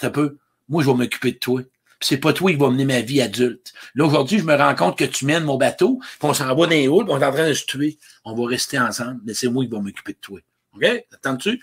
un 0.02 0.10
peu, 0.10 0.38
moi, 0.70 0.84
je 0.84 0.90
vais 0.90 0.96
m'occuper 0.96 1.32
de 1.34 1.38
toi. 1.38 1.62
C'est 2.00 2.18
pas 2.18 2.34
toi 2.34 2.52
qui 2.52 2.58
va 2.58 2.70
mener 2.70 2.86
ma 2.86 3.02
vie 3.02 3.22
adulte. 3.22 3.74
Là, 3.96 4.06
aujourd'hui, 4.06 4.40
je 4.40 4.44
me 4.44 4.56
rends 4.56 4.76
compte 4.76 4.98
que 4.98 5.06
tu 5.06 5.26
mènes 5.26 5.46
mon 5.46 5.58
bateau, 5.58 6.00
puis 6.00 6.18
on 6.22 6.34
s'en 6.34 6.48
va 6.48 6.54
dans 6.54 6.68
les 6.68 6.88
hauts, 6.88 7.04
puis 7.04 7.14
on 7.14 7.22
est 7.22 7.26
en 7.26 7.32
train 7.32 7.48
de 7.48 7.54
se 7.54 7.66
tuer. 7.66 7.98
On 8.26 8.36
va 8.36 8.46
rester 8.48 8.78
ensemble, 8.78 9.22
mais 9.26 9.34
c'est 9.34 9.48
moi 9.48 9.64
qui 9.64 9.72
vais 9.72 9.80
m'occuper 9.80 10.14
de 10.14 10.20
toi. 10.20 10.40
OK? 10.76 10.86
Attends-tu? 11.14 11.62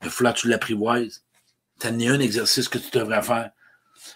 Il 0.00 0.04
va 0.04 0.10
falloir 0.10 0.34
que 0.34 0.40
tu 0.40 0.48
l'apprivoises. 0.48 1.24
T'as 1.80 1.90
un 1.90 2.20
exercice 2.20 2.68
que 2.68 2.78
tu 2.78 2.96
devrais 2.96 3.22
faire. 3.22 3.50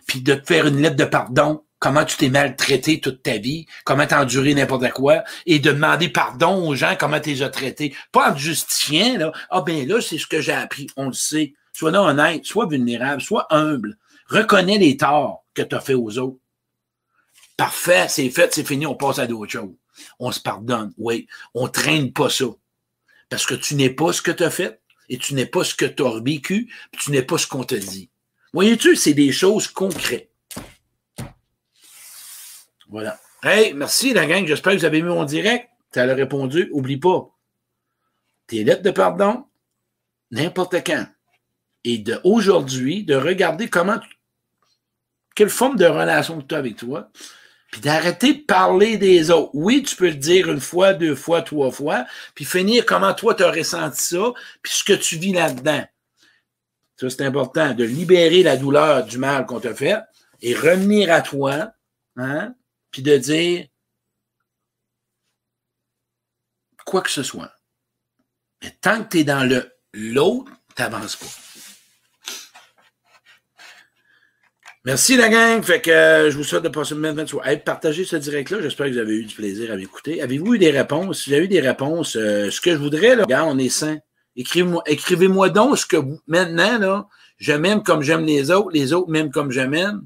Puis 0.06 0.20
de 0.20 0.34
te 0.34 0.46
faire 0.46 0.66
une 0.66 0.80
lettre 0.80 0.96
de 0.96 1.04
pardon 1.04 1.64
comment 1.84 2.04
tu 2.06 2.16
t'es 2.16 2.30
maltraité 2.30 2.98
toute 2.98 3.22
ta 3.22 3.36
vie, 3.36 3.66
comment 3.84 4.06
t'as 4.06 4.22
enduré 4.22 4.54
n'importe 4.54 4.90
quoi, 4.92 5.22
et 5.44 5.58
de 5.58 5.70
demander 5.70 6.08
pardon 6.08 6.66
aux 6.66 6.74
gens, 6.74 6.96
comment 6.98 7.20
tu 7.20 7.28
les 7.28 7.42
as 7.42 7.50
traités. 7.50 7.94
Pas 8.10 8.30
en 8.30 8.34
te 8.34 8.38
justifiant, 8.38 9.18
là. 9.18 9.32
Ah 9.50 9.60
ben 9.60 9.86
là, 9.86 10.00
c'est 10.00 10.16
ce 10.16 10.26
que 10.26 10.40
j'ai 10.40 10.52
appris. 10.52 10.86
On 10.96 11.08
le 11.08 11.12
sait. 11.12 11.52
Sois 11.74 11.90
non 11.90 12.06
honnête, 12.06 12.46
sois 12.46 12.66
vulnérable, 12.66 13.20
sois 13.20 13.46
humble. 13.50 13.98
Reconnais 14.26 14.78
les 14.78 14.96
torts 14.96 15.44
que 15.54 15.62
tu 15.62 15.74
as 15.74 15.80
fait 15.80 15.94
aux 15.94 16.18
autres. 16.18 16.38
Parfait, 17.56 18.06
c'est 18.08 18.30
fait, 18.30 18.52
c'est 18.52 18.66
fini, 18.66 18.86
on 18.86 18.96
passe 18.96 19.18
à 19.18 19.26
d'autres 19.26 19.52
choses. 19.52 19.74
On 20.18 20.32
se 20.32 20.40
pardonne, 20.40 20.92
oui. 20.98 21.28
On 21.54 21.68
traîne 21.68 22.12
pas 22.12 22.30
ça. 22.30 22.46
Parce 23.28 23.46
que 23.46 23.54
tu 23.54 23.74
n'es 23.74 23.90
pas 23.90 24.12
ce 24.12 24.22
que 24.22 24.32
tu 24.32 24.42
as 24.42 24.50
fait, 24.50 24.80
et 25.08 25.18
tu 25.18 25.34
n'es 25.34 25.46
pas 25.46 25.64
ce 25.64 25.74
que 25.74 25.84
tu 25.84 26.04
as 26.04 26.20
vécu, 26.20 26.72
tu 26.92 27.10
n'es 27.10 27.22
pas 27.22 27.38
ce 27.38 27.46
qu'on 27.46 27.64
te 27.64 27.74
dit. 27.74 28.10
Voyez-tu, 28.52 28.96
c'est 28.96 29.14
des 29.14 29.32
choses 29.32 29.68
concrètes. 29.68 30.30
Voilà. 32.88 33.18
Hey, 33.42 33.74
merci 33.74 34.12
la 34.12 34.26
gang. 34.26 34.46
J'espère 34.46 34.72
que 34.72 34.78
vous 34.78 34.84
avez 34.84 35.02
mis 35.02 35.08
mon 35.08 35.24
direct. 35.24 35.68
Tu 35.92 35.98
as 35.98 36.14
répondu. 36.14 36.68
Oublie 36.72 36.96
pas. 36.96 37.28
Tes 38.46 38.62
lettres 38.62 38.82
de 38.82 38.90
pardon, 38.90 39.46
n'importe 40.30 40.76
quand. 40.86 41.06
Et 41.82 41.98
de 41.98 42.20
aujourd'hui, 42.24 43.04
de 43.04 43.14
regarder 43.14 43.68
comment 43.68 43.98
quelle 45.34 45.50
forme 45.50 45.76
de 45.76 45.86
relation 45.86 46.40
tu 46.40 46.54
as 46.54 46.58
avec 46.58 46.76
toi, 46.76 47.10
puis 47.70 47.80
d'arrêter 47.80 48.34
de 48.34 48.42
parler 48.42 48.96
des 48.98 49.30
autres. 49.30 49.50
Oui, 49.52 49.82
tu 49.82 49.96
peux 49.96 50.08
le 50.08 50.14
dire 50.14 50.48
une 50.50 50.60
fois, 50.60 50.94
deux 50.94 51.16
fois, 51.16 51.42
trois 51.42 51.72
fois, 51.72 52.06
puis 52.34 52.44
finir 52.44 52.86
comment 52.86 53.14
toi 53.14 53.34
tu 53.34 53.42
as 53.42 53.50
ressenti 53.50 54.04
ça, 54.04 54.32
puis 54.62 54.72
ce 54.72 54.84
que 54.84 54.92
tu 54.92 55.16
vis 55.16 55.32
là-dedans. 55.32 55.84
Ça, 56.96 57.10
c'est 57.10 57.22
important, 57.22 57.74
de 57.74 57.84
libérer 57.84 58.42
la 58.44 58.56
douleur 58.56 59.04
du 59.04 59.18
mal 59.18 59.46
qu'on 59.46 59.58
t'a 59.58 59.74
fait 59.74 59.98
et 60.40 60.54
revenir 60.54 61.12
à 61.12 61.20
toi, 61.20 61.72
hein, 62.16 62.54
puis 62.92 63.02
de 63.02 63.16
dire 63.16 63.66
quoi 66.84 67.02
que 67.02 67.10
ce 67.10 67.22
soit. 67.22 67.50
Mais 68.62 68.70
tant 68.80 69.02
que 69.02 69.08
tu 69.08 69.24
dans 69.24 69.48
le 69.48 69.72
l'autre, 69.92 70.50
tu 70.76 70.82
pas. 70.82 71.43
Merci 74.86 75.16
la 75.16 75.30
gang. 75.30 75.62
Fait 75.62 75.80
que 75.80 75.90
euh, 75.90 76.30
je 76.30 76.36
vous 76.36 76.44
souhaite 76.44 76.62
de 76.62 76.68
passer 76.68 76.94
une 76.94 77.00
bonne 77.00 77.16
23. 77.16 77.46
Hey, 77.46 77.56
partagez 77.56 78.04
ce 78.04 78.16
direct-là. 78.16 78.60
J'espère 78.60 78.86
que 78.86 78.92
vous 78.92 78.98
avez 78.98 79.14
eu 79.14 79.24
du 79.24 79.34
plaisir 79.34 79.72
à 79.72 79.76
m'écouter. 79.76 80.20
Avez-vous 80.20 80.54
eu 80.54 80.58
des 80.58 80.70
réponses? 80.70 81.22
Si 81.22 81.30
vous 81.30 81.36
avez 81.36 81.46
eu 81.46 81.48
des 81.48 81.60
réponses, 81.60 82.16
euh, 82.16 82.50
ce 82.50 82.60
que 82.60 82.70
je 82.70 82.76
voudrais, 82.76 83.16
là, 83.16 83.22
regarde, 83.22 83.48
on 83.50 83.58
est 83.58 83.70
sain. 83.70 83.96
Écrivez-moi 84.36 84.82
écrivez 84.86 85.28
donc 85.28 85.78
ce 85.78 85.86
que 85.86 85.96
vous, 85.96 86.20
maintenant, 86.26 86.78
là, 86.78 87.08
je 87.38 87.52
m'aime 87.54 87.82
comme 87.82 88.02
j'aime 88.02 88.26
les 88.26 88.50
autres, 88.50 88.70
les 88.72 88.92
autres 88.92 89.10
m'aiment 89.10 89.30
comme 89.30 89.52
je 89.52 89.62
m'aime. 89.62 90.02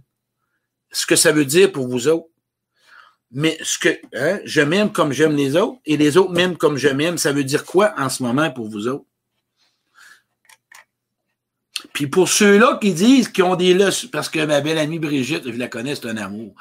Ce 0.92 1.06
que 1.06 1.16
ça 1.16 1.32
veut 1.32 1.44
dire 1.44 1.72
pour 1.72 1.88
vous 1.88 2.06
autres. 2.06 2.28
Mais 3.32 3.58
ce 3.62 3.78
que 3.78 3.98
hein, 4.14 4.38
je 4.44 4.60
m'aime 4.60 4.92
comme 4.92 5.12
j'aime 5.12 5.34
les 5.34 5.56
autres 5.56 5.78
et 5.86 5.96
les 5.96 6.16
autres 6.16 6.32
m'aiment 6.32 6.56
comme 6.56 6.76
je 6.76 6.88
m'aime, 6.88 7.18
ça 7.18 7.32
veut 7.32 7.44
dire 7.44 7.64
quoi 7.64 7.94
en 7.98 8.08
ce 8.08 8.22
moment 8.22 8.50
pour 8.52 8.68
vous 8.68 8.86
autres? 8.86 9.04
Puis 11.98 12.06
pour 12.06 12.28
ceux-là 12.28 12.78
qui 12.80 12.92
disent 12.92 13.26
qu'ils 13.26 13.42
ont 13.42 13.56
des 13.56 13.74
leçons, 13.74 14.06
parce 14.12 14.28
que 14.28 14.38
ma 14.46 14.60
belle 14.60 14.78
amie 14.78 15.00
Brigitte, 15.00 15.50
je 15.50 15.58
la 15.58 15.66
connais, 15.66 15.96
c'est 15.96 16.06
un 16.06 16.16
amour, 16.16 16.54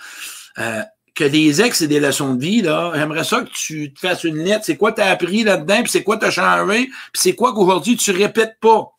euh, 0.58 0.82
que 1.14 1.26
des 1.26 1.62
ex, 1.62 1.78
c'est 1.78 1.88
des 1.88 2.00
leçons 2.00 2.34
de 2.34 2.42
vie, 2.42 2.64
là, 2.64 2.92
j'aimerais 2.96 3.24
ça 3.24 3.44
que 3.44 3.50
tu 3.52 3.94
te 3.94 4.00
fasses 4.00 4.24
une 4.24 4.40
lettre. 4.40 4.66
C'est 4.66 4.78
quoi 4.78 4.94
tu 4.94 5.02
as 5.02 5.12
appris 5.12 5.44
là-dedans, 5.44 5.84
puis 5.84 5.92
c'est 5.92 6.04
quoi 6.04 6.18
tu 6.18 6.26
as 6.26 6.32
changé, 6.32 6.88
puis 6.88 7.22
c'est 7.22 7.36
quoi 7.36 7.54
qu'aujourd'hui 7.54 7.96
tu 7.98 8.10
répètes 8.10 8.58
pas? 8.60 8.90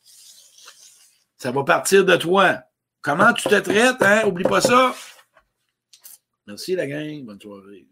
Ça 1.39 1.51
va 1.51 1.65
partir 1.65 2.05
de 2.05 2.15
toi. 2.15 2.61
Comment 3.03 3.33
tu 3.33 3.49
te 3.49 3.57
traites, 3.57 4.01
hein? 4.01 4.23
Oublie 4.25 4.45
pas 4.45 4.61
ça. 4.61 4.95
Merci 6.47 6.77
la 6.77 6.87
gang. 6.87 7.25
Bonne 7.25 7.41
soirée. 7.41 7.89